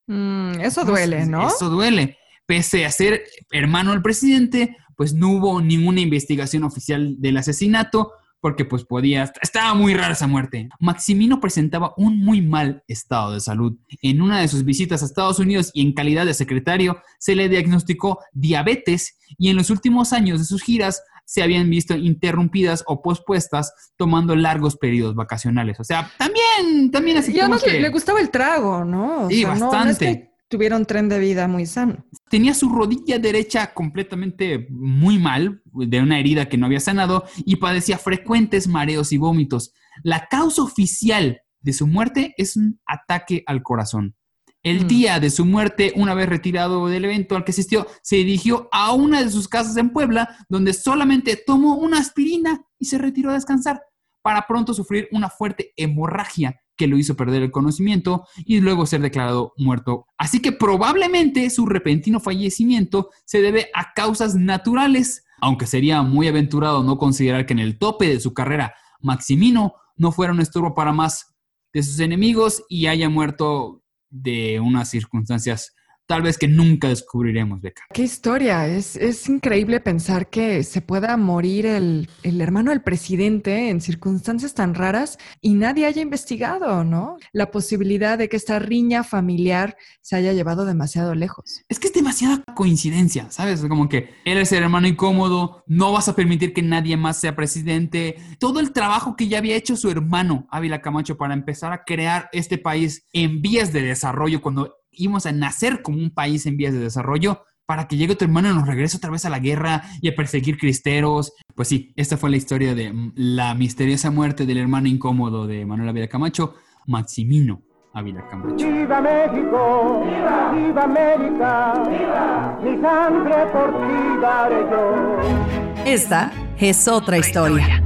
Mm, 0.07 0.61
eso 0.61 0.85
duele, 0.85 1.27
¿no? 1.27 1.49
Eso 1.49 1.69
duele. 1.69 2.19
Pese 2.47 2.85
a 2.85 2.90
ser 2.90 3.23
hermano 3.51 3.93
del 3.93 4.03
presidente, 4.03 4.77
pues 4.97 5.14
no 5.14 5.31
hubo 5.31 5.61
ninguna 5.61 6.01
investigación 6.01 6.64
oficial 6.64 7.14
del 7.19 7.37
asesinato, 7.37 8.12
porque 8.40 8.64
pues 8.64 8.85
podía, 8.85 9.31
estaba 9.43 9.75
muy 9.75 9.95
rara 9.95 10.14
esa 10.14 10.27
muerte. 10.27 10.69
Maximino 10.81 11.40
presentaba 11.40 11.93
un 11.97 12.19
muy 12.19 12.40
mal 12.40 12.83
estado 12.88 13.35
de 13.35 13.40
salud. 13.40 13.77
En 14.03 14.23
una 14.23 14.40
de 14.40 14.49
sus 14.49 14.64
visitas 14.64 15.03
a 15.03 15.07
Estados 15.07 15.38
Unidos 15.38 15.71
y 15.75 15.83
en 15.83 15.93
calidad 15.93 16.27
de 16.27 16.35
secretario, 16.35 17.03
se 17.19 17.35
le 17.35 17.49
diagnosticó 17.49 18.19
diabetes 18.33 19.19
y 19.38 19.51
en 19.51 19.57
los 19.57 19.71
últimos 19.71 20.12
años 20.12 20.38
de 20.38 20.47
sus 20.47 20.62
giras 20.62 21.03
se 21.31 21.45
habían 21.45 21.71
visto 21.71 21.95
interrumpidas 21.95 22.83
o 22.88 23.03
pospuestas 23.03 23.73
tomando 23.97 24.35
largos 24.35 24.77
periodos 24.77 25.14
vacacionales. 25.14 25.79
O 25.79 25.85
sea, 25.85 26.11
también, 26.19 26.90
también 26.90 27.19
así 27.19 27.33
y 27.33 27.38
además 27.38 27.64
le, 27.64 27.88
gustaba 27.88 28.21
el 28.21 28.31
trago, 28.31 28.85
¿no? 28.85 29.29
sí, 29.31 29.45
bastante 29.45 30.33
tuvieron 30.49 30.85
tren 30.87 31.09
de 31.09 31.21
vida 31.21 31.47
muy 31.47 31.66
sano. 31.66 32.05
Tenía 32.29 32.53
su 32.55 32.69
rodilla 32.69 33.21
derecha 33.21 33.73
completamente 33.73 34.66
muy 34.71 35.21
mal, 35.21 35.62
de 35.73 36.01
una 36.01 36.19
herida 36.19 36.49
que 36.49 36.59
no 36.59 36.66
había 36.66 36.81
sanado, 36.81 37.25
y 37.37 37.57
padecía 37.57 37.97
frecuentes 37.97 38.66
mareos 38.66 39.12
y 39.12 39.16
vómitos. 39.16 39.73
La 40.03 40.27
causa 40.27 40.64
oficial 40.64 41.40
de 41.61 41.73
su 41.73 41.87
muerte 41.87 42.35
es 42.37 42.57
un 42.57 42.81
ataque 42.85 43.45
al 43.47 43.62
corazón. 43.62 44.16
El 44.62 44.85
mm. 44.85 44.88
día 44.88 45.20
de 45.20 45.31
su 45.31 45.46
muerte, 45.46 45.92
una 45.96 46.14
vez 46.14 46.29
retirado 46.29 46.87
del 46.88 47.05
evento 47.05 47.37
al 47.37 47.44
que 47.44 47.53
asistió, 47.53 47.87
se 48.03 48.16
dirigió 48.16 48.68
a 48.73 48.92
una 48.92 49.23
de 49.23 49.31
sus 49.31 49.49
casas 49.49 49.77
en 49.77 49.90
Puebla, 49.90 50.37
donde 50.49 50.75
solamente 50.75 51.37
tomó 51.37 51.77
una 51.77 51.99
aspirina 51.99 52.62
y 52.79 52.85
se 52.85 52.99
retiró 52.99 53.31
a 53.31 53.35
descansar, 53.35 53.83
para 54.23 54.46
pronto 54.46 54.75
sufrir 54.75 55.09
una 55.12 55.31
fuerte 55.31 55.73
hemorragia 55.77 56.61
que 56.77 56.87
lo 56.87 56.96
hizo 56.96 57.14
perder 57.14 57.42
el 57.42 57.51
conocimiento 57.51 58.27
y 58.38 58.61
luego 58.61 58.87
ser 58.87 59.03
declarado 59.03 59.53
muerto. 59.59 60.07
Así 60.16 60.40
que 60.40 60.53
probablemente 60.53 61.49
su 61.51 61.66
repentino 61.66 62.20
fallecimiento 62.20 63.11
se 63.27 63.42
debe 63.42 63.68
a 63.75 63.92
causas 63.92 64.35
naturales, 64.35 65.25
aunque 65.42 65.66
sería 65.66 66.03
muy 66.03 66.29
aventurado 66.29 66.83
no 66.83 66.96
considerar 66.96 67.44
que 67.44 67.53
en 67.53 67.59
el 67.59 67.79
tope 67.79 68.09
de 68.09 68.20
su 68.20 68.33
carrera 68.33 68.75
Maximino 69.01 69.75
no 69.96 70.12
fuera 70.12 70.33
un 70.33 70.40
estorbo 70.40 70.75
para 70.75 70.92
más 70.92 71.35
de 71.73 71.83
sus 71.83 72.01
enemigos 72.01 72.64
y 72.68 72.87
haya 72.87 73.09
muerto 73.09 73.80
de 74.11 74.61
unas 74.61 74.88
circunstancias 74.88 75.75
tal 76.11 76.23
vez 76.23 76.38
que 76.38 76.49
nunca 76.49 76.88
descubriremos, 76.88 77.61
Beca. 77.61 77.85
Qué 77.94 78.03
historia, 78.03 78.66
es, 78.66 78.96
es 78.96 79.29
increíble 79.29 79.79
pensar 79.79 80.29
que 80.29 80.64
se 80.64 80.81
pueda 80.81 81.16
morir 81.16 81.66
el, 81.66 82.09
el, 82.25 82.40
hermano 82.40 82.73
del 82.73 82.83
presidente 82.83 83.68
en 83.68 83.81
circunstancias 83.81 84.55
tan 84.55 84.75
raras 84.75 85.18
y 85.40 85.55
nadie 85.55 85.87
haya 85.87 86.03
investigado, 86.03 86.83
¿no? 86.83 87.16
La 87.33 87.53
posibilidad 87.53 88.18
de 88.18 88.29
que 88.29 88.37
esta 88.37 88.59
riña 88.59 89.05
familiar 89.05 89.77
se 90.01 90.16
haya 90.16 90.33
llevado 90.33 90.64
demasiado 90.64 91.14
lejos. 91.14 91.62
Es 91.68 91.79
que 91.79 91.87
es 91.87 91.94
demasiada 91.94 92.42
coincidencia, 92.57 93.31
¿sabes? 93.31 93.61
Como 93.61 93.88
que 93.88 94.11
él 94.25 94.38
es 94.38 94.51
el 94.51 94.64
hermano 94.64 94.88
incómodo, 94.88 95.62
no 95.68 95.92
vas 95.92 96.09
a 96.09 96.16
permitir 96.16 96.53
que 96.53 96.62
nadie 96.62 96.96
más 96.96 97.20
sea 97.20 97.37
presidente. 97.37 98.16
Todo 98.40 98.59
el 98.59 98.73
trabajo 98.73 99.14
que 99.14 99.29
ya 99.29 99.38
había 99.38 99.55
hecho 99.55 99.77
su 99.77 99.88
hermano 99.88 100.49
Ávila 100.51 100.83
Camacho 100.83 101.16
para 101.16 101.35
empezar 101.35 101.73
a 101.73 101.85
crear 101.85 102.29
este 102.33 102.59
país 102.59 103.07
en 103.12 103.40
vías 103.40 103.73
de 103.73 103.83
desarrollo 103.83 104.42
cuando 104.42 104.80
íbamos 104.92 105.26
a 105.26 105.33
nacer 105.33 105.83
como 105.83 105.98
un 105.98 106.11
país 106.11 106.46
en 106.46 106.57
vías 106.57 106.72
de 106.72 106.81
desarrollo 106.81 107.42
para 107.66 107.87
que 107.87 107.96
llegue 107.96 108.16
tu 108.16 108.24
hermano 108.24 108.50
y 108.50 108.55
nos 108.55 108.66
regrese 108.66 108.96
otra 108.96 109.11
vez 109.11 109.24
a 109.24 109.31
la 109.31 109.38
guerra 109.38 109.85
y 110.00 110.09
a 110.09 110.14
perseguir 110.16 110.59
cristeros. 110.59 111.33
Pues 111.55 111.68
sí, 111.68 111.92
esta 111.94 112.16
fue 112.16 112.31
la 112.31 112.37
historia 112.37 112.74
de 112.74 112.92
la 113.14 113.55
misteriosa 113.55 114.11
muerte 114.11 114.44
del 114.44 114.59
hermano 114.59 114.88
incómodo 114.88 115.46
de 115.46 115.64
Manuel 115.64 115.90
Ávila 115.90 116.09
Camacho, 116.09 116.55
Maximino 116.87 117.62
Ávila 117.92 118.26
Camacho. 118.29 118.66
¡Viva 118.66 119.00
México! 119.00 120.03
¡Viva! 120.05 120.53
¡Viva 120.53 120.83
América! 120.83 121.74
¡Viva! 121.88 122.61
Mi 122.61 122.83
sangre 122.83 123.46
por 123.53 123.70
ti 123.87 124.20
daré 124.20 124.70
yo. 124.70 125.85
Esta 125.87 126.33
es 126.59 126.88
otra 126.88 127.18
historia. 127.18 127.85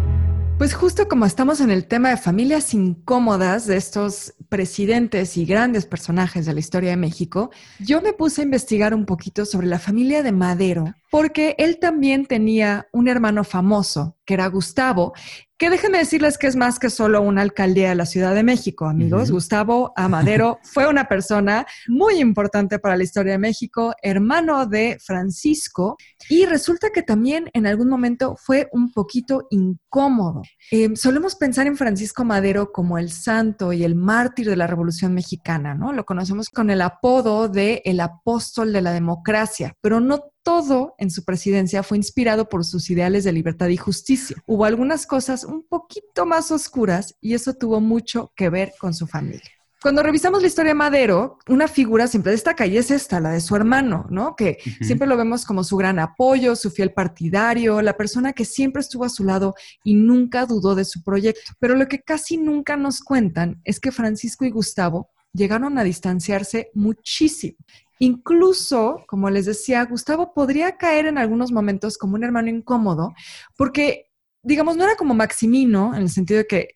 Pues 0.56 0.72
justo 0.72 1.08
como 1.08 1.26
estamos 1.26 1.60
en 1.60 1.70
el 1.70 1.88
tema 1.88 2.10
de 2.10 2.16
familias 2.16 2.74
incómodas 2.74 3.66
de 3.66 3.76
estos 3.76 4.34
presidentes 4.54 5.36
y 5.36 5.46
grandes 5.46 5.84
personajes 5.84 6.46
de 6.46 6.54
la 6.54 6.60
historia 6.60 6.90
de 6.90 6.96
México, 6.96 7.50
yo 7.80 8.00
me 8.00 8.12
puse 8.12 8.40
a 8.40 8.44
investigar 8.44 8.94
un 8.94 9.04
poquito 9.04 9.44
sobre 9.46 9.66
la 9.66 9.80
familia 9.80 10.22
de 10.22 10.30
Madero, 10.30 10.94
porque 11.14 11.54
él 11.58 11.78
también 11.78 12.26
tenía 12.26 12.88
un 12.90 13.06
hermano 13.06 13.44
famoso, 13.44 14.18
que 14.24 14.34
era 14.34 14.48
Gustavo, 14.48 15.12
que 15.56 15.70
déjenme 15.70 15.98
decirles 15.98 16.38
que 16.38 16.48
es 16.48 16.56
más 16.56 16.80
que 16.80 16.90
solo 16.90 17.22
una 17.22 17.40
alcaldía 17.40 17.90
de 17.90 17.94
la 17.94 18.04
Ciudad 18.04 18.34
de 18.34 18.42
México, 18.42 18.86
amigos. 18.86 19.30
Gustavo 19.30 19.92
Amadero 19.94 20.58
fue 20.64 20.88
una 20.88 21.06
persona 21.06 21.66
muy 21.86 22.16
importante 22.16 22.80
para 22.80 22.96
la 22.96 23.04
historia 23.04 23.34
de 23.34 23.38
México, 23.38 23.94
hermano 24.02 24.66
de 24.66 24.98
Francisco, 25.04 25.96
y 26.28 26.46
resulta 26.46 26.90
que 26.90 27.02
también 27.02 27.48
en 27.52 27.68
algún 27.68 27.88
momento 27.88 28.34
fue 28.36 28.68
un 28.72 28.90
poquito 28.90 29.46
incómodo. 29.50 30.42
Eh, 30.72 30.96
solemos 30.96 31.36
pensar 31.36 31.68
en 31.68 31.76
Francisco 31.76 32.24
Madero 32.24 32.72
como 32.72 32.98
el 32.98 33.12
santo 33.12 33.72
y 33.72 33.84
el 33.84 33.94
mártir 33.94 34.48
de 34.48 34.56
la 34.56 34.66
Revolución 34.66 35.14
Mexicana, 35.14 35.76
¿no? 35.76 35.92
Lo 35.92 36.04
conocemos 36.04 36.50
con 36.50 36.70
el 36.70 36.82
apodo 36.82 37.48
de 37.48 37.82
el 37.84 38.00
apóstol 38.00 38.72
de 38.72 38.82
la 38.82 38.90
democracia, 38.90 39.76
pero 39.80 40.00
no 40.00 40.33
todo 40.44 40.94
en 40.98 41.10
su 41.10 41.24
presidencia 41.24 41.82
fue 41.82 41.96
inspirado 41.96 42.48
por 42.48 42.64
sus 42.64 42.88
ideales 42.90 43.24
de 43.24 43.32
libertad 43.32 43.68
y 43.68 43.76
justicia. 43.76 44.36
Hubo 44.46 44.64
algunas 44.64 45.06
cosas 45.06 45.42
un 45.42 45.66
poquito 45.66 46.26
más 46.26 46.52
oscuras 46.52 47.16
y 47.20 47.34
eso 47.34 47.54
tuvo 47.54 47.80
mucho 47.80 48.30
que 48.36 48.50
ver 48.50 48.74
con 48.78 48.94
su 48.94 49.08
familia. 49.08 49.50
Cuando 49.82 50.02
revisamos 50.02 50.40
la 50.40 50.48
historia 50.48 50.70
de 50.70 50.76
Madero, 50.76 51.38
una 51.46 51.68
figura 51.68 52.06
siempre 52.06 52.32
destaca 52.32 52.64
y 52.64 52.78
es 52.78 52.90
esta, 52.90 53.20
la 53.20 53.32
de 53.32 53.40
su 53.42 53.54
hermano, 53.54 54.06
¿no? 54.08 54.34
Que 54.34 54.56
siempre 54.80 55.06
lo 55.06 55.14
vemos 55.14 55.44
como 55.44 55.62
su 55.62 55.76
gran 55.76 55.98
apoyo, 55.98 56.56
su 56.56 56.70
fiel 56.70 56.94
partidario, 56.94 57.82
la 57.82 57.94
persona 57.94 58.32
que 58.32 58.46
siempre 58.46 58.80
estuvo 58.80 59.04
a 59.04 59.10
su 59.10 59.24
lado 59.24 59.54
y 59.82 59.92
nunca 59.92 60.46
dudó 60.46 60.74
de 60.74 60.86
su 60.86 61.02
proyecto. 61.02 61.52
Pero 61.58 61.74
lo 61.74 61.86
que 61.86 62.00
casi 62.00 62.38
nunca 62.38 62.78
nos 62.78 63.00
cuentan 63.00 63.60
es 63.64 63.78
que 63.78 63.92
Francisco 63.92 64.46
y 64.46 64.50
Gustavo 64.50 65.10
llegaron 65.34 65.76
a 65.76 65.84
distanciarse 65.84 66.70
muchísimo. 66.72 67.58
Incluso, 67.98 69.04
como 69.06 69.30
les 69.30 69.46
decía, 69.46 69.84
Gustavo 69.84 70.32
podría 70.34 70.76
caer 70.76 71.06
en 71.06 71.18
algunos 71.18 71.52
momentos 71.52 71.96
como 71.96 72.14
un 72.14 72.24
hermano 72.24 72.48
incómodo, 72.48 73.14
porque, 73.56 74.10
digamos, 74.42 74.76
no 74.76 74.84
era 74.84 74.96
como 74.96 75.14
Maximino, 75.14 75.94
en 75.94 76.02
el 76.02 76.10
sentido 76.10 76.38
de 76.38 76.46
que 76.46 76.68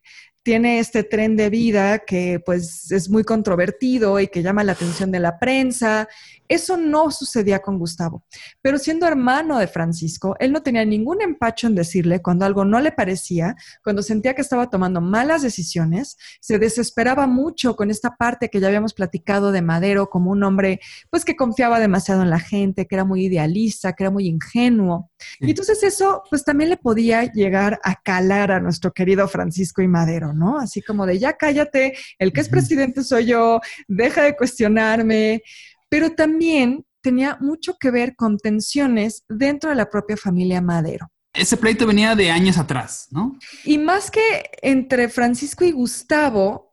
tiene 0.48 0.78
este 0.78 1.02
tren 1.02 1.36
de 1.36 1.50
vida 1.50 1.98
que 1.98 2.40
pues 2.40 2.90
es 2.90 3.10
muy 3.10 3.22
controvertido 3.22 4.18
y 4.18 4.28
que 4.28 4.42
llama 4.42 4.64
la 4.64 4.72
atención 4.72 5.10
de 5.10 5.20
la 5.20 5.38
prensa. 5.38 6.08
Eso 6.48 6.76
no 6.76 7.10
sucedía 7.10 7.60
con 7.60 7.78
Gustavo. 7.78 8.24
Pero 8.62 8.78
siendo 8.78 9.06
hermano 9.06 9.58
de 9.58 9.68
Francisco, 9.68 10.36
él 10.40 10.52
no 10.52 10.62
tenía 10.62 10.84
ningún 10.84 11.22
empacho 11.22 11.66
en 11.66 11.74
decirle 11.74 12.22
cuando 12.22 12.44
algo 12.44 12.64
no 12.64 12.80
le 12.80 12.92
parecía, 12.92 13.54
cuando 13.84 14.02
sentía 14.02 14.34
que 14.34 14.42
estaba 14.42 14.70
tomando 14.70 15.00
malas 15.00 15.42
decisiones, 15.42 16.16
se 16.40 16.58
desesperaba 16.58 17.26
mucho 17.26 17.76
con 17.76 17.90
esta 17.90 18.16
parte 18.16 18.48
que 18.48 18.60
ya 18.60 18.68
habíamos 18.68 18.94
platicado 18.94 19.52
de 19.52 19.62
Madero 19.62 20.08
como 20.08 20.30
un 20.30 20.42
hombre 20.42 20.80
pues 21.10 21.24
que 21.24 21.36
confiaba 21.36 21.80
demasiado 21.80 22.22
en 22.22 22.30
la 22.30 22.40
gente, 22.40 22.86
que 22.86 22.94
era 22.94 23.04
muy 23.04 23.26
idealista, 23.26 23.92
que 23.92 24.04
era 24.04 24.10
muy 24.10 24.26
ingenuo. 24.26 25.10
Y 25.40 25.50
entonces 25.50 25.82
eso 25.82 26.22
pues 26.30 26.44
también 26.44 26.70
le 26.70 26.76
podía 26.76 27.24
llegar 27.24 27.78
a 27.84 27.96
calar 27.96 28.52
a 28.52 28.60
nuestro 28.60 28.92
querido 28.92 29.28
Francisco 29.28 29.82
y 29.82 29.88
Madero, 29.88 30.32
¿no? 30.32 30.58
Así 30.58 30.82
como 30.82 31.06
de 31.06 31.18
ya 31.18 31.34
cállate, 31.34 31.94
el 32.18 32.32
que 32.32 32.40
es 32.40 32.48
presidente 32.48 33.02
soy 33.02 33.26
yo, 33.26 33.60
deja 33.86 34.22
de 34.22 34.36
cuestionarme, 34.36 35.42
pero 35.88 36.14
también 36.14 36.84
tenía 37.02 37.38
mucho 37.40 37.76
que 37.78 37.90
ver 37.90 38.14
con 38.16 38.38
tensiones 38.38 39.24
dentro 39.28 39.70
de 39.70 39.76
la 39.76 39.88
propia 39.90 40.16
familia 40.16 40.60
Madero. 40.60 41.10
Ese 41.32 41.56
pleito 41.56 41.86
venía 41.86 42.14
de 42.16 42.30
años 42.30 42.58
atrás, 42.58 43.06
¿no? 43.10 43.38
Y 43.64 43.78
más 43.78 44.10
que 44.10 44.50
entre 44.62 45.08
Francisco 45.08 45.64
y 45.64 45.70
Gustavo, 45.70 46.67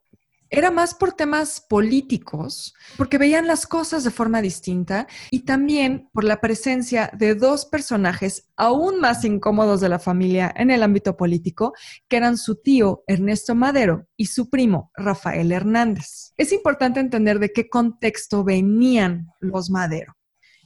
era 0.49 0.71
más 0.71 0.93
por 0.93 1.13
temas 1.13 1.61
políticos, 1.61 2.73
porque 2.97 3.17
veían 3.17 3.47
las 3.47 3.67
cosas 3.67 4.03
de 4.03 4.11
forma 4.11 4.41
distinta 4.41 5.07
y 5.31 5.39
también 5.39 6.09
por 6.13 6.23
la 6.23 6.41
presencia 6.41 7.09
de 7.13 7.35
dos 7.35 7.65
personajes 7.65 8.49
aún 8.55 8.99
más 8.99 9.25
incómodos 9.25 9.81
de 9.81 9.89
la 9.89 9.99
familia 9.99 10.53
en 10.55 10.71
el 10.71 10.83
ámbito 10.83 11.17
político, 11.17 11.73
que 12.07 12.17
eran 12.17 12.37
su 12.37 12.55
tío 12.61 13.03
Ernesto 13.07 13.55
Madero 13.55 14.07
y 14.15 14.27
su 14.27 14.49
primo 14.49 14.91
Rafael 14.95 15.51
Hernández. 15.51 16.33
Es 16.37 16.51
importante 16.51 16.99
entender 16.99 17.39
de 17.39 17.51
qué 17.51 17.69
contexto 17.69 18.43
venían 18.43 19.27
los 19.39 19.69
Madero. 19.69 20.15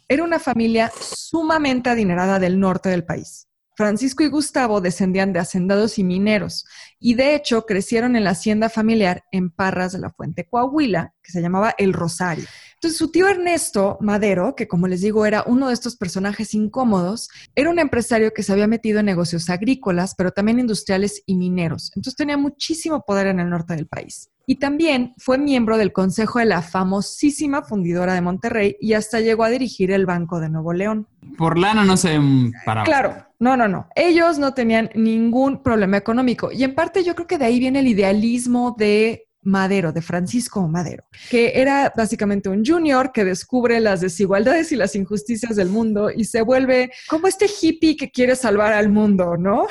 Era 0.07 0.23
una 0.23 0.39
familia 0.39 0.91
sumamente 0.99 1.89
adinerada 1.89 2.39
del 2.39 2.59
norte 2.59 2.89
del 2.89 3.05
país 3.05 3.48
Francisco 3.79 4.23
y 4.23 4.27
Gustavo 4.27 4.81
descendían 4.81 5.31
de 5.31 5.39
hacendados 5.39 5.99
y 5.99 6.03
mineros 6.03 6.65
y 6.99 7.13
de 7.13 7.33
hecho 7.33 7.65
crecieron 7.65 8.17
en 8.17 8.25
la 8.25 8.31
hacienda 8.31 8.67
familiar 8.67 9.23
en 9.31 9.51
Parras 9.51 9.93
de 9.93 9.99
la 9.99 10.09
Fuente 10.09 10.43
Coahuila, 10.43 11.13
que 11.23 11.31
se 11.31 11.41
llamaba 11.41 11.75
El 11.77 11.93
Rosario. 11.93 12.43
Entonces, 12.73 12.97
su 12.97 13.09
tío 13.09 13.29
Ernesto 13.29 13.97
Madero, 14.01 14.53
que 14.53 14.67
como 14.67 14.89
les 14.89 14.99
digo 14.99 15.25
era 15.25 15.45
uno 15.47 15.69
de 15.69 15.73
estos 15.73 15.95
personajes 15.95 16.53
incómodos, 16.53 17.29
era 17.55 17.69
un 17.69 17.79
empresario 17.79 18.33
que 18.33 18.43
se 18.43 18.51
había 18.51 18.67
metido 18.67 18.99
en 18.99 19.05
negocios 19.05 19.49
agrícolas, 19.49 20.13
pero 20.13 20.31
también 20.31 20.59
industriales 20.59 21.23
y 21.25 21.35
mineros. 21.35 21.93
Entonces, 21.95 22.17
tenía 22.17 22.35
muchísimo 22.35 23.05
poder 23.07 23.27
en 23.27 23.39
el 23.39 23.49
norte 23.49 23.77
del 23.77 23.87
país. 23.87 24.29
Y 24.45 24.55
también 24.55 25.13
fue 25.17 25.37
miembro 25.37 25.77
del 25.77 25.93
consejo 25.93 26.39
de 26.39 26.45
la 26.45 26.61
famosísima 26.61 27.61
fundidora 27.61 28.13
de 28.13 28.19
Monterrey 28.19 28.75
y 28.81 28.91
hasta 28.91 29.21
llegó 29.21 29.45
a 29.45 29.49
dirigir 29.49 29.91
el 29.91 30.05
Banco 30.05 30.41
de 30.41 30.49
Nuevo 30.49 30.73
León. 30.73 31.07
Por 31.37 31.57
lana 31.57 31.85
no 31.85 31.95
se 31.95 32.19
paraba. 32.65 32.83
Claro, 32.83 33.28
no, 33.39 33.55
no, 33.55 33.67
no. 33.67 33.87
Ellos 33.95 34.37
no 34.37 34.53
tenían 34.53 34.89
ningún 34.95 35.63
problema 35.63 35.97
económico. 35.97 36.51
Y 36.51 36.63
en 36.63 36.75
parte 36.75 37.03
yo 37.03 37.15
creo 37.15 37.27
que 37.27 37.37
de 37.37 37.45
ahí 37.45 37.59
viene 37.59 37.79
el 37.79 37.87
idealismo 37.87 38.75
de 38.77 39.29
Madero, 39.41 39.93
de 39.93 40.01
Francisco 40.01 40.67
Madero, 40.67 41.05
que 41.29 41.53
era 41.55 41.93
básicamente 41.95 42.49
un 42.49 42.65
junior 42.65 43.13
que 43.13 43.23
descubre 43.23 43.79
las 43.79 44.01
desigualdades 44.01 44.71
y 44.73 44.75
las 44.75 44.95
injusticias 44.95 45.55
del 45.55 45.69
mundo 45.69 46.11
y 46.13 46.25
se 46.25 46.41
vuelve 46.41 46.91
como 47.07 47.27
este 47.27 47.45
hippie 47.45 47.95
que 47.95 48.11
quiere 48.11 48.35
salvar 48.35 48.73
al 48.73 48.89
mundo, 48.89 49.37
¿no? 49.37 49.65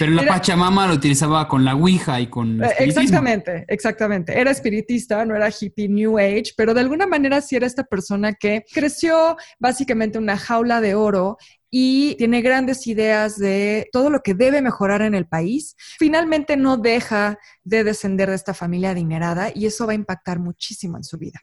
Pero 0.00 0.12
la 0.12 0.26
Pachamama 0.26 0.88
lo 0.88 0.94
utilizaba 0.94 1.46
con 1.46 1.64
la 1.64 1.76
Ouija 1.76 2.20
y 2.20 2.26
con... 2.26 2.60
Exactamente, 2.78 3.64
exactamente. 3.68 4.38
Era 4.38 4.50
espiritista, 4.50 5.24
no 5.24 5.36
era 5.36 5.48
hippie 5.48 5.88
New 5.88 6.18
Age, 6.18 6.52
pero 6.56 6.74
de 6.74 6.80
alguna 6.80 7.06
manera 7.06 7.40
sí 7.40 7.54
era 7.54 7.68
esta 7.68 7.84
persona 7.84 8.34
que 8.34 8.64
creció 8.72 9.36
básicamente 9.60 10.18
una 10.18 10.36
jaula 10.36 10.80
de 10.80 10.96
oro 10.96 11.38
y 11.70 12.14
tiene 12.16 12.42
grandes 12.42 12.86
ideas 12.86 13.38
de 13.38 13.88
todo 13.92 14.10
lo 14.10 14.20
que 14.20 14.34
debe 14.34 14.62
mejorar 14.62 15.02
en 15.02 15.14
el 15.14 15.26
país. 15.26 15.76
Finalmente 15.98 16.56
no 16.56 16.76
deja 16.76 17.38
de 17.64 17.84
descender 17.84 18.30
de 18.30 18.36
esta 18.36 18.54
familia 18.54 18.90
adinerada 18.90 19.50
y 19.54 19.66
eso 19.66 19.86
va 19.86 19.92
a 19.92 19.96
impactar 19.96 20.38
muchísimo 20.38 20.96
en 20.96 21.04
su 21.04 21.18
vida. 21.18 21.40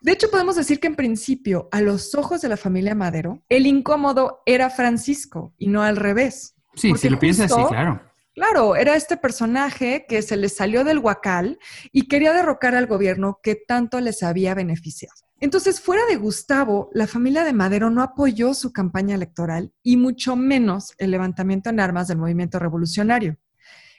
De 0.00 0.12
hecho, 0.12 0.30
podemos 0.30 0.56
decir 0.56 0.80
que 0.80 0.86
en 0.86 0.96
principio, 0.96 1.68
a 1.72 1.80
los 1.80 2.14
ojos 2.14 2.42
de 2.42 2.48
la 2.48 2.58
familia 2.58 2.94
Madero, 2.94 3.42
el 3.48 3.66
incómodo 3.66 4.42
era 4.44 4.68
Francisco 4.68 5.54
y 5.56 5.68
no 5.68 5.82
al 5.82 5.96
revés. 5.96 6.54
Sí, 6.74 6.92
si 6.94 7.08
lo 7.08 7.18
piensas 7.18 7.50
así, 7.50 7.64
claro. 7.68 8.02
Claro, 8.34 8.74
era 8.74 8.96
este 8.96 9.16
personaje 9.16 10.06
que 10.08 10.20
se 10.20 10.36
le 10.36 10.48
salió 10.48 10.82
del 10.82 10.98
huacal 10.98 11.58
y 11.92 12.08
quería 12.08 12.32
derrocar 12.32 12.74
al 12.74 12.86
gobierno 12.86 13.38
que 13.42 13.54
tanto 13.54 14.00
les 14.00 14.24
había 14.24 14.54
beneficiado. 14.54 15.23
Entonces, 15.44 15.78
fuera 15.78 16.06
de 16.06 16.16
Gustavo, 16.16 16.88
la 16.94 17.06
familia 17.06 17.44
de 17.44 17.52
Madero 17.52 17.90
no 17.90 18.02
apoyó 18.02 18.54
su 18.54 18.72
campaña 18.72 19.14
electoral 19.14 19.74
y 19.82 19.98
mucho 19.98 20.36
menos 20.36 20.94
el 20.96 21.10
levantamiento 21.10 21.68
en 21.68 21.80
armas 21.80 22.08
del 22.08 22.16
movimiento 22.16 22.58
revolucionario. 22.58 23.36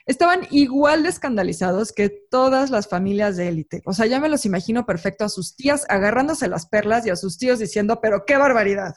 Estaban 0.06 0.40
igual 0.50 1.04
de 1.04 1.10
escandalizados 1.10 1.92
que 1.92 2.08
todas 2.08 2.70
las 2.70 2.88
familias 2.88 3.36
de 3.36 3.46
élite. 3.46 3.80
O 3.86 3.92
sea, 3.92 4.06
ya 4.06 4.18
me 4.18 4.28
los 4.28 4.44
imagino 4.44 4.86
perfecto 4.86 5.24
a 5.24 5.28
sus 5.28 5.54
tías 5.54 5.86
agarrándose 5.88 6.48
las 6.48 6.66
perlas 6.66 7.06
y 7.06 7.10
a 7.10 7.16
sus 7.16 7.38
tíos 7.38 7.60
diciendo, 7.60 8.00
pero 8.02 8.24
qué 8.26 8.36
barbaridad. 8.36 8.96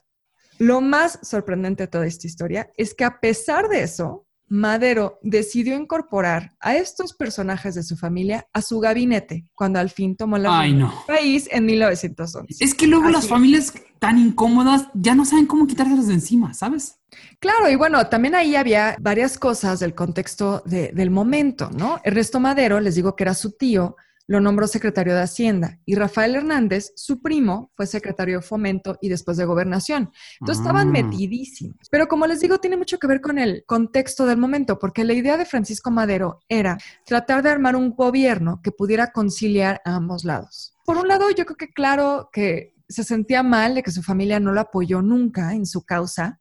Lo 0.57 0.81
más 0.81 1.19
sorprendente 1.21 1.83
de 1.83 1.87
toda 1.87 2.07
esta 2.07 2.25
historia 2.25 2.71
es 2.77 2.95
que 2.95 3.03
a 3.03 3.19
pesar 3.19 3.69
de 3.69 3.83
eso, 3.83 4.25
Madero 4.49 5.19
decidió 5.21 5.75
incorporar 5.75 6.55
a 6.59 6.75
estos 6.75 7.13
personajes 7.13 7.75
de 7.75 7.83
su 7.83 7.95
familia 7.95 8.47
a 8.51 8.61
su 8.61 8.79
gabinete 8.79 9.45
cuando 9.53 9.79
al 9.79 9.89
fin 9.89 10.15
tomó 10.15 10.37
la 10.37 10.59
Ay, 10.59 10.73
no. 10.73 10.93
país 11.07 11.47
en 11.51 11.65
1911. 11.65 12.63
Es 12.63 12.73
que 12.73 12.87
luego 12.87 13.09
las 13.09 13.27
familias 13.27 13.73
tan 13.99 14.17
incómodas 14.17 14.87
ya 14.93 15.13
no 15.13 15.25
saben 15.25 15.45
cómo 15.45 15.67
quitárselas 15.67 16.07
de 16.07 16.15
encima, 16.15 16.53
¿sabes? 16.53 16.99
Claro, 17.39 17.69
y 17.69 17.75
bueno, 17.75 18.07
también 18.07 18.35
ahí 18.35 18.55
había 18.55 18.95
varias 18.99 19.37
cosas 19.37 19.79
del 19.79 19.93
contexto 19.93 20.63
del 20.65 21.11
momento, 21.11 21.69
¿no? 21.71 21.99
Ernesto 22.03 22.39
Madero, 22.39 22.79
les 22.79 22.95
digo 22.95 23.15
que 23.15 23.23
era 23.23 23.33
su 23.33 23.51
tío, 23.51 23.95
lo 24.29 24.39
nombró 24.39 24.67
secretario 24.67 25.15
de 25.15 25.23
Hacienda 25.23 25.79
y 25.85 25.95
Rafael 25.95 26.35
Hernández, 26.35 26.91
su 26.95 27.19
primo, 27.19 27.71
fue 27.75 27.87
secretario 27.87 28.37
de 28.37 28.41
Fomento 28.43 28.95
y 29.01 29.09
después 29.09 29.37
de 29.37 29.45
Gobernación. 29.45 30.11
Entonces 30.39 30.61
estaban 30.63 30.89
Ah. 30.89 30.91
metidísimos. 30.91 31.77
Pero 31.89 32.07
como 32.07 32.27
les 32.27 32.39
digo, 32.39 32.59
tiene 32.59 32.77
mucho 32.77 32.99
que 32.99 33.07
ver 33.07 33.21
con 33.21 33.39
el 33.39 33.63
contexto 33.65 34.27
del 34.27 34.37
momento, 34.37 34.77
porque 34.77 35.03
la 35.03 35.13
idea 35.13 35.35
de 35.35 35.45
Francisco 35.45 35.89
Madero 35.89 36.41
era 36.47 36.77
tratar 37.07 37.41
de 37.41 37.49
armar 37.49 37.75
un 37.75 37.89
gobierno 37.95 38.61
que 38.63 38.71
pudiera 38.71 39.11
conciliar 39.11 39.81
a 39.83 39.95
ambos 39.95 40.23
lados. 40.23 40.75
Por 40.85 40.97
un 40.97 41.07
lado, 41.07 41.31
yo 41.31 41.45
creo 41.45 41.57
que 41.57 41.73
claro 41.73 42.29
que 42.31 42.75
se 42.87 43.03
sentía 43.03 43.41
mal 43.41 43.73
de 43.73 43.81
que 43.81 43.89
su 43.91 44.03
familia 44.03 44.39
no 44.39 44.51
lo 44.51 44.61
apoyó 44.61 45.01
nunca 45.01 45.53
en 45.55 45.65
su 45.65 45.83
causa, 45.85 46.39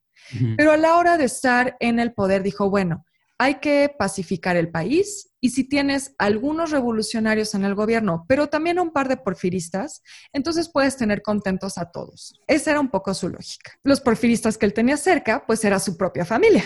pero 0.58 0.72
a 0.72 0.76
la 0.76 0.96
hora 0.96 1.16
de 1.16 1.24
estar 1.24 1.76
en 1.80 1.98
el 1.98 2.12
poder 2.12 2.42
dijo, 2.42 2.68
bueno, 2.68 3.06
hay 3.38 3.60
que 3.60 3.94
pacificar 3.96 4.56
el 4.56 4.70
país 4.70 5.30
y 5.40 5.50
si 5.50 5.62
tienes 5.62 6.14
algunos 6.18 6.72
revolucionarios 6.72 7.54
en 7.54 7.64
el 7.64 7.76
gobierno, 7.76 8.24
pero 8.28 8.48
también 8.48 8.80
un 8.80 8.90
par 8.90 9.08
de 9.08 9.16
porfiristas, 9.16 10.02
entonces 10.32 10.68
puedes 10.68 10.96
tener 10.96 11.22
contentos 11.22 11.78
a 11.78 11.92
todos. 11.92 12.34
Esa 12.48 12.72
era 12.72 12.80
un 12.80 12.90
poco 12.90 13.14
su 13.14 13.28
lógica. 13.28 13.78
Los 13.84 14.00
porfiristas 14.00 14.58
que 14.58 14.66
él 14.66 14.74
tenía 14.74 14.96
cerca, 14.96 15.46
pues 15.46 15.64
era 15.64 15.78
su 15.78 15.96
propia 15.96 16.24
familia. 16.24 16.64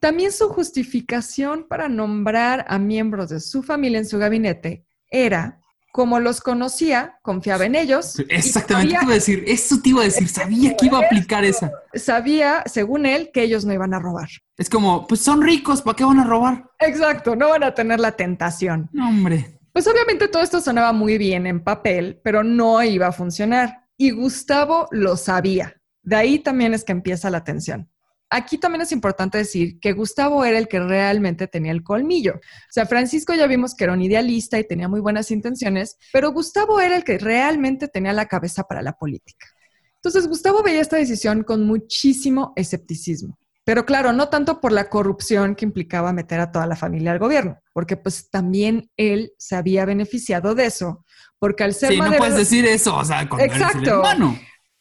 También 0.00 0.30
su 0.30 0.48
justificación 0.48 1.66
para 1.66 1.88
nombrar 1.88 2.64
a 2.68 2.78
miembros 2.78 3.30
de 3.30 3.40
su 3.40 3.62
familia 3.62 3.98
en 3.98 4.06
su 4.06 4.18
gabinete 4.18 4.84
era, 5.10 5.60
como 5.94 6.18
los 6.18 6.40
conocía, 6.40 7.20
confiaba 7.22 7.66
en 7.66 7.76
ellos. 7.76 8.18
Exactamente, 8.28 8.94
sabía- 8.94 8.98
te 8.98 9.04
iba 9.04 9.12
a 9.12 9.14
decir, 9.14 9.44
eso 9.46 9.80
te 9.80 9.90
iba 9.90 10.00
a 10.00 10.04
decir, 10.04 10.28
sabía 10.28 10.76
que 10.76 10.86
iba 10.86 10.98
a 10.98 11.02
aplicar 11.02 11.44
esa. 11.44 11.70
sabía, 11.94 12.64
según 12.66 13.06
él, 13.06 13.30
que 13.32 13.42
ellos 13.44 13.64
no 13.64 13.72
iban 13.72 13.94
a 13.94 14.00
robar. 14.00 14.28
Es 14.58 14.68
como, 14.68 15.06
pues 15.06 15.20
son 15.20 15.40
ricos, 15.40 15.82
¿para 15.82 15.94
qué 15.94 16.02
van 16.04 16.18
a 16.18 16.24
robar? 16.24 16.64
Exacto, 16.80 17.36
no 17.36 17.48
van 17.50 17.62
a 17.62 17.74
tener 17.74 18.00
la 18.00 18.10
tentación. 18.10 18.88
No, 18.92 19.08
hombre. 19.08 19.60
Pues 19.72 19.86
obviamente 19.86 20.26
todo 20.26 20.42
esto 20.42 20.60
sonaba 20.60 20.92
muy 20.92 21.16
bien 21.16 21.46
en 21.46 21.62
papel, 21.62 22.20
pero 22.24 22.42
no 22.42 22.82
iba 22.82 23.06
a 23.06 23.12
funcionar. 23.12 23.84
Y 23.96 24.10
Gustavo 24.10 24.88
lo 24.90 25.16
sabía. 25.16 25.74
De 26.02 26.16
ahí 26.16 26.40
también 26.40 26.74
es 26.74 26.82
que 26.82 26.90
empieza 26.90 27.30
la 27.30 27.44
tensión. 27.44 27.88
Aquí 28.36 28.58
también 28.58 28.82
es 28.82 28.90
importante 28.90 29.38
decir 29.38 29.78
que 29.78 29.92
Gustavo 29.92 30.44
era 30.44 30.58
el 30.58 30.66
que 30.66 30.80
realmente 30.80 31.46
tenía 31.46 31.70
el 31.70 31.84
colmillo. 31.84 32.34
O 32.34 32.72
sea, 32.72 32.84
Francisco 32.84 33.32
ya 33.32 33.46
vimos 33.46 33.76
que 33.76 33.84
era 33.84 33.92
un 33.92 34.02
idealista 34.02 34.58
y 34.58 34.66
tenía 34.66 34.88
muy 34.88 34.98
buenas 34.98 35.30
intenciones, 35.30 35.98
pero 36.12 36.32
Gustavo 36.32 36.80
era 36.80 36.96
el 36.96 37.04
que 37.04 37.16
realmente 37.18 37.86
tenía 37.86 38.12
la 38.12 38.26
cabeza 38.26 38.64
para 38.64 38.82
la 38.82 38.94
política. 38.94 39.46
Entonces, 39.94 40.26
Gustavo 40.26 40.64
veía 40.64 40.80
esta 40.80 40.96
decisión 40.96 41.44
con 41.44 41.64
muchísimo 41.64 42.52
escepticismo. 42.56 43.38
Pero 43.62 43.86
claro, 43.86 44.12
no 44.12 44.28
tanto 44.30 44.60
por 44.60 44.72
la 44.72 44.90
corrupción 44.90 45.54
que 45.54 45.64
implicaba 45.64 46.12
meter 46.12 46.40
a 46.40 46.50
toda 46.50 46.66
la 46.66 46.74
familia 46.74 47.12
al 47.12 47.20
gobierno, 47.20 47.60
porque 47.72 47.96
pues 47.96 48.30
también 48.30 48.90
él 48.96 49.32
se 49.38 49.54
había 49.54 49.84
beneficiado 49.84 50.56
de 50.56 50.66
eso, 50.66 51.04
porque 51.38 51.62
al 51.62 51.72
ser 51.72 51.92
Sí, 51.92 52.00
no 52.00 52.10
puedes 52.14 52.34
decir 52.34 52.66
eso, 52.66 52.96
o 52.96 53.04
sea, 53.04 53.28
eres 53.38 53.62
el 53.76 53.88
hermano. 53.88 54.36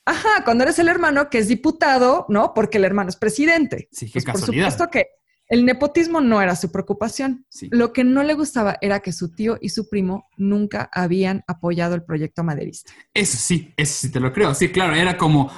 Ajá, 0.06 0.44
cuando 0.44 0.64
eres 0.64 0.80
el 0.80 0.90
hermano 0.90 1.30
que 1.30 1.38
es 1.40 1.48
diputado, 1.48 2.26
¿no? 2.30 2.54
Porque 2.54 2.78
el 2.78 2.86
hermano 2.86 3.10
es 3.10 3.16
presidente. 3.16 3.88
Sí, 3.92 4.08
qué 4.08 4.14
Pues, 4.14 4.26
por 4.26 4.34
casualidad. 4.34 4.70
supuesto 4.72 4.92
que 4.92 5.08
el 5.50 5.66
nepotismo 5.66 6.20
no 6.22 6.42
era 6.42 6.56
su 6.56 6.72
preocupación. 6.72 7.46
Sí. 7.50 7.68
Lo 7.72 7.94
que 7.94 8.04
no 8.04 8.24
le 8.24 8.34
gustaba 8.34 8.78
era 8.82 9.02
que 9.02 9.12
su 9.14 9.34
tío 9.36 9.58
y 9.62 9.70
su 9.70 9.88
primo 9.90 10.28
nunca 10.38 10.90
habían 10.92 11.44
apoyado 11.48 11.96
el 11.96 12.04
proyecto 12.04 12.44
maderista. 12.44 12.92
Eso 13.14 13.38
sí, 13.38 13.74
eso 13.78 13.94
sí 13.94 14.12
te 14.12 14.20
lo 14.20 14.34
creo. 14.34 14.54
Sí, 14.56 14.70
claro, 14.70 14.96
era 14.96 15.18
como, 15.18 15.52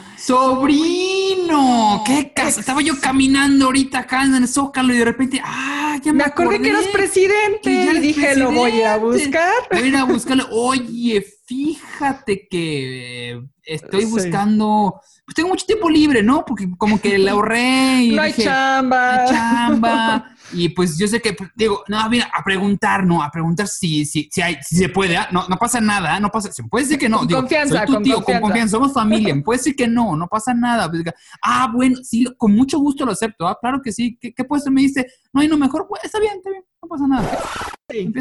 sobrino, 0.75 2.03
qué 2.05 2.33
casa. 2.35 2.59
Estaba 2.59 2.81
yo 2.81 2.99
caminando 2.99 3.65
ahorita 3.65 3.99
acá 3.99 4.23
en 4.23 4.35
el 4.35 4.47
Zócalo 4.47 4.93
y 4.93 4.97
de 4.97 5.05
repente, 5.05 5.41
ah, 5.43 5.97
ya 6.03 6.11
me, 6.11 6.19
Me 6.19 6.23
acordé 6.25 6.61
que 6.61 6.69
eras 6.69 6.87
presidente 6.87 7.71
y 7.71 7.99
dije, 7.99 8.35
lo 8.35 8.51
voy 8.51 8.81
a 8.81 8.99
presidente. 8.99 9.27
buscar. 9.39 9.53
Voy 9.71 9.81
a 9.81 9.85
ir 9.87 9.95
a 9.95 10.03
buscarlo. 10.03 10.47
Oye, 10.51 11.25
fíjate 11.45 12.47
que 12.49 13.31
eh, 13.33 13.41
estoy 13.63 14.01
Sí. 14.05 14.11
buscando, 14.11 14.99
pues 15.25 15.35
tengo 15.35 15.49
mucho 15.49 15.65
tiempo 15.65 15.89
libre, 15.89 16.21
¿no? 16.23 16.43
Porque 16.45 16.67
como 16.77 16.99
que 16.99 17.17
le 17.17 17.29
ahorré 17.29 18.03
y 18.03 18.11
No 18.15 18.21
hay 18.21 18.31
dije, 18.31 18.43
chamba. 18.43 19.15
"No 19.15 19.21
hay 19.21 19.27
chamba. 19.29 20.31
Y 20.53 20.69
pues 20.69 20.95
yo 20.99 21.07
sé 21.07 21.19
que, 21.21 21.33
pues, 21.33 21.49
digo, 21.55 21.83
no, 21.87 22.07
mira, 22.07 22.29
a 22.31 22.43
preguntar, 22.43 23.03
¿no? 23.03 23.23
A 23.23 23.31
preguntar 23.31 23.67
si, 23.67 24.05
si, 24.05 24.29
si, 24.31 24.41
hay, 24.43 24.57
si 24.61 24.75
se 24.75 24.89
puede, 24.89 25.17
¿ah? 25.17 25.27
no, 25.31 25.43
no 25.49 25.57
pasa 25.57 25.81
nada, 25.81 26.15
¿ah? 26.15 26.19
no 26.19 26.29
pasa, 26.29 26.51
se 26.51 26.63
puede 26.63 26.85
decir 26.85 26.99
que 26.99 27.09
no. 27.09 27.17
Con 27.19 27.27
Digo, 27.27 27.39
confianza, 27.41 27.77
soy 27.79 27.85
tu 27.87 27.93
con 27.93 28.03
tío, 28.03 28.15
confianza. 28.17 28.41
con 28.41 28.49
confianza, 28.49 28.71
somos 28.77 28.93
familia, 28.93 29.35
puede 29.43 29.57
decir 29.57 29.75
que 29.75 29.87
no, 29.87 30.15
no 30.15 30.27
pasa 30.27 30.53
nada. 30.53 30.87
Pues, 30.89 31.01
ah, 31.41 31.69
bueno, 31.73 31.97
sí, 32.03 32.25
con 32.37 32.55
mucho 32.55 32.77
gusto 32.79 33.05
lo 33.05 33.13
acepto, 33.13 33.47
¿ah? 33.47 33.57
claro 33.59 33.81
que 33.83 33.91
sí. 33.91 34.17
¿Qué, 34.21 34.33
qué 34.35 34.43
puesto 34.43 34.69
me 34.69 34.81
dice? 34.81 35.07
No 35.35 35.41
hay 35.41 35.49
no 35.49 35.57
mejor, 35.57 35.85
pues, 35.89 36.01
está 36.05 36.17
bien, 36.17 36.37
está 36.37 36.49
bien, 36.49 36.63
no 36.81 36.87
pasa 36.87 37.07
nada. 37.07 37.39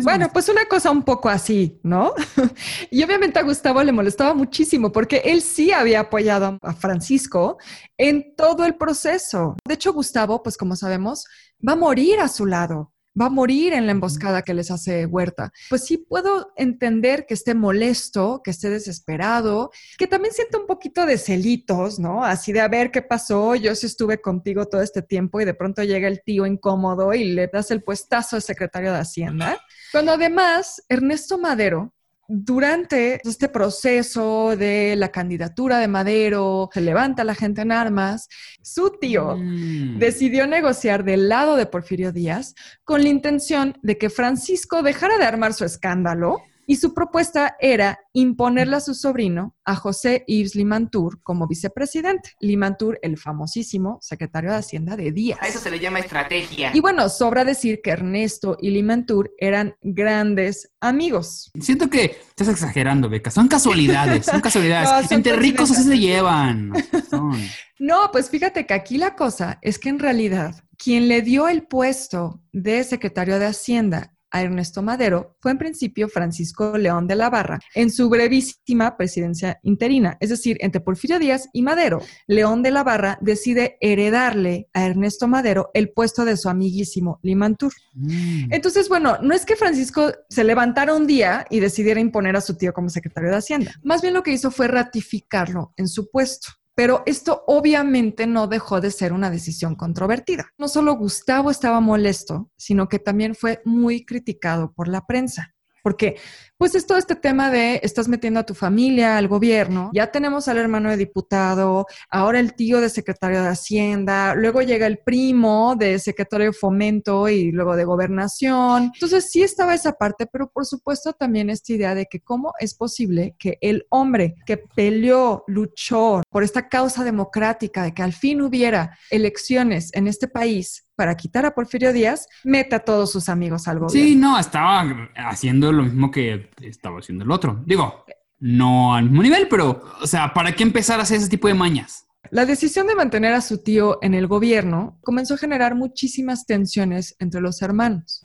Bueno, 0.02 0.28
pues 0.32 0.48
una 0.48 0.64
cosa 0.66 0.90
un 0.90 1.04
poco 1.04 1.28
así, 1.28 1.78
¿no? 1.84 2.12
y 2.90 3.04
obviamente 3.04 3.38
a 3.38 3.44
Gustavo 3.44 3.84
le 3.84 3.92
molestaba 3.92 4.34
muchísimo 4.34 4.90
porque 4.90 5.22
él 5.24 5.40
sí 5.40 5.70
había 5.70 6.00
apoyado 6.00 6.58
a 6.60 6.72
Francisco 6.74 7.58
en 7.96 8.34
todo 8.34 8.64
el 8.64 8.74
proceso. 8.74 9.54
De 9.64 9.74
hecho, 9.74 9.92
Gustavo, 9.92 10.42
pues 10.42 10.56
como 10.56 10.74
sabemos, 10.74 11.24
va 11.66 11.74
a 11.74 11.76
morir 11.76 12.18
a 12.18 12.26
su 12.26 12.46
lado. 12.46 12.93
Va 13.20 13.26
a 13.26 13.30
morir 13.30 13.72
en 13.72 13.86
la 13.86 13.92
emboscada 13.92 14.42
que 14.42 14.54
les 14.54 14.70
hace 14.70 15.06
Huerta. 15.06 15.52
Pues 15.70 15.84
sí 15.84 15.98
puedo 15.98 16.52
entender 16.56 17.26
que 17.26 17.34
esté 17.34 17.54
molesto, 17.54 18.40
que 18.42 18.50
esté 18.50 18.70
desesperado, 18.70 19.70
que 19.98 20.06
también 20.06 20.34
siente 20.34 20.56
un 20.56 20.66
poquito 20.66 21.06
de 21.06 21.18
celitos, 21.18 21.98
¿no? 21.98 22.24
Así 22.24 22.52
de 22.52 22.60
a 22.60 22.68
ver 22.68 22.90
qué 22.90 23.02
pasó, 23.02 23.54
yo 23.54 23.74
sí 23.74 23.86
estuve 23.86 24.20
contigo 24.20 24.66
todo 24.66 24.82
este 24.82 25.02
tiempo 25.02 25.40
y 25.40 25.44
de 25.44 25.54
pronto 25.54 25.82
llega 25.82 26.08
el 26.08 26.22
tío 26.22 26.46
incómodo 26.46 27.14
y 27.14 27.24
le 27.24 27.46
das 27.46 27.70
el 27.70 27.82
puestazo 27.82 28.36
al 28.36 28.42
secretario 28.42 28.92
de 28.92 28.98
Hacienda. 28.98 29.58
Cuando 29.92 30.12
además 30.12 30.82
Ernesto 30.88 31.38
Madero 31.38 31.94
durante 32.28 33.20
este 33.28 33.48
proceso 33.48 34.56
de 34.56 34.94
la 34.96 35.10
candidatura 35.10 35.78
de 35.78 35.88
Madero, 35.88 36.70
se 36.72 36.80
levanta 36.80 37.24
la 37.24 37.34
gente 37.34 37.62
en 37.62 37.72
armas, 37.72 38.28
su 38.62 38.90
tío 39.00 39.36
Mm. 39.36 39.98
decidió 39.98 40.46
negociar 40.46 41.04
del 41.04 41.28
lado 41.28 41.56
de 41.56 41.66
Porfirio 41.66 42.12
Díaz 42.12 42.54
con 42.84 43.02
la 43.02 43.08
intención 43.08 43.76
de 43.82 43.98
que 43.98 44.10
Francisco 44.10 44.82
dejara 44.82 45.18
de 45.18 45.24
armar 45.24 45.52
su 45.54 45.64
escándalo 45.64 46.42
y 46.66 46.76
su 46.76 46.94
propuesta 46.94 47.56
era 47.60 47.98
imponerle 48.12 48.76
a 48.76 48.80
su 48.80 48.94
sobrino, 48.94 49.56
a 49.64 49.74
José 49.74 50.24
Yves 50.26 50.54
Limantour, 50.54 51.22
como 51.22 51.46
vicepresidente. 51.46 52.32
Limantour, 52.40 52.98
el 53.02 53.18
famosísimo 53.18 53.98
secretario 54.00 54.50
de 54.50 54.56
Hacienda 54.56 54.96
de 54.96 55.12
Díaz. 55.12 55.38
A 55.40 55.48
eso 55.48 55.58
se 55.58 55.70
le 55.70 55.80
llama 55.80 56.00
estrategia. 56.00 56.70
Y 56.74 56.80
bueno, 56.80 57.08
sobra 57.08 57.44
decir 57.44 57.80
que 57.82 57.90
Ernesto 57.90 58.56
y 58.60 58.70
Limantour 58.70 59.32
eran 59.38 59.76
grandes 59.82 60.72
amigos. 60.80 61.50
Siento 61.60 61.88
que 61.90 62.16
estás 62.28 62.48
exagerando, 62.48 63.08
Beca. 63.08 63.30
Son 63.30 63.48
casualidades, 63.48 64.26
son 64.26 64.40
casualidades. 64.40 64.74
No, 64.94 65.02
son 65.08 65.16
Entre 65.18 65.36
ricos 65.36 65.70
así 65.70 65.82
se 65.82 65.98
llevan. 65.98 66.72
Son. 67.08 67.36
No, 67.78 68.10
pues 68.12 68.30
fíjate 68.30 68.66
que 68.66 68.74
aquí 68.74 68.98
la 68.98 69.14
cosa 69.14 69.58
es 69.62 69.78
que 69.78 69.88
en 69.88 69.98
realidad 69.98 70.64
quien 70.76 71.08
le 71.08 71.22
dio 71.22 71.48
el 71.48 71.64
puesto 71.64 72.40
de 72.52 72.84
secretario 72.84 73.38
de 73.38 73.46
Hacienda 73.46 74.13
a 74.34 74.42
Ernesto 74.42 74.82
Madero 74.82 75.36
fue 75.40 75.52
en 75.52 75.58
principio 75.58 76.08
Francisco 76.08 76.76
León 76.76 77.06
de 77.06 77.14
la 77.14 77.30
Barra 77.30 77.60
en 77.72 77.88
su 77.92 78.08
brevísima 78.08 78.96
presidencia 78.96 79.60
interina, 79.62 80.16
es 80.18 80.30
decir, 80.30 80.58
entre 80.60 80.80
Porfirio 80.80 81.20
Díaz 81.20 81.48
y 81.52 81.62
Madero. 81.62 82.02
León 82.26 82.60
de 82.64 82.72
la 82.72 82.82
Barra 82.82 83.16
decide 83.20 83.78
heredarle 83.80 84.68
a 84.72 84.86
Ernesto 84.86 85.28
Madero 85.28 85.70
el 85.72 85.90
puesto 85.90 86.24
de 86.24 86.36
su 86.36 86.48
amiguísimo 86.48 87.20
Limantur. 87.22 87.72
Mm. 87.92 88.52
Entonces, 88.52 88.88
bueno, 88.88 89.18
no 89.22 89.34
es 89.34 89.46
que 89.46 89.54
Francisco 89.54 90.12
se 90.28 90.42
levantara 90.42 90.96
un 90.96 91.06
día 91.06 91.46
y 91.48 91.60
decidiera 91.60 92.00
imponer 92.00 92.34
a 92.34 92.40
su 92.40 92.56
tío 92.56 92.72
como 92.72 92.88
secretario 92.88 93.30
de 93.30 93.36
Hacienda. 93.36 93.72
Más 93.84 94.02
bien 94.02 94.14
lo 94.14 94.24
que 94.24 94.32
hizo 94.32 94.50
fue 94.50 94.66
ratificarlo 94.66 95.72
en 95.76 95.86
su 95.86 96.10
puesto. 96.10 96.48
Pero 96.74 97.02
esto 97.06 97.44
obviamente 97.46 98.26
no 98.26 98.48
dejó 98.48 98.80
de 98.80 98.90
ser 98.90 99.12
una 99.12 99.30
decisión 99.30 99.76
controvertida. 99.76 100.50
No 100.58 100.68
solo 100.68 100.94
Gustavo 100.96 101.50
estaba 101.50 101.80
molesto, 101.80 102.50
sino 102.56 102.88
que 102.88 102.98
también 102.98 103.34
fue 103.34 103.62
muy 103.64 104.04
criticado 104.04 104.72
por 104.72 104.88
la 104.88 105.06
prensa. 105.06 105.53
Porque, 105.84 106.16
pues, 106.56 106.74
es 106.74 106.86
todo 106.86 106.96
este 106.96 107.14
tema 107.14 107.50
de 107.50 107.78
estás 107.82 108.08
metiendo 108.08 108.40
a 108.40 108.46
tu 108.46 108.54
familia 108.54 109.18
al 109.18 109.28
gobierno. 109.28 109.90
Ya 109.92 110.10
tenemos 110.10 110.48
al 110.48 110.56
hermano 110.56 110.88
de 110.88 110.96
diputado, 110.96 111.86
ahora 112.08 112.40
el 112.40 112.54
tío 112.54 112.80
de 112.80 112.88
secretario 112.88 113.42
de 113.42 113.48
Hacienda, 113.48 114.34
luego 114.34 114.62
llega 114.62 114.86
el 114.86 115.00
primo 115.00 115.76
de 115.78 115.98
secretario 115.98 116.46
de 116.46 116.52
Fomento 116.54 117.28
y 117.28 117.52
luego 117.52 117.76
de 117.76 117.84
Gobernación. 117.84 118.92
Entonces, 118.94 119.30
sí 119.30 119.42
estaba 119.42 119.74
esa 119.74 119.92
parte, 119.92 120.26
pero 120.26 120.50
por 120.50 120.64
supuesto 120.64 121.12
también 121.12 121.50
esta 121.50 121.74
idea 121.74 121.94
de 121.94 122.06
que 122.06 122.20
cómo 122.20 122.54
es 122.60 122.74
posible 122.74 123.36
que 123.38 123.58
el 123.60 123.86
hombre 123.90 124.36
que 124.46 124.56
peleó, 124.56 125.44
luchó 125.46 126.22
por 126.30 126.44
esta 126.44 126.70
causa 126.70 127.04
democrática 127.04 127.82
de 127.82 127.92
que 127.92 128.02
al 128.02 128.14
fin 128.14 128.40
hubiera 128.40 128.96
elecciones 129.10 129.90
en 129.92 130.08
este 130.08 130.28
país 130.28 130.83
para 130.96 131.16
quitar 131.16 131.46
a 131.46 131.54
Porfirio 131.54 131.92
Díaz, 131.92 132.28
meta 132.44 132.76
a 132.76 132.78
todos 132.80 133.12
sus 133.12 133.28
amigos 133.28 133.68
al 133.68 133.78
gobierno. 133.78 134.08
Sí, 134.08 134.16
no, 134.16 134.38
estaba 134.38 135.08
haciendo 135.16 135.72
lo 135.72 135.82
mismo 135.82 136.10
que 136.10 136.50
estaba 136.60 136.98
haciendo 136.98 137.24
el 137.24 137.30
otro. 137.30 137.62
Digo, 137.66 138.04
no 138.38 138.94
al 138.94 139.04
mismo 139.04 139.22
nivel, 139.22 139.48
pero, 139.48 139.82
o 140.00 140.06
sea, 140.06 140.32
¿para 140.32 140.52
qué 140.52 140.62
empezar 140.62 141.00
a 141.00 141.02
hacer 141.02 141.18
ese 141.18 141.28
tipo 141.28 141.48
de 141.48 141.54
mañas? 141.54 142.06
La 142.30 142.46
decisión 142.46 142.86
de 142.86 142.94
mantener 142.94 143.34
a 143.34 143.40
su 143.40 143.62
tío 143.62 143.98
en 144.02 144.14
el 144.14 144.26
gobierno 144.26 144.98
comenzó 145.02 145.34
a 145.34 145.38
generar 145.38 145.74
muchísimas 145.74 146.46
tensiones 146.46 147.16
entre 147.18 147.40
los 147.40 147.62
hermanos. 147.62 148.22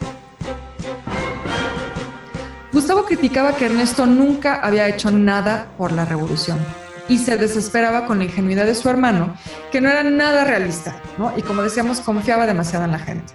Gustavo 2.72 3.04
criticaba 3.06 3.56
que 3.56 3.66
Ernesto 3.66 4.06
nunca 4.06 4.56
había 4.62 4.88
hecho 4.88 5.12
nada 5.12 5.74
por 5.78 5.92
la 5.92 6.06
revolución 6.06 6.60
y 7.10 7.18
se 7.18 7.38
desesperaba 7.38 8.06
con 8.06 8.20
la 8.20 8.26
ingenuidad 8.26 8.66
de 8.66 8.76
su 8.76 8.88
hermano, 8.88 9.36
que 9.72 9.82
no 9.82 9.90
era 9.90 10.04
nada 10.04 10.46
realista, 10.46 11.02
¿no? 11.18 11.36
Y 11.38 11.42
como 11.42 11.64
decíamos, 11.64 12.00
confiaba 12.00 12.46
demasiado 12.46 12.86
en 12.86 12.92
la 12.92 13.00
gente. 13.00 13.34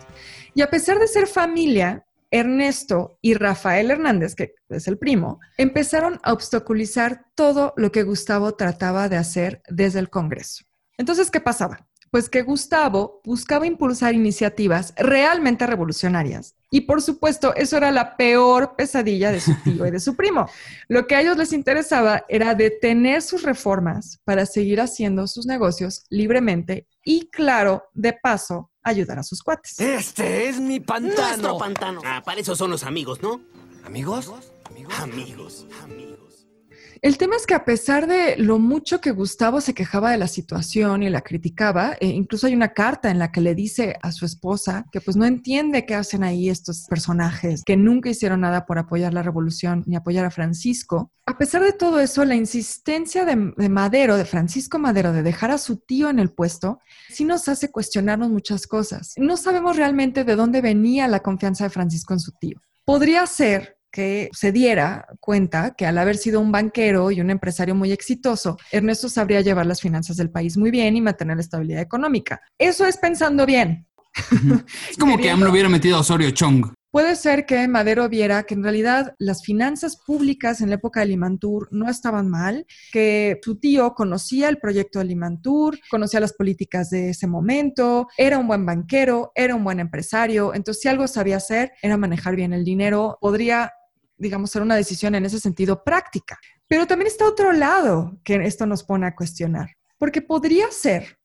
Y 0.54 0.62
a 0.62 0.70
pesar 0.70 0.98
de 0.98 1.08
ser 1.08 1.26
familia, 1.26 2.06
Ernesto 2.30 3.18
y 3.20 3.34
Rafael 3.34 3.90
Hernández, 3.90 4.34
que 4.34 4.54
es 4.68 4.88
el 4.88 4.98
primo, 4.98 5.40
empezaron 5.56 6.20
a 6.22 6.32
obstaculizar 6.32 7.26
todo 7.34 7.74
lo 7.76 7.92
que 7.92 8.04
Gustavo 8.04 8.54
trataba 8.54 9.08
de 9.08 9.16
hacer 9.16 9.62
desde 9.68 9.98
el 9.98 10.08
Congreso. 10.08 10.64
Entonces, 10.96 11.30
¿qué 11.30 11.40
pasaba? 11.40 11.86
Pues 12.14 12.28
que 12.28 12.42
Gustavo 12.42 13.20
buscaba 13.24 13.66
impulsar 13.66 14.14
iniciativas 14.14 14.94
realmente 14.96 15.66
revolucionarias. 15.66 16.54
Y 16.70 16.82
por 16.82 17.02
supuesto, 17.02 17.52
eso 17.56 17.76
era 17.76 17.90
la 17.90 18.16
peor 18.16 18.76
pesadilla 18.76 19.32
de 19.32 19.40
su 19.40 19.52
tío 19.64 19.84
y 19.84 19.90
de 19.90 19.98
su 19.98 20.14
primo. 20.14 20.48
Lo 20.88 21.08
que 21.08 21.16
a 21.16 21.22
ellos 21.22 21.36
les 21.36 21.52
interesaba 21.52 22.24
era 22.28 22.54
detener 22.54 23.20
sus 23.20 23.42
reformas 23.42 24.20
para 24.22 24.46
seguir 24.46 24.80
haciendo 24.80 25.26
sus 25.26 25.46
negocios 25.46 26.04
libremente 26.08 26.86
y, 27.02 27.30
claro, 27.30 27.82
de 27.94 28.12
paso, 28.12 28.70
ayudar 28.84 29.18
a 29.18 29.24
sus 29.24 29.42
cuates. 29.42 29.80
Este 29.80 30.48
es 30.48 30.60
mi 30.60 30.78
pantano. 30.78 31.16
Nuestro 31.16 31.58
pantano. 31.58 32.00
Ah, 32.04 32.22
para 32.24 32.40
eso 32.40 32.54
son 32.54 32.70
los 32.70 32.84
amigos, 32.84 33.22
¿no? 33.22 33.40
¿Amigos? 33.84 34.32
Amigos. 34.70 35.66
El 37.02 37.18
tema 37.18 37.36
es 37.36 37.46
que 37.46 37.54
a 37.54 37.64
pesar 37.64 38.06
de 38.06 38.36
lo 38.36 38.58
mucho 38.58 39.00
que 39.00 39.10
Gustavo 39.10 39.60
se 39.60 39.74
quejaba 39.74 40.10
de 40.10 40.18
la 40.18 40.28
situación 40.28 41.02
y 41.02 41.10
la 41.10 41.22
criticaba, 41.22 41.96
eh, 42.00 42.06
incluso 42.06 42.46
hay 42.46 42.54
una 42.54 42.72
carta 42.72 43.10
en 43.10 43.18
la 43.18 43.32
que 43.32 43.40
le 43.40 43.54
dice 43.54 43.96
a 44.02 44.12
su 44.12 44.24
esposa 44.24 44.86
que 44.92 45.00
pues 45.00 45.16
no 45.16 45.24
entiende 45.24 45.86
qué 45.86 45.94
hacen 45.94 46.24
ahí 46.24 46.48
estos 46.48 46.86
personajes, 46.88 47.62
que 47.64 47.76
nunca 47.76 48.10
hicieron 48.10 48.40
nada 48.40 48.66
por 48.66 48.78
apoyar 48.78 49.12
la 49.12 49.22
revolución 49.22 49.84
ni 49.86 49.96
apoyar 49.96 50.24
a 50.24 50.30
Francisco. 50.30 51.10
A 51.26 51.38
pesar 51.38 51.62
de 51.62 51.72
todo 51.72 52.00
eso, 52.00 52.24
la 52.24 52.34
insistencia 52.34 53.24
de, 53.24 53.52
de 53.56 53.68
Madero, 53.68 54.16
de 54.16 54.24
Francisco 54.24 54.78
Madero, 54.78 55.12
de 55.12 55.22
dejar 55.22 55.50
a 55.50 55.58
su 55.58 55.78
tío 55.78 56.10
en 56.10 56.18
el 56.18 56.30
puesto, 56.30 56.80
sí 57.08 57.24
nos 57.24 57.48
hace 57.48 57.70
cuestionarnos 57.70 58.30
muchas 58.30 58.66
cosas. 58.66 59.14
No 59.16 59.36
sabemos 59.36 59.76
realmente 59.76 60.24
de 60.24 60.36
dónde 60.36 60.60
venía 60.60 61.08
la 61.08 61.20
confianza 61.20 61.64
de 61.64 61.70
Francisco 61.70 62.12
en 62.12 62.20
su 62.20 62.32
tío. 62.32 62.60
Podría 62.84 63.26
ser 63.26 63.78
que 63.94 64.28
se 64.32 64.50
diera 64.50 65.06
cuenta 65.20 65.76
que 65.76 65.86
al 65.86 65.98
haber 65.98 66.16
sido 66.16 66.40
un 66.40 66.50
banquero 66.50 67.12
y 67.12 67.20
un 67.20 67.30
empresario 67.30 67.76
muy 67.76 67.92
exitoso, 67.92 68.58
Ernesto 68.72 69.08
sabría 69.08 69.40
llevar 69.40 69.66
las 69.66 69.80
finanzas 69.80 70.16
del 70.16 70.30
país 70.30 70.56
muy 70.56 70.72
bien 70.72 70.96
y 70.96 71.00
mantener 71.00 71.36
la 71.36 71.42
estabilidad 71.42 71.80
económica. 71.80 72.42
Eso 72.58 72.84
es 72.86 72.96
pensando 72.96 73.46
bien. 73.46 73.86
Es 74.90 74.96
como 74.96 75.16
que 75.16 75.30
AMLO 75.30 75.50
hubiera 75.50 75.68
metido 75.68 75.96
a 75.96 76.00
Osorio 76.00 76.32
Chong. 76.32 76.72
Puede 76.90 77.16
ser 77.16 77.44
que 77.44 77.66
Madero 77.66 78.08
viera 78.08 78.44
que 78.44 78.54
en 78.54 78.62
realidad 78.62 79.14
las 79.18 79.42
finanzas 79.42 79.96
públicas 79.96 80.60
en 80.60 80.68
la 80.68 80.76
época 80.76 81.00
de 81.00 81.06
Limantur 81.06 81.68
no 81.72 81.90
estaban 81.90 82.28
mal, 82.28 82.66
que 82.92 83.40
su 83.42 83.56
tío 83.58 83.94
conocía 83.94 84.48
el 84.48 84.58
proyecto 84.58 85.00
de 85.00 85.06
Limantur, 85.06 85.76
conocía 85.90 86.20
las 86.20 86.34
políticas 86.34 86.90
de 86.90 87.10
ese 87.10 87.26
momento, 87.26 88.06
era 88.16 88.38
un 88.38 88.46
buen 88.46 88.64
banquero, 88.64 89.32
era 89.34 89.56
un 89.56 89.64
buen 89.64 89.80
empresario, 89.80 90.54
entonces 90.54 90.82
si 90.82 90.88
algo 90.88 91.08
sabía 91.08 91.38
hacer 91.38 91.72
era 91.82 91.96
manejar 91.96 92.36
bien 92.36 92.52
el 92.52 92.64
dinero, 92.64 93.18
podría 93.20 93.72
digamos, 94.16 94.50
ser 94.50 94.62
una 94.62 94.76
decisión 94.76 95.14
en 95.14 95.24
ese 95.24 95.40
sentido 95.40 95.82
práctica. 95.84 96.38
Pero 96.68 96.86
también 96.86 97.08
está 97.08 97.26
otro 97.26 97.52
lado 97.52 98.18
que 98.24 98.36
esto 98.36 98.66
nos 98.66 98.84
pone 98.84 99.06
a 99.06 99.14
cuestionar, 99.14 99.70
porque 99.98 100.22
podría 100.22 100.70
ser 100.70 101.18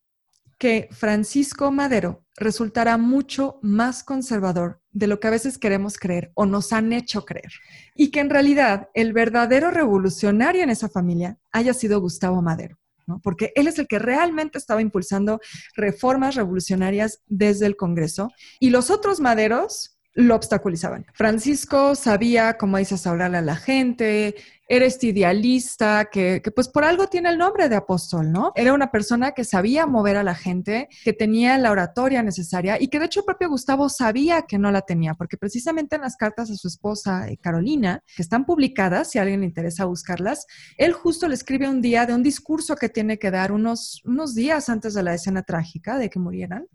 que 0.59 0.89
Francisco 0.91 1.71
Madero 1.71 2.25
resultara 2.35 2.97
mucho 2.97 3.59
más 3.61 4.03
conservador 4.03 4.81
de 4.91 5.07
lo 5.07 5.19
que 5.19 5.27
a 5.27 5.31
veces 5.31 5.57
queremos 5.57 5.97
creer 5.97 6.31
o 6.35 6.45
nos 6.45 6.73
han 6.73 6.91
hecho 6.91 7.23
creer. 7.23 7.51
Y 7.95 8.11
que 8.11 8.19
en 8.19 8.29
realidad 8.29 8.89
el 8.93 9.13
verdadero 9.13 9.71
revolucionario 9.71 10.61
en 10.61 10.69
esa 10.69 10.89
familia 10.89 11.37
haya 11.51 11.73
sido 11.73 12.01
Gustavo 12.01 12.41
Madero. 12.41 12.77
Porque 13.23 13.51
él 13.55 13.67
es 13.67 13.79
el 13.79 13.87
que 13.87 13.97
realmente 13.97 14.57
estaba 14.57 14.81
impulsando 14.81 15.39
reformas 15.75 16.35
revolucionarias 16.35 17.23
desde 17.25 17.65
el 17.65 17.75
Congreso 17.75 18.29
y 18.59 18.69
los 18.69 18.91
otros 18.91 19.19
Maderos 19.19 19.98
lo 20.13 20.35
obstaculizaban. 20.35 21.05
Francisco 21.13 21.95
sabía, 21.95 22.57
como 22.57 22.77
dices, 22.77 23.05
hablarle 23.07 23.37
a 23.37 23.41
la 23.41 23.55
gente, 23.55 24.35
era 24.67 24.85
este 24.85 25.07
idealista 25.07 26.09
que, 26.11 26.41
que, 26.43 26.51
pues 26.51 26.67
por 26.67 26.83
algo 26.83 27.07
tiene 27.07 27.29
el 27.29 27.37
nombre 27.37 27.69
de 27.69 27.75
apóstol, 27.75 28.31
¿no? 28.31 28.51
Era 28.55 28.73
una 28.73 28.91
persona 28.91 29.31
que 29.31 29.43
sabía 29.43 29.87
mover 29.87 30.15
a 30.15 30.23
la 30.23 30.35
gente, 30.35 30.89
que 31.03 31.13
tenía 31.13 31.57
la 31.57 31.71
oratoria 31.71 32.21
necesaria 32.21 32.79
y 32.79 32.87
que 32.89 32.99
de 32.99 33.05
hecho 33.05 33.21
el 33.21 33.25
propio 33.25 33.49
Gustavo 33.49 33.89
sabía 33.89 34.43
que 34.43 34.59
no 34.59 34.71
la 34.71 34.81
tenía, 34.81 35.15
porque 35.15 35.37
precisamente 35.37 35.95
en 35.95 36.03
las 36.03 36.17
cartas 36.17 36.51
a 36.51 36.55
su 36.55 36.67
esposa 36.67 37.29
eh, 37.29 37.37
Carolina, 37.37 38.03
que 38.15 38.21
están 38.21 38.45
publicadas, 38.45 39.09
si 39.09 39.17
a 39.17 39.23
alguien 39.23 39.39
le 39.39 39.47
interesa 39.47 39.85
buscarlas, 39.85 40.45
él 40.77 40.93
justo 40.93 41.27
le 41.27 41.33
escribe 41.33 41.67
un 41.67 41.81
día 41.81 42.05
de 42.05 42.13
un 42.13 42.21
discurso 42.21 42.75
que 42.75 42.89
tiene 42.89 43.17
que 43.17 43.31
dar 43.31 43.51
unos, 43.51 44.01
unos 44.05 44.35
días 44.35 44.69
antes 44.69 44.93
de 44.93 45.01
la 45.01 45.15
escena 45.15 45.41
trágica 45.43 45.97
de 45.97 46.09
que 46.09 46.19
murieran 46.19 46.67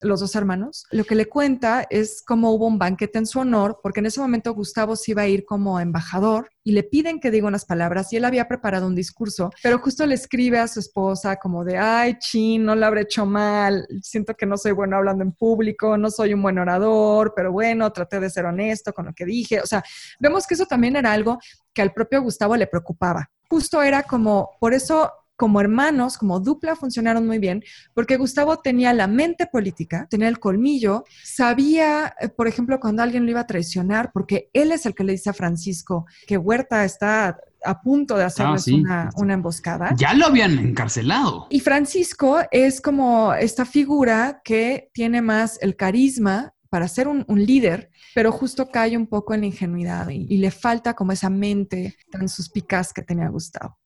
los 0.00 0.20
dos 0.20 0.34
hermanos, 0.34 0.84
lo 0.90 1.04
que 1.04 1.14
le 1.14 1.26
cuenta 1.26 1.86
es 1.90 2.22
cómo 2.24 2.52
hubo 2.52 2.66
un 2.66 2.78
banquete 2.78 3.18
en 3.18 3.26
su 3.26 3.40
honor, 3.40 3.80
porque 3.82 4.00
en 4.00 4.06
ese 4.06 4.20
momento 4.20 4.54
Gustavo 4.54 4.96
se 4.96 5.12
iba 5.12 5.22
a 5.22 5.26
ir 5.26 5.44
como 5.44 5.80
embajador 5.80 6.50
y 6.62 6.72
le 6.72 6.82
piden 6.82 7.20
que 7.20 7.30
diga 7.30 7.48
unas 7.48 7.64
palabras 7.64 8.12
y 8.12 8.16
él 8.16 8.24
había 8.24 8.46
preparado 8.46 8.86
un 8.86 8.94
discurso, 8.94 9.50
pero 9.62 9.78
justo 9.78 10.06
le 10.06 10.14
escribe 10.14 10.58
a 10.58 10.68
su 10.68 10.80
esposa 10.80 11.36
como 11.36 11.64
de, 11.64 11.78
ay, 11.78 12.18
chin, 12.18 12.64
no 12.64 12.76
lo 12.76 12.86
habré 12.86 13.02
hecho 13.02 13.26
mal, 13.26 13.86
siento 14.02 14.34
que 14.34 14.46
no 14.46 14.56
soy 14.56 14.72
bueno 14.72 14.96
hablando 14.96 15.24
en 15.24 15.32
público, 15.32 15.96
no 15.96 16.10
soy 16.10 16.34
un 16.34 16.42
buen 16.42 16.58
orador, 16.58 17.32
pero 17.34 17.52
bueno, 17.52 17.90
traté 17.92 18.20
de 18.20 18.30
ser 18.30 18.44
honesto 18.44 18.92
con 18.92 19.06
lo 19.06 19.14
que 19.14 19.24
dije. 19.24 19.60
O 19.60 19.66
sea, 19.66 19.82
vemos 20.20 20.46
que 20.46 20.54
eso 20.54 20.66
también 20.66 20.96
era 20.96 21.12
algo 21.12 21.38
que 21.72 21.82
al 21.82 21.92
propio 21.92 22.22
Gustavo 22.22 22.56
le 22.56 22.66
preocupaba. 22.66 23.30
Justo 23.48 23.82
era 23.82 24.02
como, 24.02 24.50
por 24.60 24.74
eso 24.74 25.10
como 25.38 25.60
hermanos, 25.60 26.18
como 26.18 26.40
dupla, 26.40 26.74
funcionaron 26.74 27.24
muy 27.24 27.38
bien, 27.38 27.62
porque 27.94 28.16
Gustavo 28.16 28.58
tenía 28.58 28.92
la 28.92 29.06
mente 29.06 29.46
política, 29.46 30.08
tenía 30.10 30.26
el 30.26 30.40
colmillo, 30.40 31.04
sabía, 31.22 32.12
eh, 32.20 32.28
por 32.28 32.48
ejemplo, 32.48 32.80
cuando 32.80 33.04
alguien 33.04 33.24
lo 33.24 33.30
iba 33.30 33.40
a 33.40 33.46
traicionar, 33.46 34.10
porque 34.12 34.50
él 34.52 34.72
es 34.72 34.84
el 34.84 34.96
que 34.96 35.04
le 35.04 35.12
dice 35.12 35.30
a 35.30 35.32
Francisco 35.32 36.06
que 36.26 36.36
Huerta 36.36 36.84
está 36.84 37.38
a 37.64 37.80
punto 37.80 38.16
de 38.16 38.24
hacerles 38.24 38.66
una, 38.66 39.10
una, 39.16 39.34
emboscada. 39.34 39.94
Ya 39.96 40.12
lo 40.12 40.26
habían 40.26 40.58
encarcelado. 40.58 41.46
Y 41.50 41.60
Francisco 41.60 42.40
es 42.50 42.80
como 42.80 43.32
esta 43.32 43.64
figura 43.64 44.40
que 44.42 44.90
tiene 44.92 45.22
más 45.22 45.58
el 45.62 45.76
carisma 45.76 46.52
para 46.68 46.88
ser 46.88 47.06
un, 47.06 47.24
líder, 47.28 47.90
pero 48.12 48.32
justo 48.32 48.68
cae 48.70 48.96
un 48.96 49.06
poco 49.06 49.34
en 49.34 49.40
la 49.40 49.46
ingenuidad 49.46 50.08
y, 50.08 50.26
y, 50.28 50.38
le 50.38 50.50
falta 50.50 50.94
como 50.94 51.12
esa 51.12 51.30
mente 51.30 51.96
tan 52.10 52.28
suspicaz 52.28 52.92
que 52.92 53.02
tenía 53.02 53.28
Gustavo. 53.28 53.78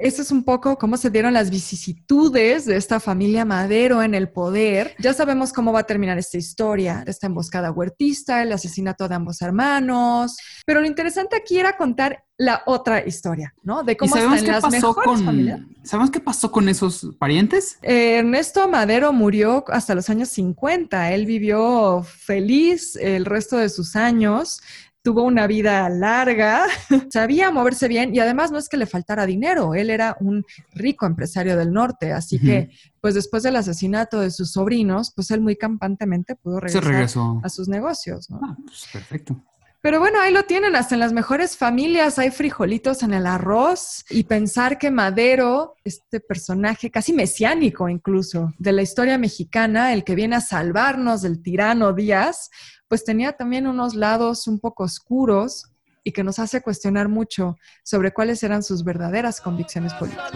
Eso 0.00 0.22
es 0.22 0.32
un 0.32 0.44
poco 0.44 0.78
cómo 0.78 0.96
se 0.96 1.10
dieron 1.10 1.34
las 1.34 1.50
vicisitudes 1.50 2.64
de 2.64 2.76
esta 2.76 3.00
familia 3.00 3.44
Madero 3.44 4.02
en 4.02 4.14
el 4.14 4.30
poder. 4.30 4.94
Ya 4.98 5.12
sabemos 5.12 5.52
cómo 5.52 5.74
va 5.74 5.80
a 5.80 5.86
terminar 5.86 6.16
esta 6.16 6.38
historia, 6.38 7.04
esta 7.06 7.26
emboscada 7.26 7.70
huertista, 7.70 8.42
el 8.42 8.50
asesinato 8.50 9.08
de 9.08 9.16
ambos 9.16 9.42
hermanos. 9.42 10.38
Pero 10.64 10.80
lo 10.80 10.86
interesante 10.86 11.36
aquí 11.36 11.58
era 11.58 11.76
contar 11.76 12.24
la 12.38 12.62
otra 12.64 13.06
historia, 13.06 13.52
¿no? 13.62 13.82
De 13.82 13.98
cómo 13.98 14.16
están 14.16 14.46
las 14.46 14.70
mejores 14.70 15.04
con, 15.04 15.22
familias. 15.22 15.60
¿Sabemos 15.82 16.10
qué 16.10 16.20
pasó 16.20 16.50
con 16.50 16.70
esos 16.70 17.06
parientes? 17.18 17.76
Eh, 17.82 18.20
Ernesto 18.20 18.66
Madero 18.68 19.12
murió 19.12 19.62
hasta 19.68 19.94
los 19.94 20.08
años 20.08 20.30
50. 20.30 21.12
Él 21.12 21.26
vivió 21.26 22.02
feliz 22.02 22.96
el 22.96 23.26
resto 23.26 23.58
de 23.58 23.68
sus 23.68 23.94
años 23.94 24.62
tuvo 25.02 25.22
una 25.22 25.46
vida 25.46 25.88
larga, 25.88 26.66
sabía 27.10 27.50
moverse 27.50 27.88
bien 27.88 28.14
y 28.14 28.18
además 28.18 28.50
no 28.50 28.58
es 28.58 28.68
que 28.68 28.76
le 28.76 28.86
faltara 28.86 29.26
dinero, 29.26 29.74
él 29.74 29.90
era 29.90 30.16
un 30.20 30.44
rico 30.72 31.06
empresario 31.06 31.56
del 31.56 31.72
norte, 31.72 32.12
así 32.12 32.38
que 32.38 32.70
pues 33.00 33.14
después 33.14 33.42
del 33.42 33.56
asesinato 33.56 34.20
de 34.20 34.30
sus 34.30 34.52
sobrinos, 34.52 35.12
pues 35.14 35.30
él 35.30 35.40
muy 35.40 35.56
campantemente 35.56 36.36
pudo 36.36 36.60
regresar 36.60 37.06
a 37.42 37.48
sus 37.48 37.68
negocios. 37.68 38.28
¿no? 38.30 38.40
Ah, 38.42 38.56
pues 38.64 38.86
perfecto. 38.92 39.42
Pero 39.82 39.98
bueno, 39.98 40.20
ahí 40.20 40.30
lo 40.30 40.42
tienen, 40.42 40.76
hasta 40.76 40.94
en 40.94 41.00
las 41.00 41.14
mejores 41.14 41.56
familias 41.56 42.18
hay 42.18 42.30
frijolitos 42.30 43.02
en 43.02 43.14
el 43.14 43.26
arroz 43.26 44.04
y 44.10 44.24
pensar 44.24 44.76
que 44.76 44.90
Madero, 44.90 45.74
este 45.84 46.20
personaje 46.20 46.90
casi 46.90 47.14
mesiánico 47.14 47.88
incluso 47.88 48.52
de 48.58 48.72
la 48.72 48.82
historia 48.82 49.16
mexicana, 49.16 49.94
el 49.94 50.04
que 50.04 50.14
viene 50.14 50.36
a 50.36 50.42
salvarnos 50.42 51.22
del 51.22 51.42
tirano 51.42 51.94
Díaz, 51.94 52.50
pues 52.88 53.04
tenía 53.04 53.32
también 53.32 53.66
unos 53.66 53.94
lados 53.94 54.46
un 54.48 54.60
poco 54.60 54.84
oscuros 54.84 55.70
y 56.04 56.12
que 56.12 56.24
nos 56.24 56.38
hace 56.38 56.60
cuestionar 56.60 57.08
mucho 57.08 57.56
sobre 57.82 58.12
cuáles 58.12 58.42
eran 58.42 58.62
sus 58.62 58.84
verdaderas 58.84 59.40
convicciones 59.40 59.94
políticas. 59.94 60.30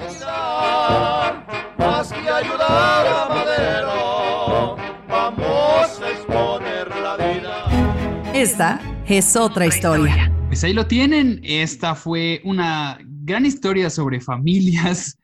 Más 1.76 2.11
que 2.11 2.30
ayudar 2.30 3.07
a 3.07 3.28
Madero, 3.28 4.76
vamos 5.07 6.01
a 6.01 6.11
exponer 6.11 6.97
la 6.97 7.16
vida. 7.16 8.32
Esta 8.32 8.80
es 9.07 9.36
otra 9.36 9.66
historia. 9.66 10.32
Pues 10.46 10.64
ahí 10.64 10.72
lo 10.72 10.86
tienen. 10.86 11.40
Esta 11.42 11.94
fue 11.94 12.40
una 12.44 12.98
gran 13.02 13.44
historia 13.44 13.90
sobre 13.90 14.20
familias, 14.20 15.18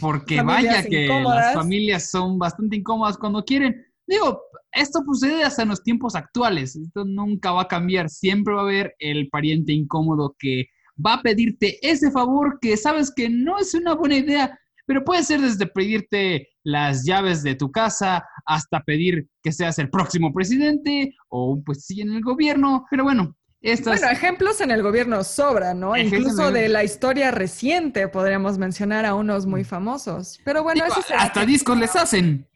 porque 0.00 0.40
vaya 0.42 0.84
que 0.84 1.08
las 1.08 1.54
familias 1.54 2.10
son 2.10 2.38
bastante 2.38 2.76
incómodas 2.76 3.18
cuando 3.18 3.44
quieren. 3.44 3.84
Digo, 4.06 4.40
esto 4.72 5.00
sucede 5.04 5.42
hasta 5.42 5.62
en 5.62 5.70
los 5.70 5.82
tiempos 5.82 6.14
actuales. 6.14 6.76
Esto 6.76 7.04
nunca 7.04 7.50
va 7.50 7.62
a 7.62 7.68
cambiar. 7.68 8.08
Siempre 8.08 8.54
va 8.54 8.60
a 8.60 8.64
haber 8.64 8.94
el 8.98 9.28
pariente 9.28 9.72
incómodo 9.72 10.36
que 10.38 10.68
va 11.04 11.14
a 11.14 11.22
pedirte 11.22 11.78
ese 11.88 12.10
favor 12.10 12.58
que 12.60 12.76
sabes 12.76 13.12
que 13.14 13.28
no 13.28 13.58
es 13.58 13.74
una 13.74 13.94
buena 13.94 14.16
idea, 14.16 14.58
pero 14.88 15.04
puede 15.04 15.22
ser 15.22 15.42
desde 15.42 15.66
pedirte 15.66 16.48
las 16.64 17.04
llaves 17.04 17.42
de 17.42 17.54
tu 17.54 17.70
casa 17.70 18.24
hasta 18.46 18.80
pedir 18.80 19.28
que 19.42 19.52
seas 19.52 19.78
el 19.78 19.90
próximo 19.90 20.32
presidente 20.32 21.14
o 21.28 21.62
pues 21.62 21.84
sí 21.84 22.00
en 22.00 22.14
el 22.14 22.22
gobierno. 22.22 22.86
Pero 22.90 23.04
bueno, 23.04 23.36
estas... 23.60 24.00
Bueno, 24.00 24.10
ejemplos 24.10 24.62
en 24.62 24.70
el 24.70 24.82
gobierno 24.82 25.22
sobran, 25.24 25.78
¿no? 25.78 25.94
Incluso 25.94 26.50
de 26.50 26.70
la 26.70 26.84
historia 26.84 27.30
reciente 27.30 28.08
podríamos 28.08 28.56
mencionar 28.56 29.04
a 29.04 29.14
unos 29.14 29.44
muy 29.44 29.62
famosos. 29.62 30.40
Pero 30.42 30.62
bueno, 30.62 30.82
eso 30.86 31.02
Hasta 31.18 31.44
discos 31.44 31.76
les 31.76 31.94
hacen. 31.94 32.48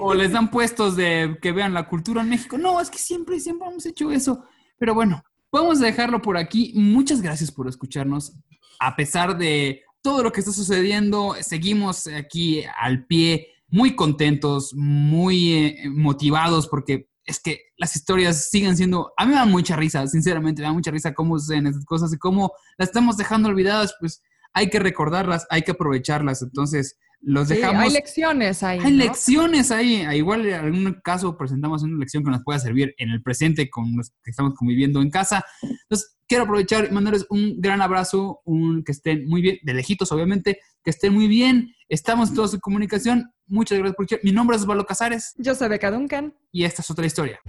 O 0.00 0.14
les 0.14 0.30
dan 0.30 0.48
puestos 0.48 0.94
de 0.94 1.38
que 1.42 1.50
vean 1.50 1.74
la 1.74 1.88
cultura 1.88 2.22
en 2.22 2.28
México. 2.28 2.56
No, 2.56 2.80
es 2.80 2.88
que 2.88 2.98
siempre, 2.98 3.40
siempre 3.40 3.66
hemos 3.68 3.84
hecho 3.84 4.12
eso. 4.12 4.44
Pero 4.78 4.94
bueno, 4.94 5.24
vamos 5.50 5.82
a 5.82 5.86
dejarlo 5.86 6.22
por 6.22 6.36
aquí. 6.36 6.72
Muchas 6.76 7.20
gracias 7.20 7.50
por 7.50 7.66
escucharnos. 7.66 8.32
A 8.78 8.94
pesar 8.94 9.36
de 9.36 9.82
todo 10.02 10.22
lo 10.22 10.32
que 10.32 10.40
está 10.40 10.52
sucediendo, 10.52 11.36
seguimos 11.40 12.06
aquí 12.06 12.64
al 12.80 13.06
pie, 13.06 13.48
muy 13.68 13.94
contentos, 13.94 14.74
muy 14.74 15.52
eh, 15.52 15.88
motivados, 15.90 16.66
porque 16.66 17.08
es 17.24 17.40
que 17.40 17.60
las 17.76 17.94
historias 17.94 18.50
siguen 18.50 18.76
siendo, 18.76 19.12
a 19.16 19.24
mí 19.24 19.30
me 19.30 19.36
da 19.36 19.44
mucha 19.44 19.76
risa, 19.76 20.06
sinceramente, 20.06 20.62
me 20.62 20.68
da 20.68 20.74
mucha 20.74 20.90
risa 20.90 21.14
cómo 21.14 21.38
suceden 21.38 21.68
estas 21.68 21.84
cosas 21.84 22.12
y 22.12 22.18
cómo 22.18 22.52
las 22.78 22.88
estamos 22.88 23.16
dejando 23.16 23.48
olvidadas, 23.48 23.94
pues 24.00 24.22
hay 24.52 24.68
que 24.68 24.80
recordarlas, 24.80 25.46
hay 25.50 25.62
que 25.62 25.70
aprovecharlas. 25.72 26.42
Entonces, 26.42 26.98
los 27.20 27.48
dejamos. 27.48 27.82
hay 27.82 27.90
lecciones 27.90 28.62
ahí. 28.62 28.78
Hay 28.82 28.92
lecciones 28.92 29.70
ahí. 29.70 30.06
Igual 30.16 30.46
en 30.46 30.54
algún 30.54 31.00
caso 31.04 31.36
presentamos 31.36 31.82
una 31.82 31.98
lección 31.98 32.24
que 32.24 32.30
nos 32.30 32.42
pueda 32.42 32.58
servir 32.58 32.94
en 32.98 33.10
el 33.10 33.22
presente 33.22 33.68
con 33.68 33.96
los 33.96 34.10
que 34.22 34.30
estamos 34.30 34.54
conviviendo 34.54 35.02
en 35.02 35.10
casa. 35.10 35.44
Entonces, 35.62 36.16
quiero 36.26 36.44
aprovechar 36.44 36.88
y 36.90 36.94
mandarles 36.94 37.26
un 37.28 37.60
gran 37.60 37.82
abrazo, 37.82 38.40
un 38.44 38.82
que 38.84 38.92
estén 38.92 39.26
muy 39.28 39.42
bien, 39.42 39.58
de 39.62 39.74
lejitos 39.74 40.10
obviamente, 40.12 40.60
que 40.82 40.90
estén 40.90 41.12
muy 41.12 41.28
bien. 41.28 41.74
Estamos 41.88 42.32
todos 42.32 42.54
en 42.54 42.60
comunicación. 42.60 43.30
Muchas 43.46 43.78
gracias 43.78 43.96
por 43.96 44.04
escuchar. 44.04 44.20
Mi 44.22 44.32
nombre 44.32 44.56
es 44.56 44.62
Osvaldo 44.62 44.86
Casares. 44.86 45.34
Yo 45.36 45.54
soy 45.54 45.68
Beca 45.68 45.90
Duncan. 45.90 46.34
Y 46.52 46.64
esta 46.64 46.82
es 46.82 46.90
otra 46.90 47.04
historia. 47.04 47.40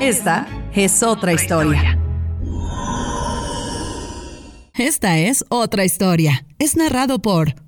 Esta 0.00 0.46
es 0.74 1.02
otra 1.02 1.32
historia. 1.32 1.98
Esta 4.74 5.18
es 5.18 5.44
otra 5.48 5.84
historia. 5.84 6.46
Es 6.58 6.76
narrado 6.76 7.20
por 7.20 7.67